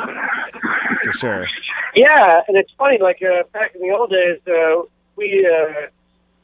[1.04, 1.48] for sure.
[1.96, 2.98] Yeah, and it's funny.
[3.00, 4.82] Like uh, back in the old days, uh,
[5.16, 5.88] we uh,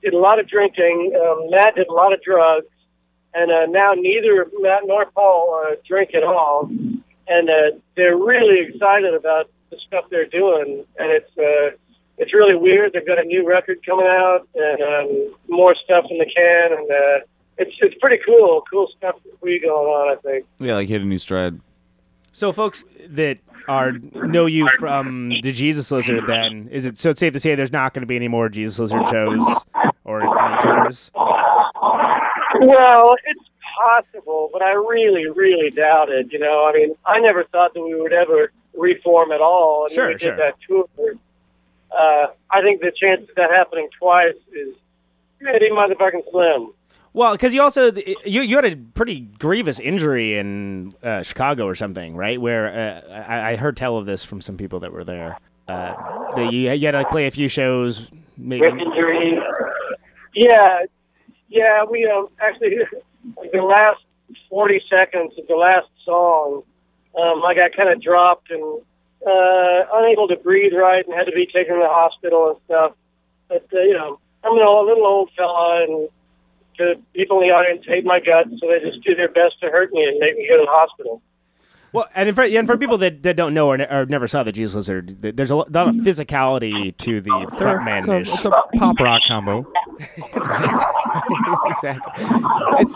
[0.02, 1.14] did a lot of drinking.
[1.16, 2.68] Um, Matt did a lot of drugs,
[3.34, 6.70] and uh, now neither Matt nor Paul uh, drink at all.
[7.32, 11.78] And uh, they're really excited about the stuff they're doing, and it's uh,
[12.18, 12.94] it's really weird.
[12.94, 16.91] They've got a new record coming out, and um, more stuff in the can, and
[16.91, 17.26] uh,
[17.58, 18.64] it's it's pretty cool.
[18.70, 20.18] Cool stuff we going on.
[20.18, 20.46] I think.
[20.60, 21.60] Yeah, like hit a new stride.
[22.31, 27.19] So, folks that are know you from the Jesus Lizard, then is it so it's
[27.19, 29.64] safe to say there's not going to be any more Jesus Lizard shows
[30.06, 31.11] or any tours?
[32.61, 36.31] Well, it's possible, but I really, really doubt it.
[36.31, 39.85] You know, I mean, I never thought that we would ever reform at all.
[39.85, 40.31] And Sure, when we sure.
[40.35, 40.88] did that tour.
[41.91, 44.76] Uh, I think the chance of that happening twice is
[45.39, 46.73] pretty motherfucking slim.
[47.20, 47.91] Well, because you also
[48.24, 52.40] you you had a pretty grievous injury in uh, Chicago or something, right?
[52.40, 55.38] Where uh, I, I heard tell of this from some people that were there.
[55.68, 55.96] Uh,
[56.38, 58.10] that you, you had to play a few shows.
[58.38, 58.62] Maybe.
[58.62, 59.38] Rib injury.
[60.34, 60.86] Yeah,
[61.50, 61.84] yeah.
[61.84, 62.78] We um, actually
[63.52, 64.00] the last
[64.50, 66.64] forty seconds of the last song,
[67.22, 68.64] um, I got kind of dropped and
[69.28, 72.94] uh, unable to breathe right, and had to be taken to the hospital and stuff.
[73.50, 76.10] But uh, you know, I'm a little old fella, and
[76.80, 79.69] the people in the audience hate my guts, so they just do their best to
[79.69, 81.22] hurt me and make me go to the hospital.
[81.91, 84.43] Well, and for, and for people that, that don't know or, ne- or never saw
[84.43, 88.22] the Jesus Lizard, there's a lot of physicality to the frontman.
[88.22, 89.65] It's it's a pop rock combo.
[89.99, 90.85] exactly.
[92.80, 92.95] It's.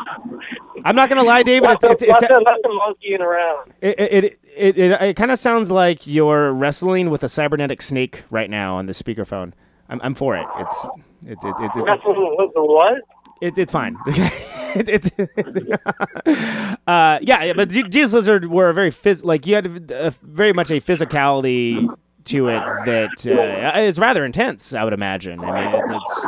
[0.85, 1.71] I'm not gonna lie, David.
[1.71, 3.73] It's it's, it's, lots, of, lots of monkeying around.
[3.81, 8.23] it it it, it, it kind of sounds like you're wrestling with a cybernetic snake
[8.29, 9.53] right now on the speakerphone.
[9.89, 10.45] I'm I'm for it.
[10.59, 10.85] It's
[11.25, 13.01] it it, it, it, Wrestling with the what?
[13.41, 13.97] It, it's fine.
[14.07, 15.11] it, it's
[16.87, 20.07] uh, yeah, yeah, but G- Jesus Lizard were a very phys- like you had a,
[20.07, 21.87] a very much a physicality
[22.25, 24.73] to it that uh, is rather intense.
[24.73, 25.39] I would imagine.
[25.41, 26.25] I mean, it, it's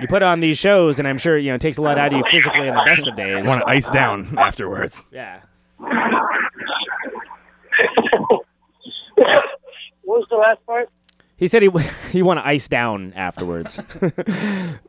[0.00, 2.12] you put on these shows, and I'm sure you know it takes a lot out
[2.12, 3.46] of you physically in the best of days.
[3.46, 5.04] Want to ice down afterwards.
[5.12, 5.40] Yeah.
[10.04, 10.90] What was the last part?
[11.42, 11.70] He said he
[12.12, 13.80] he want to ice down afterwards,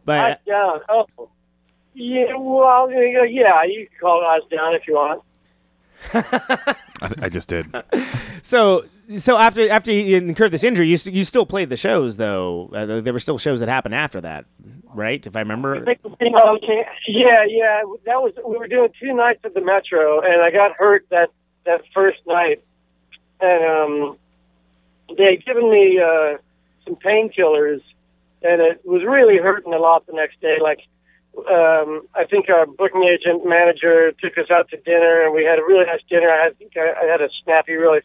[0.05, 0.81] but Eyes down.
[0.87, 1.07] Oh,
[1.95, 2.35] yeah.
[2.35, 5.23] Well, yeah, yeah, you can call it eyes down if you want.
[6.13, 6.75] I,
[7.23, 7.75] I just did.
[8.43, 8.85] so
[9.17, 12.69] so after after you incurred this injury, you st- you still played the shows though.
[12.71, 14.45] Uh, there were still shows that happened after that,
[14.93, 15.25] right?
[15.25, 15.77] If I remember.
[15.77, 16.85] Okay.
[17.07, 17.81] Yeah, yeah.
[18.05, 21.29] That was we were doing two nights at the Metro, and I got hurt that
[21.65, 22.63] that first night,
[23.41, 24.17] and um,
[25.17, 26.37] they had given me uh,
[26.85, 27.81] some painkillers,
[28.41, 30.57] and it was really hurting a lot the next day.
[30.61, 30.79] Like,
[31.37, 35.59] um, I think our booking agent manager took us out to dinner, and we had
[35.59, 36.29] a really nice dinner.
[36.29, 38.01] I think I, I had a snappy, really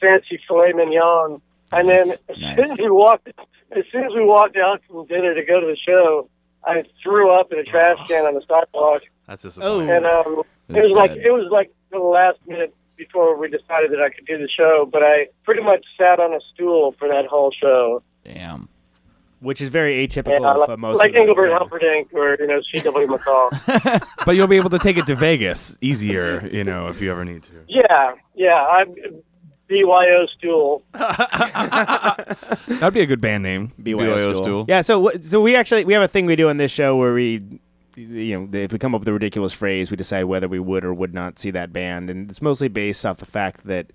[0.00, 1.40] fancy filet mignon,
[1.72, 3.28] and then as soon as we walked,
[3.72, 6.28] as soon as we walked out from dinner to go to the show,
[6.64, 9.02] I threw up in a trash can on the sidewalk.
[9.26, 9.48] That's Oh.
[9.48, 9.90] disappointing.
[9.90, 13.90] And um, it That's was like it was like the last minute before we decided
[13.92, 17.08] that I could do the show, but I pretty much sat on a stool for
[17.08, 18.02] that whole show.
[18.24, 18.68] Damn.
[19.40, 21.14] which is very atypical Yeah, like, for most like.
[21.14, 23.06] Engelbert Humperdinck or you know C.W.
[23.06, 24.02] McCall.
[24.26, 27.24] but you'll be able to take it to Vegas easier, you know, if you ever
[27.24, 27.52] need to.
[27.68, 28.94] yeah, yeah, I'm
[29.68, 30.82] BYO stool.
[30.92, 33.72] That'd be a good band name.
[33.82, 34.64] BYO stool.
[34.68, 37.12] Yeah, so so we actually we have a thing we do on this show where
[37.12, 37.42] we
[37.96, 40.84] you know if we come up with a ridiculous phrase, we decide whether we would
[40.84, 43.86] or would not see that band, and it's mostly based off the fact that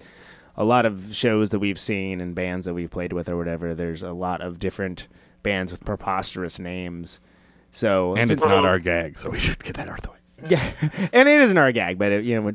[0.57, 3.73] a lot of shows that we've seen and bands that we've played with or whatever,
[3.73, 5.07] there's a lot of different
[5.43, 7.19] bands with preposterous names.
[7.71, 10.17] So And it's not our gag, so we should get that out of the way.
[10.49, 10.71] yeah,
[11.13, 12.51] and it isn't our gag, but it, you know,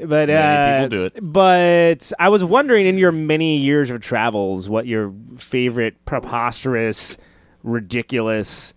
[0.00, 1.18] but uh, people do it.
[1.22, 7.16] But I was wondering, in your many years of travels, what your favorite preposterous,
[7.62, 8.74] ridiculous,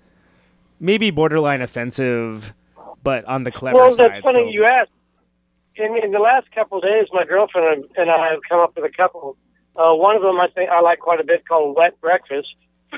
[0.80, 2.54] maybe borderline offensive,
[3.04, 4.12] but on the clever Well, side.
[4.12, 4.50] that's funny still.
[4.52, 4.92] you asked.
[5.76, 8.86] In, in the last couple of days, my girlfriend and I have come up with
[8.86, 9.38] a couple.
[9.76, 12.48] Uh, one of them I think I like quite a bit called Wet Breakfast.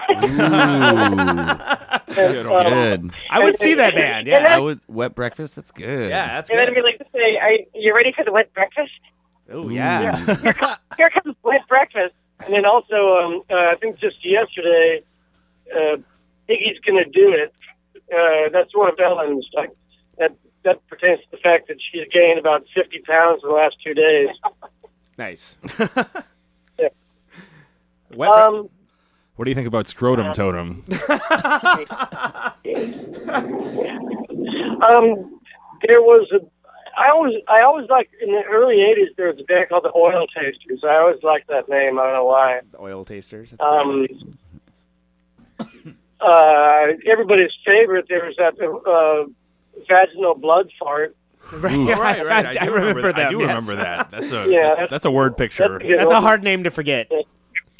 [0.08, 0.10] That's
[2.46, 3.12] um, good.
[3.30, 4.28] I would see that band.
[4.28, 5.56] Yeah, I would wet breakfast.
[5.56, 6.10] That's good.
[6.10, 6.76] yeah, that's And then good.
[6.78, 8.92] we like to say, "Are you ready for the wet breakfast?"
[9.52, 10.16] Oh yeah.
[10.98, 12.14] Here comes wet breakfast.
[12.46, 15.02] And then also, um, uh, I think just yesterday,
[15.76, 15.98] uh,
[16.48, 17.54] Iggy's gonna do it.
[18.14, 19.48] Uh, that's one of Ellen's.
[19.54, 19.72] Like
[20.18, 20.36] that.
[20.66, 23.94] That pertains to the fact that she's gained about fifty pounds in the last two
[23.94, 24.28] days.
[25.18, 25.58] nice.
[26.78, 26.90] Yeah.
[28.14, 28.70] Wet Um,
[29.38, 30.84] What do you think about scrotum totem?
[34.82, 35.40] Um,
[35.88, 36.40] there was a.
[36.98, 39.16] I always, I always like in the early '80s.
[39.18, 40.84] There was a band called the Oil Tasters.
[40.84, 42.00] I always liked that name.
[42.00, 42.60] I don't know why.
[42.72, 43.52] The oil tasters.
[43.52, 44.08] That's Um,
[46.22, 48.06] uh, everybody's favorite.
[48.10, 49.30] There was that uh,
[49.88, 51.16] vaginal blood fart.
[51.52, 51.74] right.
[51.74, 52.46] Ooh, right, right.
[52.46, 53.28] I, I, do remember, that.
[53.28, 53.48] I do yes.
[53.48, 54.12] remember that.
[54.12, 55.80] That's a Yeah, that's, that's- that's a word picture.
[55.80, 57.12] That's, a That's a hard name to forget.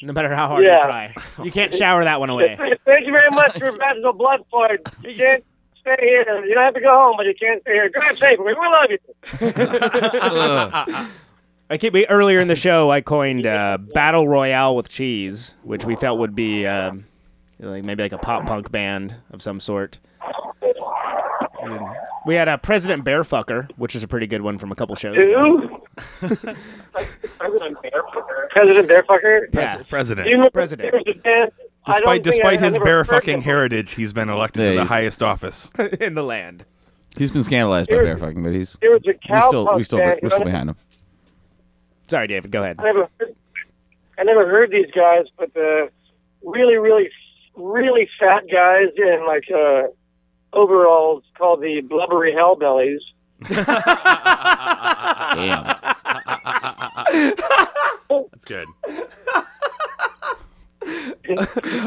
[0.02, 0.76] No matter how hard Yeah.
[0.76, 1.14] you try,
[1.44, 2.56] you can't shower that one away.
[2.86, 4.80] Thank you very much for vaginal blood fart.
[5.04, 5.44] You can't
[5.78, 6.42] stay here.
[6.42, 7.90] You don't have to go home, but you can't stay here.
[7.90, 8.46] Drive safely.
[8.46, 8.98] We love you.
[11.68, 12.90] I keep we, earlier in the show.
[12.90, 17.04] I coined uh, battle royale with cheese, which we felt would be um,
[17.60, 19.98] like maybe like a pop punk band of some sort.
[21.62, 21.78] And
[22.26, 25.20] we had a President Bearfucker, which is a pretty good one from a couple shows.
[25.20, 25.58] ago.
[25.58, 25.80] Who?
[27.38, 28.48] President Bearfucker.
[28.50, 29.40] President Bearfucker.
[29.54, 30.24] Yeah, President.
[30.24, 30.90] Do you remember President.
[30.92, 31.52] there was a band-
[31.86, 34.70] I don't Despite despite I- I his never bear fucking heritage, he's been elected Yeah,
[34.70, 35.70] to the highest office.
[36.00, 36.64] in the land.
[37.16, 39.84] He's been scandalized by There- bear fucking, but he's There was a we still we
[39.84, 40.20] still band.
[40.22, 40.76] we're still behind him.
[42.08, 42.50] Sorry, David.
[42.50, 42.76] Go ahead.
[42.80, 43.34] I never, heard-
[44.18, 45.88] I never heard these guys, but the
[46.44, 47.08] really, really,
[47.56, 49.88] really fat guys in like uh,
[50.52, 53.00] overalls called the blubbery hellbellies.
[55.36, 55.64] Damn.
[58.08, 58.68] That's good.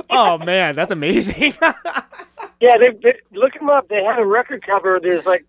[0.10, 1.54] Oh man, that's amazing.
[2.62, 3.90] Yeah, they, they look them up.
[3.90, 4.98] They had a record cover.
[5.02, 5.44] There's like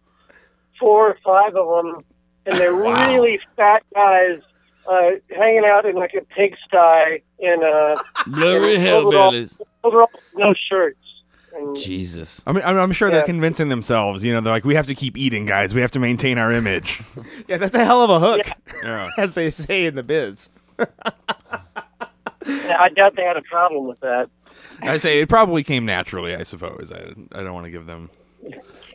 [0.81, 2.03] four or five of them,
[2.45, 4.41] and they're really fat guys
[4.89, 7.97] uh, hanging out in like a pigsty in a
[8.27, 9.61] Blurry overall- hellbillies.
[9.83, 10.99] overall no shirts.
[11.57, 12.43] And Jesus.
[12.47, 14.25] I mean, I'm, I'm sure they're convincing themselves.
[14.25, 15.73] You know, they're like, we have to keep eating, guys.
[15.73, 17.01] We have to maintain our image.
[17.49, 18.41] yeah, that's a hell of a hook,
[18.83, 19.09] yeah.
[19.17, 20.51] as they say in the biz.
[22.57, 24.29] I doubt they had a problem with that.
[24.83, 26.35] I say it probably came naturally.
[26.35, 26.93] I suppose.
[26.93, 28.11] I, I don't want to give them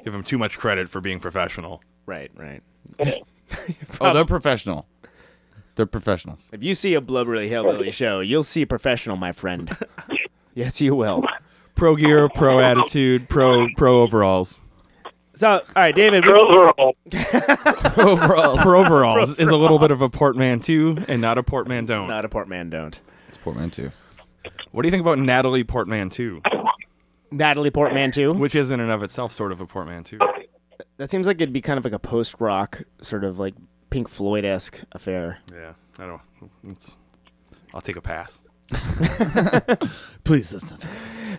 [0.03, 1.81] give them too much credit for being professional.
[2.05, 2.61] Right, right.
[4.01, 4.85] Oh, they're professional.
[5.79, 6.49] They're professionals.
[6.51, 9.77] If you see a blubbery hillbilly oh, show, you'll see a professional, my friend.
[10.53, 11.23] yes, you will.
[11.73, 14.59] Pro gear, pro attitude, pro pro overalls.
[15.35, 16.27] So, all right, David.
[16.27, 16.97] we- Overall,
[17.95, 22.07] Overall, Pro overalls is a little bit of a portmanteau and not a portmanteau.
[22.07, 22.99] Not a portman don't.
[23.29, 23.91] it's portmanteau.
[24.71, 26.41] What do you think about Natalie Portmanteau,
[27.31, 28.33] Natalie Portman too.
[28.33, 30.17] which is in and of itself sort of a portmanteau?
[30.97, 33.55] That seems like it'd be kind of like a post rock, sort of like
[33.89, 35.39] Pink Floyd esque affair.
[35.53, 36.21] Yeah, I don't.
[36.69, 36.97] It's,
[37.73, 38.43] I'll take a pass.
[40.23, 40.77] Please listen.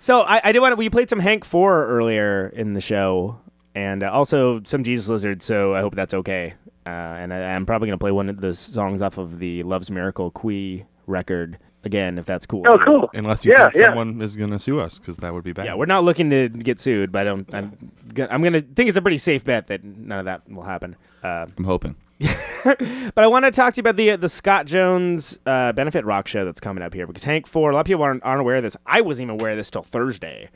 [0.01, 0.77] So I, I did want to.
[0.77, 3.39] We played some Hank Four earlier in the show,
[3.75, 5.43] and uh, also some Jesus Lizard.
[5.43, 6.55] So I hope that's okay.
[6.87, 9.91] Uh, and I, I'm probably gonna play one of the songs off of the Love's
[9.91, 12.63] Miracle Qui record again, if that's cool.
[12.67, 13.11] oh cool.
[13.15, 13.89] Unless you Yeah, think yeah.
[13.89, 15.67] someone is going to sue us, because that would be bad.
[15.67, 17.55] Yeah, we're not looking to get sued, but I don't.
[17.55, 17.93] I'm.
[18.31, 20.97] I'm gonna think it's a pretty safe bet that none of that will happen.
[21.23, 21.97] Uh, I'm hoping.
[22.65, 26.29] but I want to talk to you about the the Scott Jones uh, benefit rock
[26.29, 27.71] show that's coming up here because Hank Four.
[27.71, 28.77] A lot of people aren't, aren't aware of this.
[28.85, 30.51] I wasn't even aware of this till Thursday.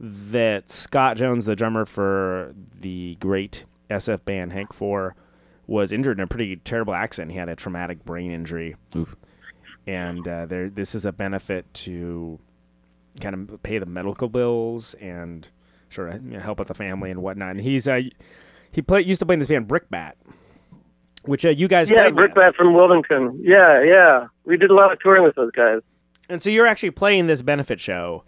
[0.00, 5.16] That Scott Jones, the drummer for the great SF band Hank Four,
[5.66, 7.32] was injured in a pretty terrible accident.
[7.32, 9.16] He had a traumatic brain injury, Oof.
[9.86, 12.38] and uh, there this is a benefit to
[13.20, 15.48] kind of pay the medical bills and
[15.90, 17.52] sort of you know, help out the family and whatnot.
[17.52, 18.02] And he's uh,
[18.70, 20.12] he play, used to play in this band Brickbat,
[21.24, 22.14] which uh, you guys Yeah, played.
[22.34, 23.40] Brickbat from Wilmington.
[23.42, 24.26] Yeah, yeah.
[24.44, 25.80] We did a lot of touring with those guys.
[26.28, 28.24] And so you're actually playing this benefit show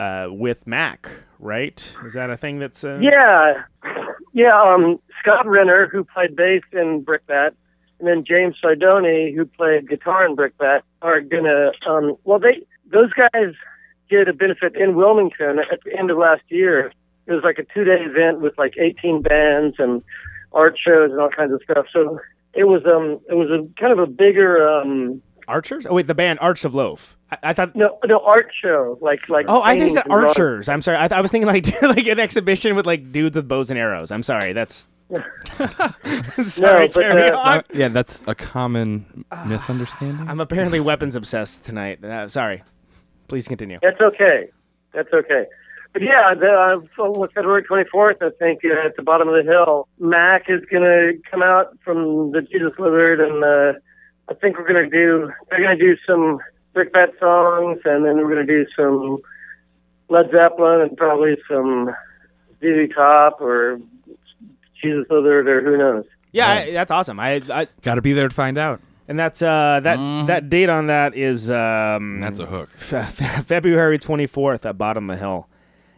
[0.00, 1.94] uh, with Mac, right?
[2.04, 3.62] Is that a thing that's uh, Yeah,
[4.32, 4.50] yeah.
[4.54, 7.52] Um, Scott Renner, who played bass in Brickbat,
[7.98, 11.72] and then James Sidoni, who played guitar in Brickbat, are gonna.
[11.86, 13.54] Um, well, they those guys,
[14.10, 16.92] did a benefit in Wilmington at the end of last year.
[17.26, 20.02] It was like a two day event with like 18 bands and
[20.54, 21.86] art shows and all kinds of stuff.
[21.92, 22.20] So
[22.54, 25.86] it was um it was a kind of a bigger um Archers?
[25.86, 27.16] Oh wait, the band Arch of Loaf.
[27.30, 27.74] I, I thought.
[27.74, 30.30] no no art show like like Oh, I think paintings said and drawings.
[30.30, 30.68] archers.
[30.68, 30.98] I'm sorry.
[30.98, 33.78] I, th- I was thinking like like an exhibition with like dudes with bows and
[33.78, 34.10] arrows.
[34.10, 34.52] I'm sorry.
[34.52, 34.86] That's.
[36.46, 37.58] sorry, but, carry uh, on.
[37.58, 40.26] Uh, yeah, that's a common misunderstanding.
[40.28, 42.02] I'm apparently weapons obsessed tonight.
[42.02, 42.62] Uh, sorry.
[43.28, 43.78] Please continue.
[43.82, 44.48] That's okay.
[44.94, 45.46] That's okay.
[45.92, 49.50] But yeah, the, uh, so February 24th, I think, uh, at the bottom of the
[49.50, 53.78] hill, Mac is going to come out from the Jesus Lizard, and uh,
[54.30, 56.38] I think we're going to do, they're going to do some
[56.74, 59.18] Rick Brickbat songs, and then we're going to do some
[60.08, 61.90] Led Zeppelin and probably some
[62.60, 63.78] ZZ Top or
[64.82, 66.04] Jesus Lizard or who knows.
[66.32, 67.20] Yeah, I, that's awesome.
[67.20, 68.80] I, I Got to be there to find out.
[69.08, 72.70] and that's uh that that date on that is um That's a hook.
[72.70, 75.48] Fe- Fe- February 24th at Bottom of the Hill.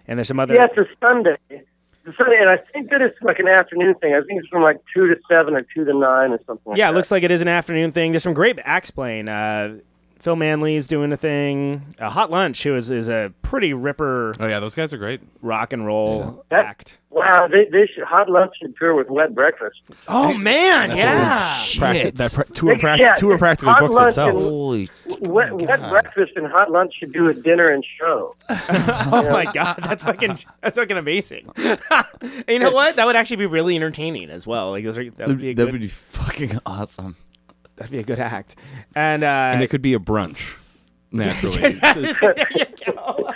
[0.06, 1.36] And there's some other Yeah, it's a Sunday.
[1.50, 1.66] It's
[2.06, 4.14] a Sunday, and I think that it's like an afternoon thing.
[4.14, 6.00] I think it's from like 2 to 7 or 2 to 9
[6.32, 6.96] or something like Yeah, it that.
[6.96, 8.12] looks like it is an afternoon thing.
[8.12, 9.28] There's some great acts playing.
[9.28, 9.78] Uh,
[10.24, 11.82] Phil Manley's doing a thing.
[12.00, 15.20] Uh, Hot Lunch, who is, is a pretty ripper Oh yeah, those guys are great.
[15.42, 16.98] rock and roll That- act.
[17.10, 19.76] Wow, they they should hot lunch should tour with wet breakfast.
[20.08, 21.46] Oh man, yeah.
[21.76, 24.30] Practi- that pra- tour, They- prac- yeah, tour practically hot books lunch itself.
[24.30, 24.88] and- Holy
[25.20, 28.34] Wet, wet breakfast and hot lunch should do a dinner and show.
[28.50, 31.48] Oh my god, that's fucking that's fucking amazing.
[32.48, 32.96] You know what?
[32.96, 34.70] That would actually be really entertaining as well.
[34.70, 37.14] Like those are, that would be a that good would be fucking awesome.
[37.84, 38.56] That'd be a good act.
[38.94, 40.58] And uh and it could be a brunch.
[41.12, 43.30] Naturally, there you go.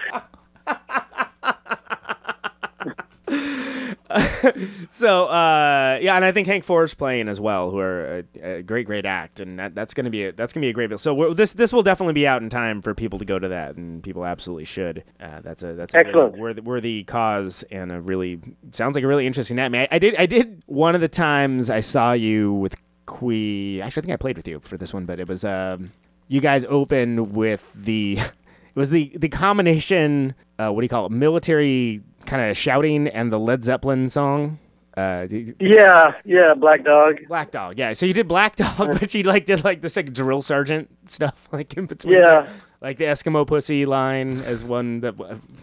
[4.88, 8.62] so uh, yeah, and I think Hank Forrest playing as well, who are a, a
[8.62, 10.98] great, great act, and that, that's gonna be a, that's gonna be a great bill.
[10.98, 13.48] So we're, this this will definitely be out in time for people to go to
[13.48, 15.04] that, and people absolutely should.
[15.20, 16.32] Uh, that's a that's a Excellent.
[16.34, 18.40] really worthy, worthy cause, and a really
[18.72, 19.74] sounds like a really interesting night.
[19.74, 22.77] I, I, I did I did one of the times I saw you with
[23.18, 23.82] Qui.
[23.82, 25.92] Actually, I think I played with you for this one, but it was um,
[26.28, 28.18] you guys opened with the.
[28.76, 30.34] It was the the combination.
[30.56, 31.10] Uh, what do you call it?
[31.10, 34.60] Military kind of shouting and the Led Zeppelin song.
[34.96, 37.16] Uh, you- Yeah, yeah, Black Dog.
[37.26, 37.76] Black Dog.
[37.76, 37.92] Yeah.
[37.94, 41.48] So you did Black Dog, but you like did like this like drill sergeant stuff
[41.52, 42.18] like in between.
[42.18, 42.46] Yeah.
[42.80, 45.14] Like the Eskimo pussy line as one that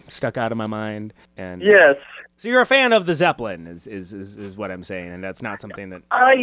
[0.08, 1.14] stuck out of my mind.
[1.38, 1.96] And Yes.
[2.38, 5.24] So you're a fan of the Zeppelin, is is is, is what I'm saying, and
[5.24, 6.02] that's not something that.
[6.10, 6.34] I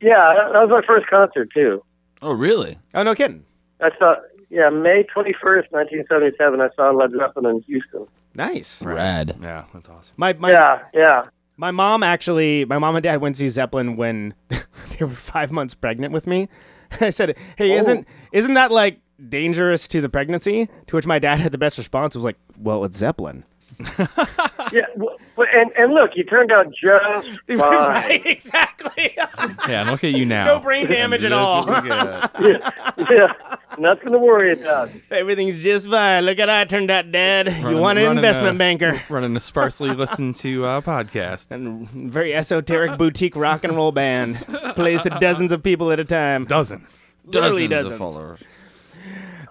[0.00, 1.82] yeah, that was my first concert too.
[2.22, 2.78] Oh, really?
[2.94, 3.44] Oh no, kidding.
[3.80, 4.16] I saw
[4.50, 6.60] yeah, May twenty first, nineteen seventy seven.
[6.60, 8.06] I saw Led Zeppelin in Houston.
[8.34, 8.82] Nice.
[8.82, 9.36] Rad.
[9.42, 10.14] yeah, that's awesome.
[10.16, 11.22] My my Yeah, yeah.
[11.56, 14.58] My mom actually, my mom and dad went to see Zeppelin when they
[15.00, 16.48] were five months pregnant with me.
[17.00, 17.78] I said, "Hey, oh.
[17.78, 21.76] isn't isn't that like dangerous to the pregnancy?" To which my dad had the best
[21.76, 23.44] response was like, "Well, it's Zeppelin."
[23.80, 27.58] Yeah, w- w- and and look, you turned out just fine.
[27.58, 29.14] right, exactly.
[29.16, 30.44] Yeah, and look at you now.
[30.46, 31.64] no brain damage at all.
[31.68, 33.32] yeah,
[33.78, 34.90] nothing to worry about.
[35.10, 36.24] Everything's just fine.
[36.24, 37.48] Look at how I turned out, Dad.
[37.52, 39.00] you want an investment a- banker.
[39.08, 41.50] running a sparsely listened to uh, podcast.
[41.50, 44.38] And very esoteric boutique rock and roll band
[44.74, 46.44] plays to dozens of people at a time.
[46.44, 47.02] Dozens.
[47.24, 47.92] Literally Dozens dozens.
[47.92, 48.40] of followers.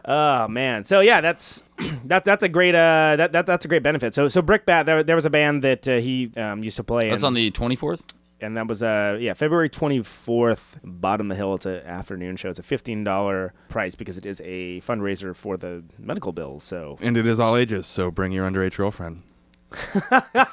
[0.06, 1.64] Oh man, so yeah, that's
[2.06, 4.14] that that's a great uh that, that that's a great benefit.
[4.14, 7.10] So so Brickbat, there, there was a band that uh, he um, used to play.
[7.10, 8.02] That's in, on the 24th?
[8.40, 11.56] and that was uh yeah February twenty fourth, bottom of the hill.
[11.56, 12.50] It's an afternoon show.
[12.50, 16.64] It's a fifteen dollar price because it is a fundraiser for the medical bills.
[16.64, 19.24] So And it is all ages, so bring your underage girlfriend.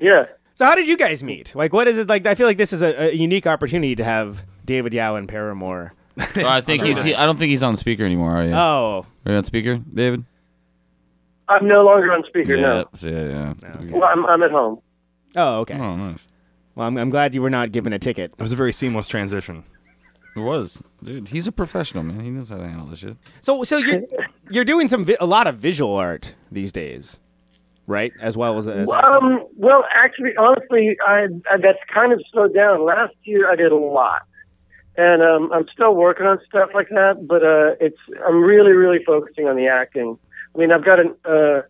[0.00, 0.26] Yeah.
[0.54, 1.54] so how did you guys meet?
[1.56, 2.24] Like, what is it like?
[2.24, 5.92] I feel like this is a, a unique opportunity to have David Yow and Paramore.
[6.18, 7.00] Oh, I think he's.
[7.02, 8.32] He, I don't think he's on speaker anymore.
[8.36, 8.52] Are you?
[8.52, 10.24] Oh, Are you on speaker, David?
[11.48, 12.54] I'm no longer on speaker.
[12.56, 12.60] yeah.
[12.60, 12.84] No.
[13.00, 13.54] Yeah.
[13.62, 13.80] Yeah.
[13.90, 14.80] Well, I'm I'm at home.
[15.36, 15.74] oh, okay.
[15.74, 16.26] Oh, nice.
[16.74, 18.32] Well, I'm, I'm glad you were not given a ticket.
[18.36, 19.64] It was a very seamless transition.
[20.36, 21.28] It was, dude.
[21.28, 22.20] He's a professional, man.
[22.20, 23.16] He knows how to handle this shit.
[23.40, 24.02] So so you're
[24.50, 27.18] you're doing some vi- a lot of visual art these days,
[27.86, 28.12] right?
[28.20, 29.46] As well as, as Um.
[29.56, 32.84] Well, actually, honestly, I, I that's kind of slowed down.
[32.84, 34.22] Last year, I did a lot,
[34.98, 37.26] and um, I'm still working on stuff like that.
[37.26, 37.96] But uh, it's
[38.26, 40.18] I'm really, really focusing on the acting.
[40.54, 41.62] I mean, I've got an uh,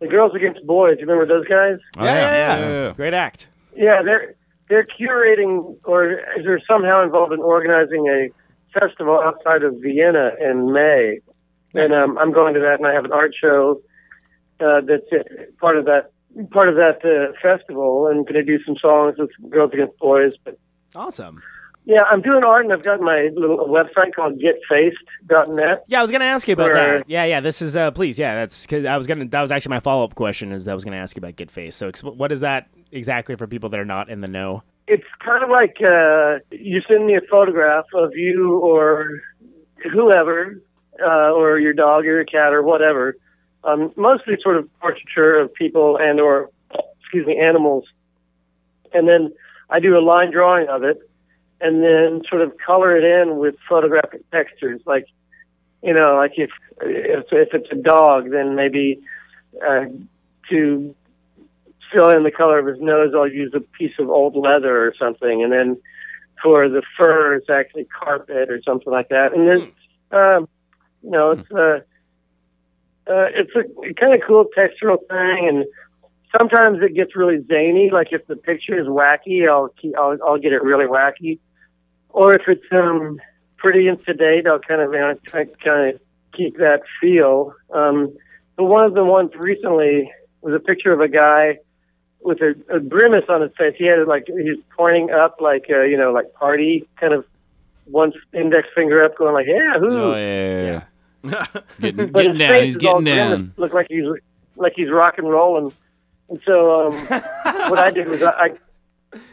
[0.00, 0.96] the Girls Against Boys.
[0.98, 1.78] You remember those guys?
[1.98, 2.92] Oh, yeah, yeah, Yeah, yeah.
[2.94, 3.46] great act.
[3.76, 4.34] Yeah, they're
[4.68, 11.20] they're curating or they're somehow involved in organizing a festival outside of Vienna in May,
[11.74, 13.82] and um, I'm going to that, and I have an art show
[14.60, 15.22] uh, that's uh,
[15.60, 16.12] part of that
[16.50, 20.32] part of that uh, festival, and going to do some songs with Girls Against Boys.
[20.42, 20.58] But
[20.94, 21.42] Awesome.
[21.86, 25.84] Yeah, I'm doing art, and I've got my little website called GetFaced.net.
[25.86, 27.08] Yeah, I was gonna ask you about Where- that.
[27.10, 27.40] Yeah, yeah.
[27.40, 28.18] This is uh, please.
[28.18, 29.26] Yeah, that's because I was gonna.
[29.26, 30.50] That was actually my follow up question.
[30.52, 31.74] Is that I was gonna ask you about Get Face.
[31.76, 34.62] So, exp- what is that exactly for people that are not in the know?
[34.88, 39.06] It's kind of like uh, you send me a photograph of you or
[39.92, 40.62] whoever,
[41.02, 43.16] uh, or your dog or your cat or whatever.
[43.62, 46.50] Um, mostly sort of portraiture of people and or
[47.02, 47.84] excuse me animals,
[48.94, 49.32] and then
[49.68, 50.98] I do a line drawing of it,
[51.60, 54.80] and then sort of color it in with photographic textures.
[54.86, 55.06] Like,
[55.82, 56.50] you know, like if
[56.80, 59.00] if, if it's a dog, then maybe
[59.66, 59.86] uh,
[60.50, 60.94] to
[61.92, 64.94] fill in the color of his nose, I'll use a piece of old leather or
[64.98, 65.76] something, and then
[66.42, 69.32] for the fur, it's actually carpet or something like that.
[69.34, 69.72] And then,
[70.18, 70.48] um,
[71.02, 71.80] you know, it's uh,
[73.06, 75.64] uh, it's a kind of cool textural thing, and
[76.36, 77.90] sometimes it gets really zany.
[77.92, 81.38] Like if the picture is wacky, I'll keep, I'll I'll get it really wacky,
[82.10, 83.20] or if it's um
[83.56, 86.00] pretty and sedate, I'll kind of you know, try kind of
[86.34, 87.54] keep that feel.
[87.72, 88.14] Um,
[88.56, 90.10] but one of the ones recently
[90.42, 91.58] was a picture of a guy
[92.20, 93.74] with a, a grimace on his face.
[93.78, 97.24] He had like he was pointing up, like uh, you know, like party kind of
[97.86, 100.82] one index finger up, going like, "Yeah, who?" Oh yeah, yeah,
[101.24, 101.46] yeah.
[101.80, 102.48] getting, But getting his down.
[102.50, 103.54] face He's is all getting grimace, down.
[103.56, 104.04] Look like he's
[104.56, 105.72] like he's rock and rolling.
[106.28, 106.94] And so um,
[107.70, 108.50] what I did was I,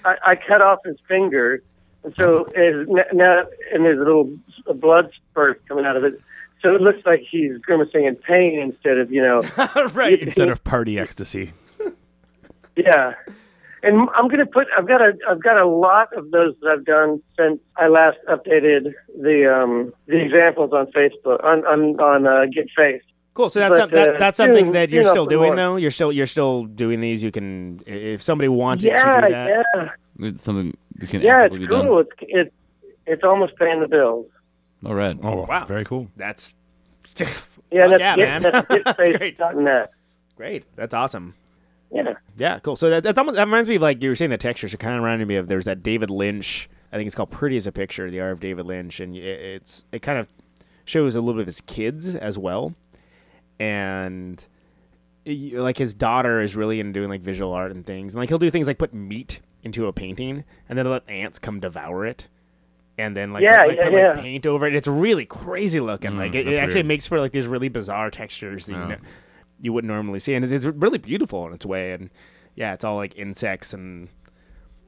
[0.05, 1.63] I I cut off his finger,
[2.03, 3.43] and so is now
[3.73, 4.37] and there's a little
[4.75, 6.19] blood spurt coming out of it.
[6.61, 9.41] So it looks like he's grimacing in pain instead of you know
[9.93, 10.19] right.
[10.21, 11.51] Instead of party ecstasy.
[12.77, 13.15] Yeah,
[13.83, 14.67] and I'm gonna put.
[14.77, 15.13] I've got a.
[15.29, 19.93] I've got a lot of those that I've done since I last updated the um
[20.07, 23.03] the examples on Facebook on on on uh, Get Face.
[23.33, 23.49] Cool.
[23.49, 25.55] So that's But, some, that, uh, that's something soon- that you're still doing more.
[25.55, 25.75] though.
[25.77, 27.23] You're still you're still doing these.
[27.23, 29.65] You can if somebody wanted Yeah, to do that.
[29.75, 31.45] yeah, It's something that can yeah.
[31.45, 31.85] It's be done.
[31.85, 31.99] cool.
[31.99, 32.51] It's it's
[33.07, 34.27] it's almost paying the bills.
[34.85, 35.17] All right.
[35.23, 35.65] Oh, Wow.
[35.65, 36.07] Very cool.
[36.17, 36.55] That's
[37.71, 38.41] Yeah, Fuck that's yeah, get, man.
[38.43, 39.37] that's That's great.
[39.37, 39.91] getface.net.
[40.35, 40.65] great.
[40.75, 41.33] That's awesome.
[41.93, 42.13] Yeah.
[42.37, 42.75] Yeah, cool.
[42.75, 44.73] So that that's almost, that reminds me of like you were saying the textures.
[44.73, 46.69] It kind of reminded me of there's that David Lynch.
[46.91, 49.21] I think it's called Pretty as a Picture, the art of David Lynch, and it,
[49.23, 50.27] it's it kind of
[50.83, 52.73] shows a little bit of his kids as well,
[53.61, 54.47] and
[55.23, 58.39] like his daughter is really into doing like visual art and things, and like he'll
[58.39, 62.27] do things like put meat into a painting and then let ants come devour it.
[62.97, 64.21] And then like, Yeah, put, like, yeah, put, like, yeah.
[64.21, 64.73] paint over it.
[64.73, 66.11] It's really crazy looking.
[66.11, 68.97] Mm, like it, it actually makes for like these really bizarre textures that you, know,
[69.61, 71.91] you wouldn't normally see, and it's, it's really beautiful in its way.
[71.91, 72.09] And
[72.55, 74.09] yeah, it's all like insects and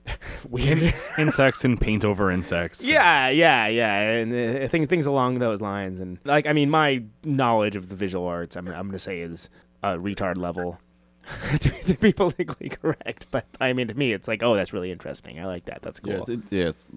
[0.50, 0.94] weird.
[1.18, 2.86] Insects and paint over insects.
[2.88, 6.00] yeah, yeah, yeah, and uh, I think things along those lines.
[6.00, 9.50] And like, I mean, my knowledge of the visual arts, I'm, I'm gonna say, is
[9.82, 10.80] uh, retard level.
[11.60, 14.92] to, to be politically correct, but I mean, to me, it's like, oh, that's really
[14.92, 15.40] interesting.
[15.40, 15.82] I like that.
[15.82, 16.14] That's cool.
[16.14, 16.88] Yeah, it's, it, yeah, it's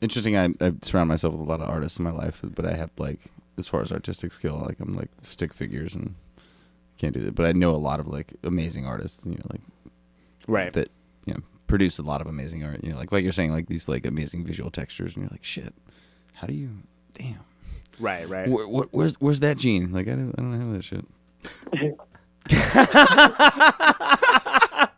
[0.00, 0.38] interesting.
[0.38, 2.90] I, I surround myself with a lot of artists in my life, but I have
[2.96, 3.20] like,
[3.58, 6.14] as far as artistic skill, like I'm like stick figures and
[6.96, 7.34] can't do that.
[7.34, 9.60] But I know a lot of like amazing artists, you know, like
[10.46, 10.72] right.
[10.72, 10.88] that,
[11.26, 11.40] you know,
[11.72, 12.84] produce a lot of amazing art.
[12.84, 15.42] You know, like like you're saying, like these like amazing visual textures, and you're like,
[15.42, 15.72] shit,
[16.34, 16.68] how do you,
[17.14, 17.38] damn,
[17.98, 18.28] right.
[18.28, 18.46] Right.
[18.46, 19.90] where, where, where's where's that gene?
[19.90, 21.06] Like I don't I don't have that shit.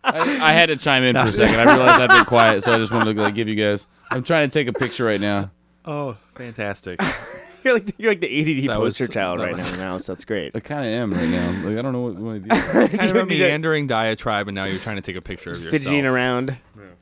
[0.02, 1.60] I, I had to chime in for a second.
[1.60, 3.86] I realized I've been quiet, so I just wanted to like give you guys.
[4.10, 5.52] I'm trying to take a picture right now.
[5.84, 6.98] Oh, fantastic.
[7.64, 9.80] You're like the, you're like the ADD That was- poster child right was- now in
[9.80, 10.06] the house.
[10.06, 10.52] That's great.
[10.56, 11.68] I kind of am right now.
[11.68, 12.48] Like I don't know what, what I do.
[12.82, 15.22] It's kind of a You need meandering diatribe, and now you're trying to take a
[15.22, 15.72] picture of yourself.
[15.82, 16.56] Fidgeting around.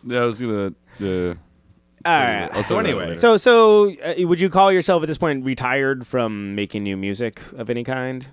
[0.07, 0.73] Yeah, I was gonna.
[1.01, 1.35] Uh,
[2.05, 2.49] All right.
[2.53, 3.15] So talk about it anyway.
[3.17, 7.41] So, so uh, would you call yourself at this point retired from making new music
[7.57, 8.27] of any kind?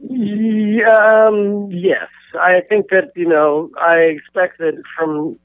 [0.00, 2.08] Um, yes,
[2.40, 5.38] I think that you know I expect that from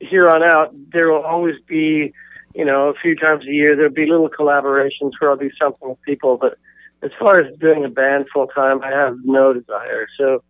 [0.00, 2.12] here on out there will always be,
[2.54, 5.88] you know, a few times a year there'll be little collaborations where I'll do something
[5.88, 6.36] with people.
[6.36, 6.58] But
[7.02, 10.06] as far as doing a band full time, I have no desire.
[10.18, 10.42] So,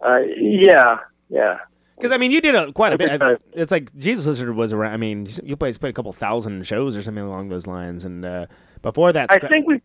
[0.00, 0.98] uh, yeah,
[1.28, 1.58] yeah.
[1.96, 3.10] Because I mean, you did a, quite a bit.
[3.10, 3.40] think.
[3.52, 4.92] It's like Jesus Lizard was around.
[4.92, 8.24] I mean, you played, played a couple thousand shows or something along those lines, and
[8.24, 8.46] uh,
[8.82, 9.80] before that, I think we,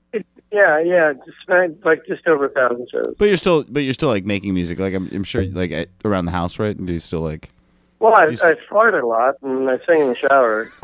[0.51, 3.15] yeah, yeah, just like just over a thousand shows.
[3.17, 4.77] but you're still, but you're still like making music.
[4.77, 6.77] Like I'm, I'm sure, like at, around the house, right?
[6.77, 7.49] Do you still like?
[8.03, 10.69] Well, I, I fart a lot and I sing in the shower.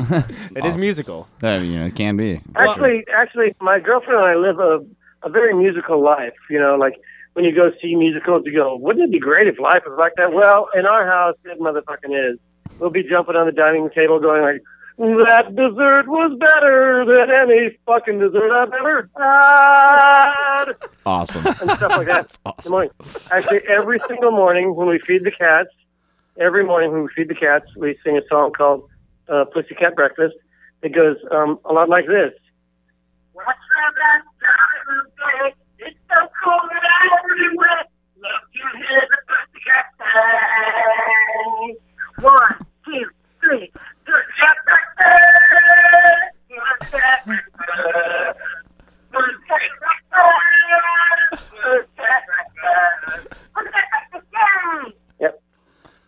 [0.56, 1.28] it is musical.
[1.42, 2.40] I you know, it can be.
[2.56, 4.80] Actually, actually, my girlfriend and I live a
[5.22, 6.32] a very musical life.
[6.48, 6.94] You know, like
[7.34, 10.14] when you go see musicals, you go, "Wouldn't it be great if life was like
[10.16, 12.38] that?" Well, in our house, it motherfucking is.
[12.78, 14.62] We'll be jumping on the dining table, going like,
[14.96, 20.72] "That dessert was better than any fucking dessert I've ever had,"
[21.04, 21.46] Awesome.
[21.46, 22.28] and stuff like that.
[22.28, 22.62] That's awesome.
[22.62, 22.90] Good morning.
[23.30, 25.68] Actually, every single morning when we feed the cats,
[26.38, 28.88] every morning when we feed the cats, we sing a song called
[29.28, 30.34] uh, "Pussycat Breakfast,"
[30.82, 32.32] It goes um, a lot like this.
[33.34, 36.70] What's that It's so cold
[37.24, 37.84] everywhere.
[38.16, 41.76] Love to hear the pussycat say.
[42.20, 43.04] One, two,
[43.40, 43.72] three.
[44.06, 44.56] Pussycat
[54.40, 54.99] Yep.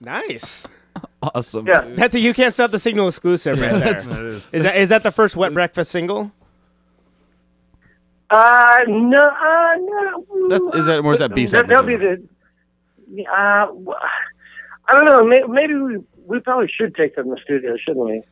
[0.02, 0.66] Nice.
[1.22, 1.66] Awesome.
[1.66, 1.82] Yeah.
[1.82, 3.78] That's a you can't stop the signal exclusive right there.
[3.80, 4.52] That's what it is.
[4.52, 6.32] Is that is that the first wet breakfast single?
[8.28, 10.48] Uh, no, uh, no.
[10.48, 11.68] That, is that or is that B side?
[11.68, 12.22] that'll be the.
[13.30, 13.94] Uh, w-
[14.88, 15.24] I don't know.
[15.24, 18.22] May, maybe we we probably should take them to the studio, shouldn't we?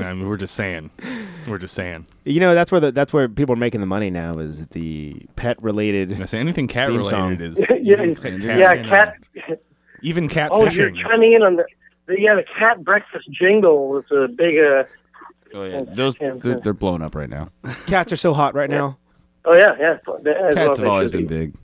[0.04, 0.90] I mean, we're just saying.
[1.46, 2.06] We're just saying.
[2.24, 5.22] You know that's where the that's where people are making the money now is the
[5.36, 6.20] pet related.
[6.20, 7.40] I say anything cat Theme related song.
[7.40, 9.62] is yeah, even cat, yeah, cat.
[10.04, 10.94] Even cat Oh, fishing.
[10.94, 11.64] you're chiming in on the,
[12.06, 14.56] the yeah the cat breakfast jingle was a big.
[14.58, 14.84] Uh,
[15.56, 15.82] Oh, yeah.
[15.86, 17.48] Those they're, they're blowing up right now.
[17.86, 18.98] Cats are so hot right now.
[19.44, 19.92] oh yeah, yeah.
[19.92, 21.46] as Cats they have always been be.
[21.46, 21.54] big.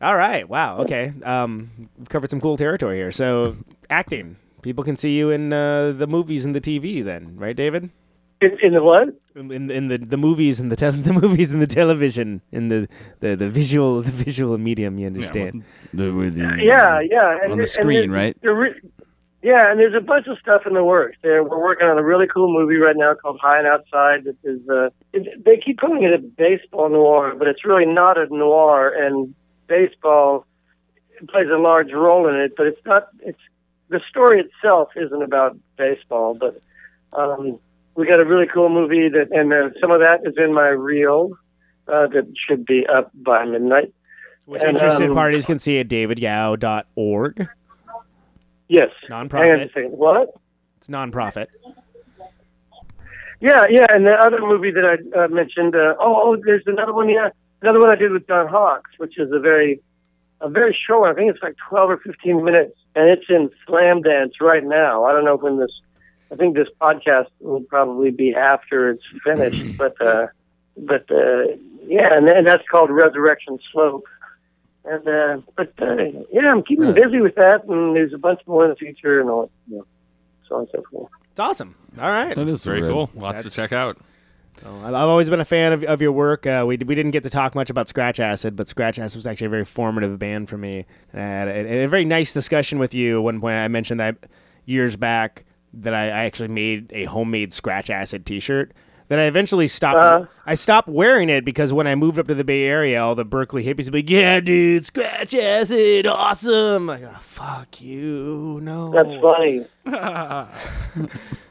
[0.00, 0.48] All right.
[0.48, 0.78] Wow.
[0.82, 1.12] Okay.
[1.24, 3.10] Um, we've covered some cool territory here.
[3.10, 3.56] So
[3.90, 4.36] acting.
[4.62, 7.90] People can see you in uh, the movies and the TV, then, right, David?
[8.40, 9.08] In, in the what?
[9.36, 12.88] In, in the, the movies and the tel- the movies and the television in the,
[13.20, 14.98] the, the visual the visual medium.
[14.98, 15.64] You understand?
[15.92, 17.38] The, with the, Yeah, yeah.
[17.42, 18.36] And On the there- and screen, there- right?
[18.42, 18.80] there re-
[19.42, 21.16] yeah, and there's a bunch of stuff in the works.
[21.22, 24.24] There, we're working on a really cool movie right now called High and Outside.
[24.24, 28.18] That is, uh, it, they keep calling it a baseball noir, but it's really not
[28.18, 28.88] a noir.
[28.94, 29.34] And
[29.66, 30.44] baseball
[31.28, 33.08] plays a large role in it, but it's not.
[33.20, 33.40] It's
[33.88, 36.60] the story itself isn't about baseball, but
[37.14, 37.58] um,
[37.96, 40.68] we got a really cool movie that, and uh, some of that is in my
[40.68, 41.30] reel
[41.88, 43.92] uh, that should be up by midnight.
[44.46, 47.48] Which And, interested um, parties can see at davidyow.org.
[48.68, 48.90] Yes.
[49.08, 49.38] Nonprofit.
[49.38, 49.90] Hang on a second.
[49.90, 50.34] What?
[50.78, 51.48] It's nonprofit.
[53.40, 55.74] Yeah, yeah, and the other movie that I uh, mentioned.
[55.74, 57.08] Uh, oh, oh, there's another one.
[57.08, 57.30] Yeah,
[57.62, 59.80] another one I did with Don Hawks, which is a very,
[60.42, 61.10] a very short one.
[61.10, 65.04] I think it's like 12 or 15 minutes, and it's in Slamdance right now.
[65.04, 65.70] I don't know when this.
[66.32, 70.26] I think this podcast will probably be after it's finished, but uh,
[70.76, 74.04] but uh, yeah, and, and that's called Resurrection Slope.
[74.84, 75.96] And uh, but uh,
[76.32, 79.28] yeah, I'm keeping busy with that, and there's a bunch more in the future, and
[79.28, 79.86] all you know,
[80.48, 81.10] so on and so forth.
[81.32, 81.74] It's awesome.
[81.98, 82.34] All right.
[82.34, 82.90] That is Very red.
[82.90, 83.10] cool.
[83.14, 83.98] Lots That's- to check out.
[84.62, 86.46] So I've I've always been a fan of, of your work.
[86.46, 89.26] Uh, we we didn't get to talk much about Scratch Acid, but Scratch Acid was
[89.26, 90.86] actually a very formative band for me.
[91.14, 93.18] I had a, a very nice discussion with you.
[93.18, 94.16] At one point, I mentioned that
[94.66, 95.44] years back
[95.74, 98.72] that I, I actually made a homemade Scratch Acid T-shirt.
[99.08, 99.98] That I eventually stopped.
[99.98, 100.26] Uh-huh.
[100.46, 103.24] I stopped wearing it because when I moved up to the Bay Area, all the
[103.24, 108.92] Berkeley hippies would be like, "Yeah, dude, Scratch Acid, awesome!" Like, oh, fuck you, no.
[108.92, 109.66] That's funny.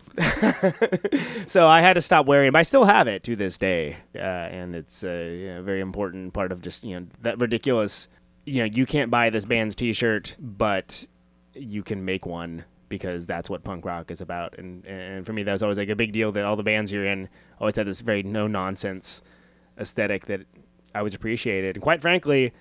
[1.47, 3.97] so I had to stop wearing it, but I still have it to this day,
[4.15, 8.07] uh, and it's a you know, very important part of just you know that ridiculous.
[8.45, 11.05] You know, you can't buy this band's T-shirt, but
[11.53, 14.57] you can make one because that's what punk rock is about.
[14.57, 16.91] And and for me, that was always like a big deal that all the bands
[16.91, 17.29] you're in
[17.59, 19.21] always had this very no nonsense
[19.79, 20.41] aesthetic that
[20.93, 21.75] I always appreciated.
[21.75, 22.51] And quite frankly,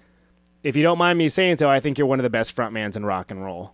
[0.63, 2.97] if you don't mind me saying so, I think you're one of the best frontmans
[2.97, 3.73] in rock and roll.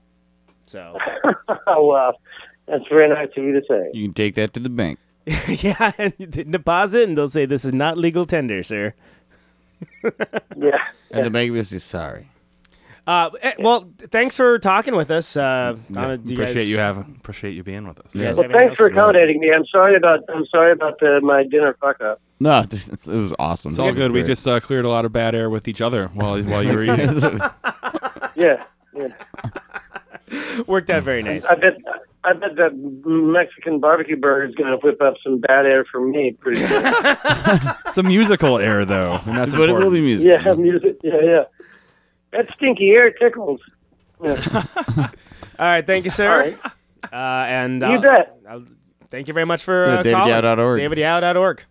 [0.64, 0.96] So
[1.66, 2.14] oh wow,
[2.66, 3.90] that's very nice of you to say.
[3.92, 4.98] You can take that to the bank.
[5.48, 6.12] yeah, and
[6.50, 8.94] deposit, and they'll say this is not legal tender, sir.
[10.56, 10.78] Yeah.
[11.10, 12.28] And the bank will say sorry.
[13.06, 15.36] Uh, eh, well, thanks for talking with us.
[15.36, 18.14] Uh, Donna, do appreciate guys- you have appreciate you being with us.
[18.14, 19.52] you guys Well, thanks for accommodating me.
[19.54, 22.20] I'm sorry about I'm sorry about the, my dinner fuck up.
[22.40, 23.72] No, it was awesome.
[23.72, 24.12] It's all good.
[24.12, 26.72] We just uh, cleared a lot of bad air with each other while while you
[26.72, 27.20] were eating.
[28.36, 28.64] Yeah,
[28.96, 29.08] yeah.
[30.66, 31.44] Worked out very nice.
[31.44, 31.76] I bet
[32.24, 36.00] I bet that Mexican barbecue burger is going to whip up some bad air for
[36.00, 36.94] me pretty soon.
[37.92, 40.30] Some musical air though, and that's but it will be music.
[40.30, 40.96] yeah, music.
[41.02, 41.42] Yeah, yeah.
[42.34, 43.60] That stinky air tickles.
[44.24, 44.42] Yeah.
[44.96, 45.08] All
[45.58, 46.30] right, thank you, sir.
[46.32, 46.58] All right.
[47.12, 48.38] Uh, and You I'll- bet.
[48.48, 48.64] I'll-
[49.10, 50.32] thank you very much for Yeah, uh, calling.
[50.32, 50.80] davidyow.org.
[50.80, 51.64] davidyow.org.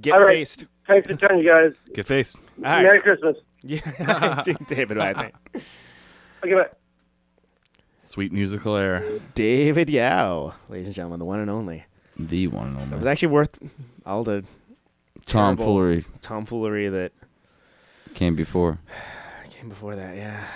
[0.00, 0.28] Get All right.
[0.38, 0.64] faced.
[0.88, 1.72] Thanks for turning, you guys.
[1.94, 2.38] Get faced.
[2.58, 2.82] All right.
[2.82, 3.36] Merry Christmas.
[3.62, 5.34] Yeah, David, I think.
[6.44, 6.66] Okay, bye.
[8.02, 9.04] Sweet musical air.
[9.34, 11.84] David Yow, ladies and gentlemen, the one and only.
[12.18, 12.92] The one and only.
[12.94, 13.58] It was actually worth
[14.04, 14.44] all the
[15.26, 17.12] Tomfoolery tomfoolery that
[18.14, 18.78] came before
[19.62, 20.46] came before that, yeah.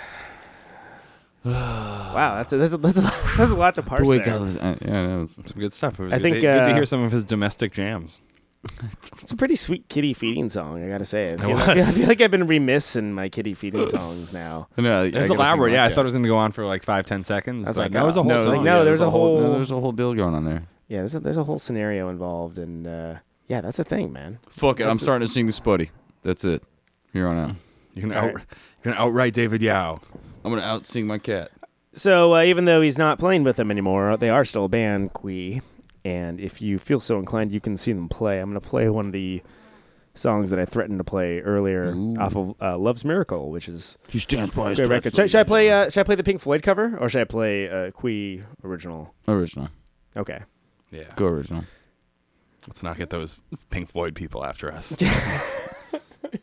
[1.45, 3.01] wow, that's a, that's a, that's a,
[3.37, 4.25] that's a lot to parse Boy, there.
[4.25, 5.99] God, uh, yeah, no, some good stuff.
[5.99, 8.19] I good think to, uh, good to uh, hear some of his domestic jams.
[9.21, 10.83] it's a pretty sweet kitty feeding song.
[10.83, 13.53] I gotta say, I feel, like, I feel like I've been remiss in my kitty
[13.53, 14.67] feeding songs now.
[14.77, 15.71] No, it was elaborate.
[15.71, 17.65] Yeah, I thought it was gonna go on for like five, ten seconds.
[17.65, 18.55] I was like, no, was a whole no, song.
[18.55, 20.43] Like, no, yeah, there's, there's a whole, whole no, there's a whole deal going on
[20.43, 20.63] there.
[20.89, 23.15] Yeah, there's a, there's a whole scenario involved, and uh,
[23.47, 24.39] yeah, that's a thing, man.
[24.49, 25.91] Fuck it, I'm starting to sing the Spuddy.
[26.23, 26.61] That's it.
[27.13, 27.55] Here on out.
[27.97, 28.41] You can out,
[28.87, 29.99] gonna outright David Yow.
[30.43, 31.51] I'm gonna out sing my cat.
[31.93, 35.13] So uh, even though he's not playing with them anymore, they are still a band,
[35.13, 35.61] Qui.
[36.05, 38.39] And if you feel so inclined, you can see them play.
[38.39, 39.41] I'm gonna play one of the
[40.13, 42.15] songs that I threatened to play earlier Ooh.
[42.15, 45.15] off of uh, Love's Miracle, which is she stands by his record.
[45.15, 45.69] Should, should, I play?
[45.69, 47.91] Uh, should I play the Pink Floyd cover or should I play uh,
[48.63, 49.13] original?
[49.27, 49.69] Original.
[50.15, 50.41] Okay.
[50.91, 51.13] Yeah.
[51.15, 51.65] Go original.
[52.67, 53.39] Let's not get those
[53.69, 54.97] Pink Floyd people after us.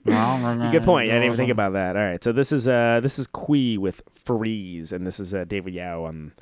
[0.05, 1.09] Good uh, point.
[1.09, 1.97] I didn't even think about that.
[1.97, 5.45] All right, so this is uh this is Qui with Freeze, and this is uh,
[5.45, 6.33] David Yow on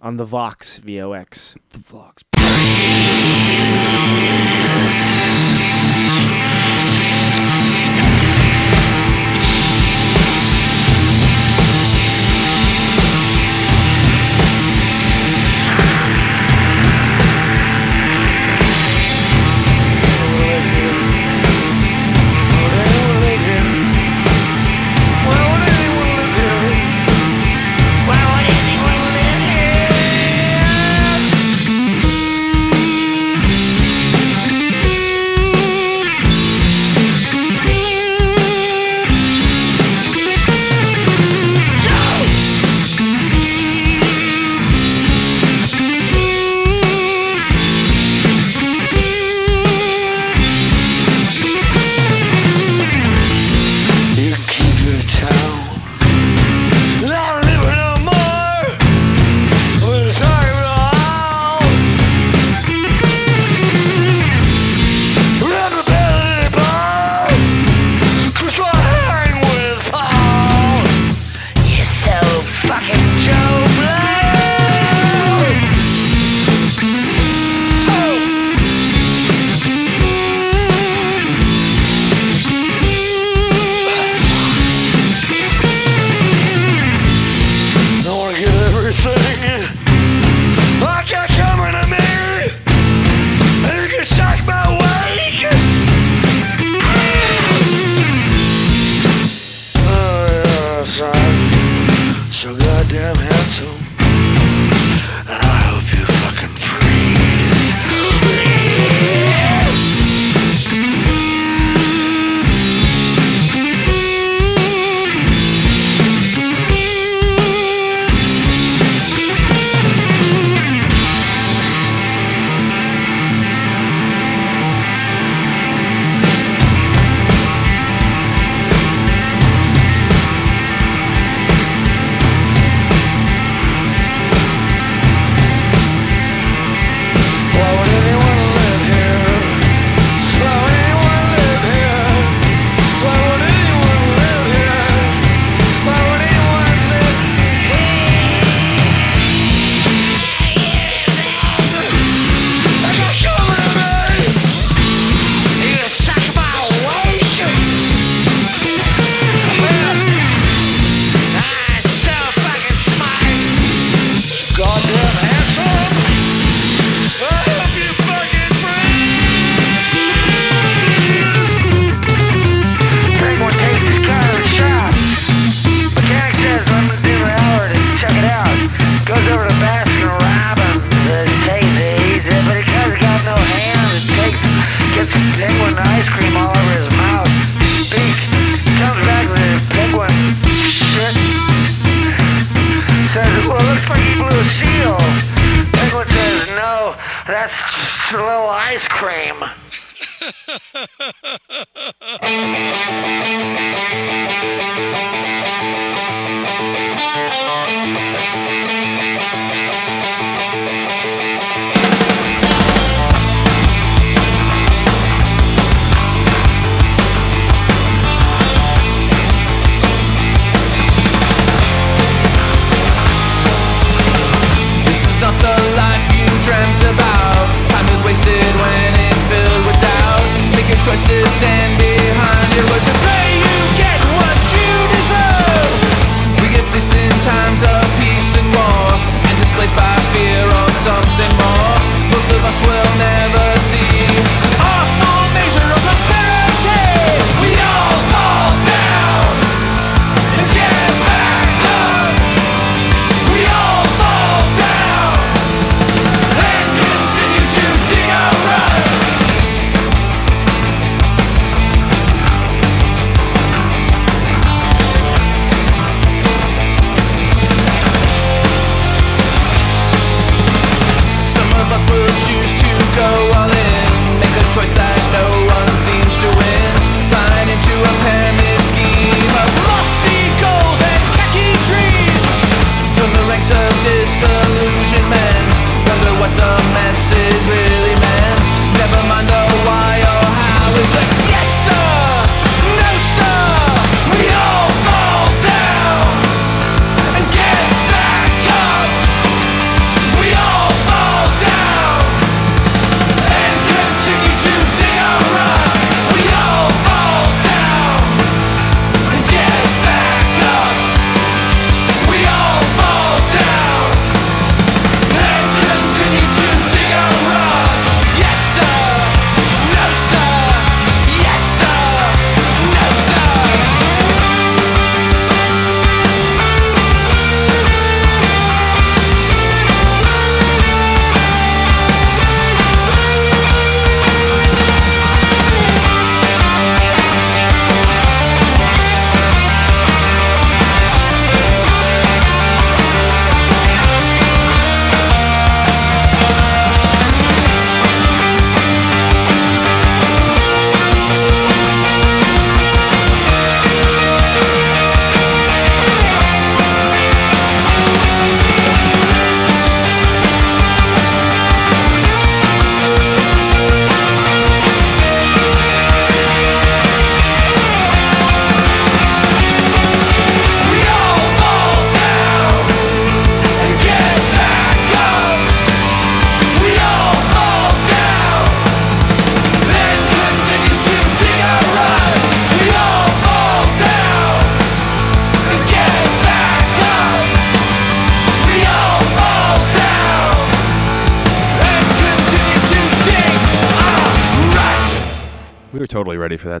[0.00, 1.56] on the Vox Vox.
[1.70, 2.24] The Vox.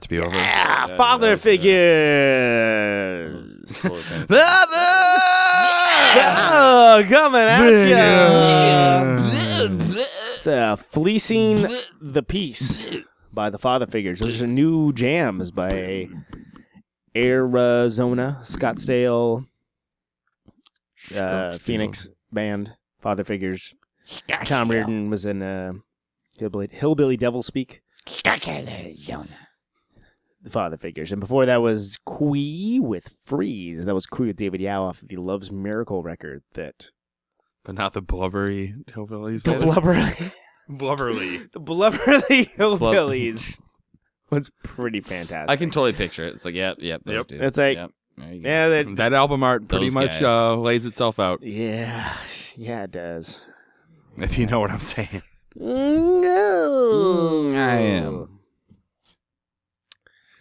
[0.08, 0.34] To be over.
[0.34, 1.80] Ah, father figures.
[6.20, 9.18] oh, coming at you.
[10.36, 11.66] It's uh, fleecing
[12.00, 12.86] the peace
[13.32, 14.20] by the father figures.
[14.20, 16.08] Those a new jams by
[17.14, 19.46] Arizona, Scottsdale,
[21.14, 22.74] uh, Phoenix band.
[23.00, 23.74] Father figures.
[24.44, 25.72] Tom Reardon was in uh,
[26.38, 27.82] Hillbilly, Hillbilly Devil Speak.
[30.42, 33.80] The father figures, and before that was Qui with Freeze.
[33.80, 36.42] And that was Qui with David Yow off the Love's Miracle record.
[36.54, 36.90] That
[37.64, 39.42] But not the blubbery hillbillies.
[39.42, 39.60] the man.
[39.62, 40.32] blubberly,
[40.68, 41.38] blubberly.
[41.52, 43.60] the blubberly hillbillies
[44.30, 45.50] was pretty fantastic.
[45.50, 46.34] I can totally picture it.
[46.34, 47.26] It's like, yep, yep, those Yep.
[47.26, 47.44] dudes.
[47.44, 47.90] It's like- yep.
[48.16, 48.48] There you go.
[48.48, 50.22] yeah, that, That album art pretty Those much guys.
[50.22, 52.16] uh, lays itself out, yeah,
[52.56, 53.42] yeah, it does.
[54.20, 55.22] if you know what I'm saying.
[55.56, 58.37] Mm, I am.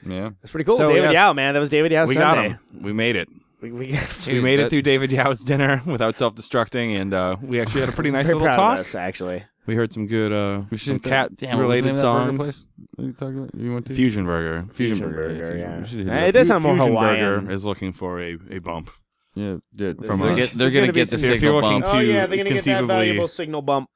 [0.10, 0.30] Yeah.
[0.42, 0.78] That's pretty cool.
[0.78, 1.28] So, David yeah.
[1.28, 2.50] Yow, man, that was David Yow we Sunday.
[2.50, 2.82] got him.
[2.84, 3.30] We made it.
[3.62, 7.60] We, we, we Dude, made it through David Yow's dinner without self-destructing, and uh, we
[7.60, 8.80] actually had a pretty nice very little proud of talk.
[8.80, 9.44] us, actually.
[9.66, 12.38] We heard some good, uh, We some should Damn, what was cat-related that songs.
[12.38, 12.68] place?
[12.96, 13.56] What you talking about?
[13.56, 14.66] You went to Fusion Burger.
[14.74, 15.28] Fusion, Fusion Burger.
[15.28, 15.80] Burger, Fusion yeah.
[15.82, 17.20] We should hit Uh, it it does sound more Fusion Hawaiian.
[17.42, 18.92] Burger is looking for a, a bump.
[19.36, 19.94] Yeah, yeah.
[20.06, 20.38] From they're us.
[20.38, 21.86] get, they're gonna gonna get the some- If you're signal bump.
[21.86, 23.90] to oh yeah, they're gonna get that valuable signal bump.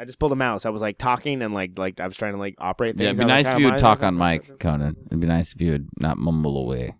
[0.00, 0.64] I just pulled a mouse.
[0.64, 3.02] I was like talking and like like I was trying to like operate things.
[3.04, 4.96] Yeah, it'd be I was nice like, if you "Oh, would talk on mic, Conan.
[5.06, 6.94] It'd be nice if you would not mumble away.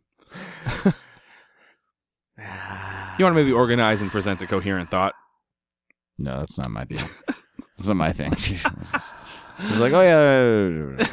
[3.19, 5.15] You want to maybe organize and present a coherent thought.
[6.19, 7.07] No, that's not my deal.
[7.77, 8.33] That's not my thing.
[9.63, 11.05] It's like, oh yeah.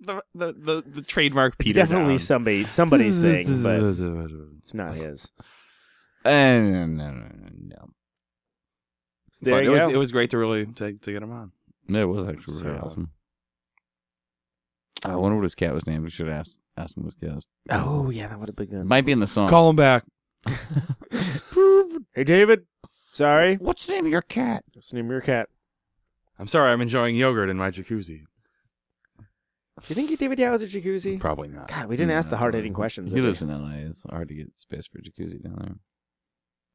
[0.00, 2.18] The the the, the trademark It's Peter definitely down.
[2.18, 5.30] somebody somebody's thing, but it's not his.
[6.24, 7.28] No, no, no,
[7.60, 7.91] no.
[9.42, 9.90] So there but it you was go.
[9.90, 11.50] it was great to really to, to get him on.
[11.88, 13.10] Yeah, It was actually really awesome.
[15.04, 16.04] I wonder what his cat was named.
[16.04, 17.48] We should have asked, asked him what his cat was.
[17.70, 18.86] oh yeah, that would have been good.
[18.86, 19.48] Might be in the song.
[19.48, 20.04] Call him back.
[22.14, 22.66] hey David,
[23.10, 23.56] sorry.
[23.56, 24.62] What's the name of your cat?
[24.74, 25.48] What's the name of your cat?
[26.38, 28.22] I'm sorry, I'm enjoying yogurt in my jacuzzi.
[29.18, 31.18] Do you think David Yow has a jacuzzi?
[31.18, 31.66] Probably not.
[31.66, 33.10] God, we didn't ask the hard hitting questions.
[33.10, 33.28] He did we?
[33.28, 33.78] lives in L.A.
[33.88, 35.74] It's hard to get space for a jacuzzi down there.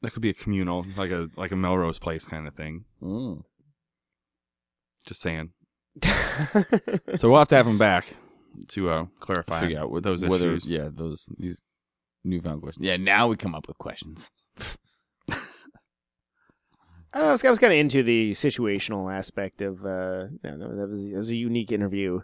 [0.02, 2.86] That could be a communal, like a like a Melrose Place kind of thing.
[3.02, 3.44] Mm.
[5.06, 5.52] Just saying.
[7.16, 8.16] So we'll have to have him back
[8.70, 10.70] to uh, clarify Figure out what those whether, issues.
[10.70, 11.64] Yeah, those these
[12.24, 12.86] newfound questions.
[12.86, 14.30] Yeah, now we come up with questions.
[14.60, 14.64] I,
[17.16, 19.86] know, I was, I was kind of into the situational aspect of.
[19.86, 22.20] Uh, you know, that was that was a unique interview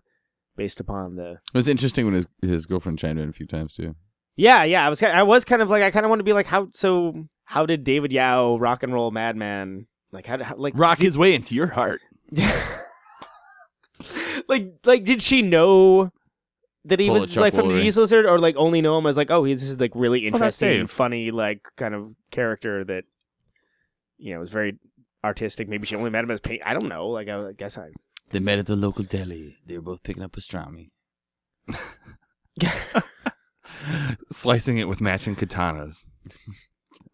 [0.55, 1.31] based upon the.
[1.31, 3.95] It was interesting when his his girlfriend chimed in a few times too.
[4.35, 4.85] Yeah, yeah.
[4.85, 6.69] I was I was kind of like I kind of want to be like how
[6.73, 11.19] so how did David Yow rock and roll madman like how, how like Rock his
[11.19, 12.01] way into your heart.
[14.47, 16.11] like like did she know
[16.85, 17.75] that he Pull was like from Woolery.
[17.75, 20.25] Jesus Lizard or like only know him as like oh he's this is like really
[20.25, 20.89] interesting Dave.
[20.89, 23.03] funny like kind of character that
[24.17, 24.79] you know is very
[25.23, 27.77] artistic maybe she only met him as paint I don't know like I, I guess
[27.77, 27.89] I
[28.31, 29.57] They met at the local deli.
[29.63, 30.89] They were both picking up pastrami.
[34.31, 36.09] Slicing it with matching katanas.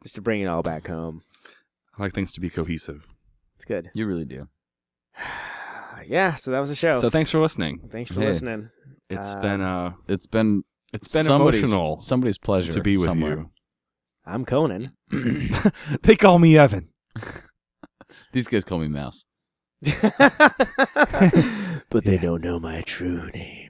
[0.04, 1.22] Just to bring it all back home
[1.98, 3.06] I like things to be cohesive.
[3.56, 4.48] it's good You really do.
[6.06, 7.90] yeah so that was the show So thanks for listening.
[7.92, 8.28] thanks for Hey.
[8.28, 8.70] listening
[9.10, 10.64] It's Uh, been uh It's been
[10.94, 13.46] it's been somebody's- emotional Somebody's pleasure to be with somewhere.
[14.26, 15.50] I'm Conan you.
[16.04, 16.90] they call me Evan.
[18.34, 19.26] These guys call me Mouse.
[21.90, 23.70] but they don't know my true name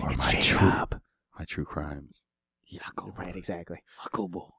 [0.00, 0.90] Or It's my Jacob.
[0.90, 1.00] true
[1.38, 2.24] my true crimes.
[2.72, 4.54] Yako right exactly Jacobo.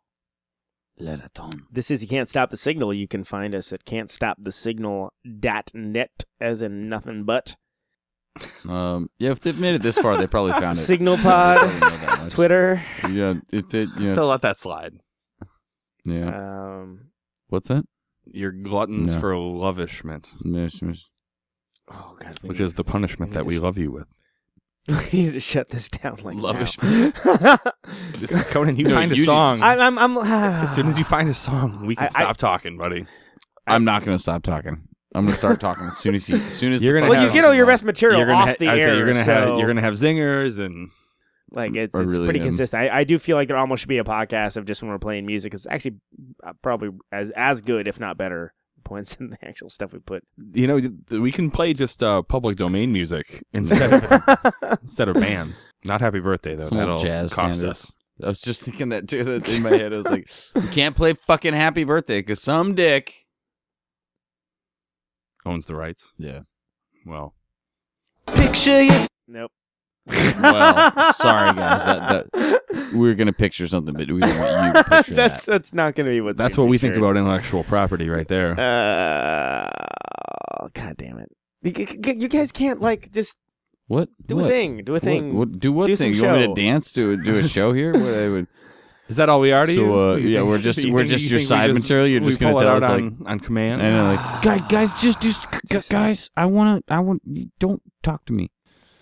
[0.99, 1.65] Leraton.
[1.71, 2.93] This is You Can't Stop the Signal.
[2.93, 7.55] You can find us at can'tstopthesignal.net, as in nothing but.
[8.67, 10.75] Um, yeah, if they've made it this far, they probably found it.
[10.81, 12.31] Signal Pod, probably know that much.
[12.33, 12.83] Twitter.
[13.09, 14.93] Yeah, if they, yeah, They'll let that slide.
[16.05, 16.27] yeah.
[16.81, 17.07] Um,
[17.47, 17.85] What's that?
[18.31, 19.19] You're gluttons No.
[19.19, 21.07] for lovishment, Mish, mish.
[21.91, 22.37] oh, God.
[22.43, 24.05] Which need, is the punishment that need we love you with.
[25.13, 26.77] we need to shut this down like Lovish.
[26.81, 27.57] now.
[28.51, 29.61] Conan, you No, find a you song.
[29.61, 30.17] I'm, I'm, I'm,
[30.67, 33.05] as soon as you find a song, we can I- I- stop talking, buddy.
[33.67, 34.81] I'm not gonna stop talking.
[35.13, 37.35] I'm gonna start talking as soon as he, as soon as You're gonna well, fucking
[37.35, 37.71] you get all your on.
[37.71, 38.95] best material You're gonna off ha- the I say air.
[38.95, 40.89] you're gonna so, have you're gonna have zingers and
[41.51, 42.45] like it's, Or it's really pretty him.
[42.47, 42.83] consistent.
[42.91, 44.97] I, I do feel like there almost should be a podcast of just when we're
[44.99, 45.53] playing music.
[45.53, 45.95] It's actually
[46.43, 48.53] uh, probably as as good, if not better,
[48.89, 50.23] points than the actual stuff we put.
[50.53, 50.79] you know
[51.11, 55.69] we can play just uh, public domain music instead of instead of bands.
[55.83, 56.67] Not Happy Birthday though.
[56.67, 57.83] Some That'll jazz cost standards.
[57.83, 57.95] us.
[58.21, 59.23] I was just thinking that too.
[59.23, 62.75] That in my head, I was like, "We can't play fucking Happy Birthday because some
[62.75, 63.25] dick."
[65.45, 66.11] Owns the rights.
[66.17, 66.41] Yeah.
[67.05, 67.33] Well,
[68.27, 69.51] Picture your Nope.
[70.07, 74.83] Well, sorry guys, that, that we are gonna picture something, but we don't want you
[74.83, 75.51] to picture that's that.
[75.51, 78.27] that's not going to be what's That's what be we think about intellectual property right
[78.27, 78.51] there.
[78.59, 79.69] Uh,
[80.73, 81.31] God damn it!
[81.61, 81.73] You,
[82.03, 83.37] you- you guys can't like just
[83.87, 84.09] What?
[84.25, 84.45] do what?
[84.45, 84.83] a thing.
[84.83, 85.37] Do a thing.
[85.37, 86.13] What, do what Do thing?
[86.13, 86.91] some You want me to dance?
[86.91, 87.93] Do do a show here?
[87.93, 88.47] What I would.
[89.09, 89.79] Is that all we are to you?
[89.87, 91.73] So uh, You yeah, we're just you we're think- just you your think we side
[91.73, 92.07] material.
[92.07, 93.81] You're just gonna pull tell out us like, on, on command.
[93.81, 97.21] and like, guys, guys, just just guys, I wanna, I want,
[97.59, 98.51] don't talk to me.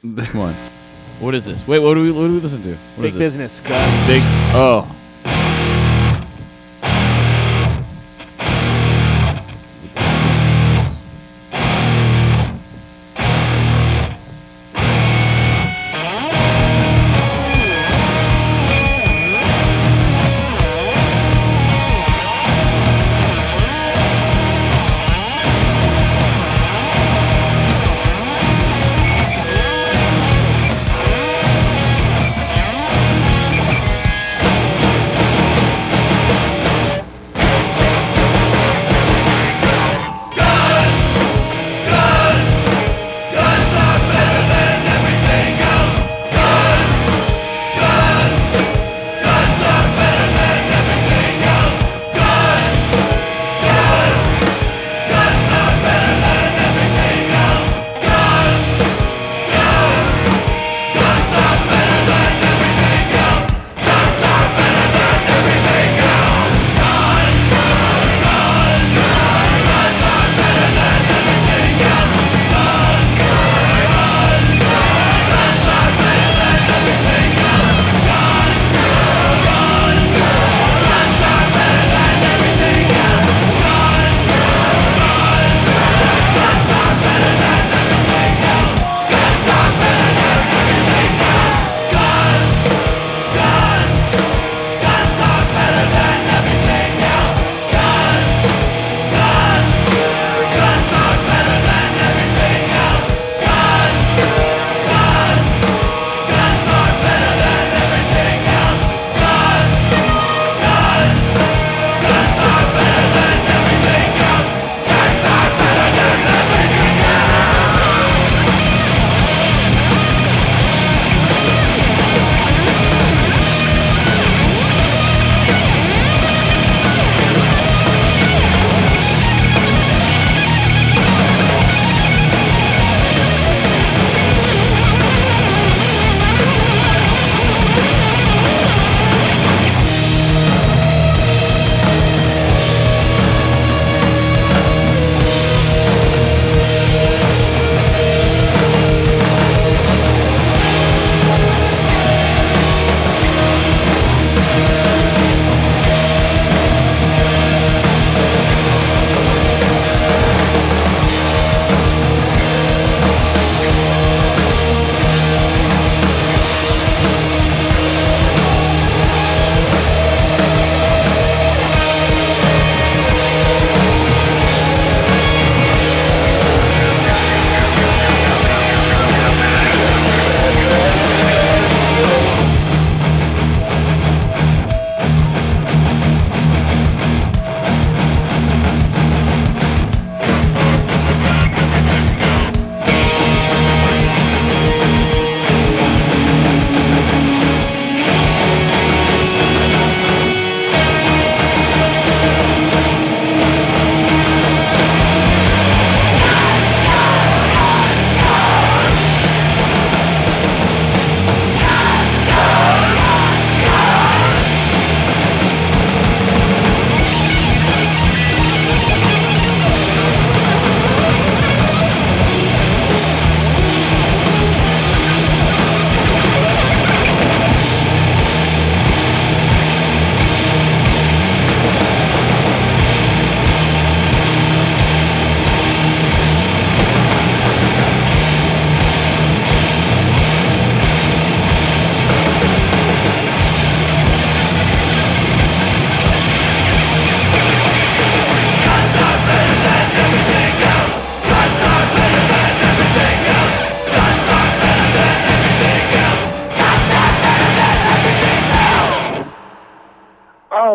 [0.18, 0.56] Come on.
[1.20, 1.66] What is this?
[1.68, 2.72] Wait, what do we what do we listen to?
[2.96, 3.20] What Big is this?
[3.20, 4.08] business guns.
[4.08, 4.22] Big.
[4.54, 4.88] Oh.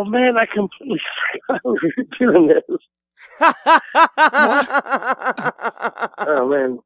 [0.02, 1.00] Oh man, I completely
[1.46, 2.64] forgot we were doing this.
[6.18, 6.78] Oh man,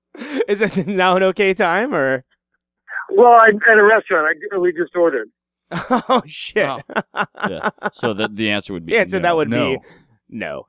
[0.48, 2.24] Is it now an okay time or?
[3.10, 4.36] Well, I'm at a restaurant.
[4.52, 5.28] I, we just ordered.
[6.08, 6.82] Oh shit!
[7.48, 7.70] Yeah.
[7.92, 9.22] So the the answer would be The answer no.
[9.22, 9.78] that would No.
[9.78, 9.78] be
[10.28, 10.66] no.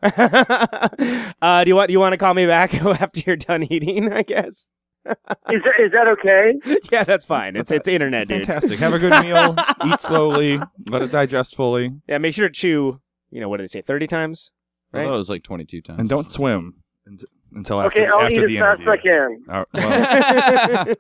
[1.42, 4.12] uh, do you want do you want to call me back after you're done eating?
[4.12, 4.72] I guess.
[5.50, 6.54] Is that, is that okay?
[6.92, 7.56] Yeah, that's fine.
[7.56, 8.46] It's it's internet, dude.
[8.46, 8.78] Fantastic.
[8.80, 9.56] Have a good meal.
[9.86, 10.60] Eat slowly.
[10.88, 11.94] Let it digest fully.
[12.08, 13.00] Yeah, make sure to chew.
[13.32, 13.82] You know what did they say?
[13.82, 14.52] Thirty times.
[14.94, 16.00] I thought it was like 22 times.
[16.00, 16.76] And don't swim
[17.06, 19.44] unt- until after, the Okay, I'll after eat the as fast as I can.
[19.50, 20.96] Uh, well,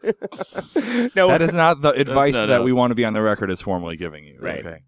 [1.16, 3.22] no, that is not the advice not that how- we want to be on the
[3.22, 4.38] record as formally giving you.
[4.42, 4.60] Right.
[4.60, 4.70] Okay.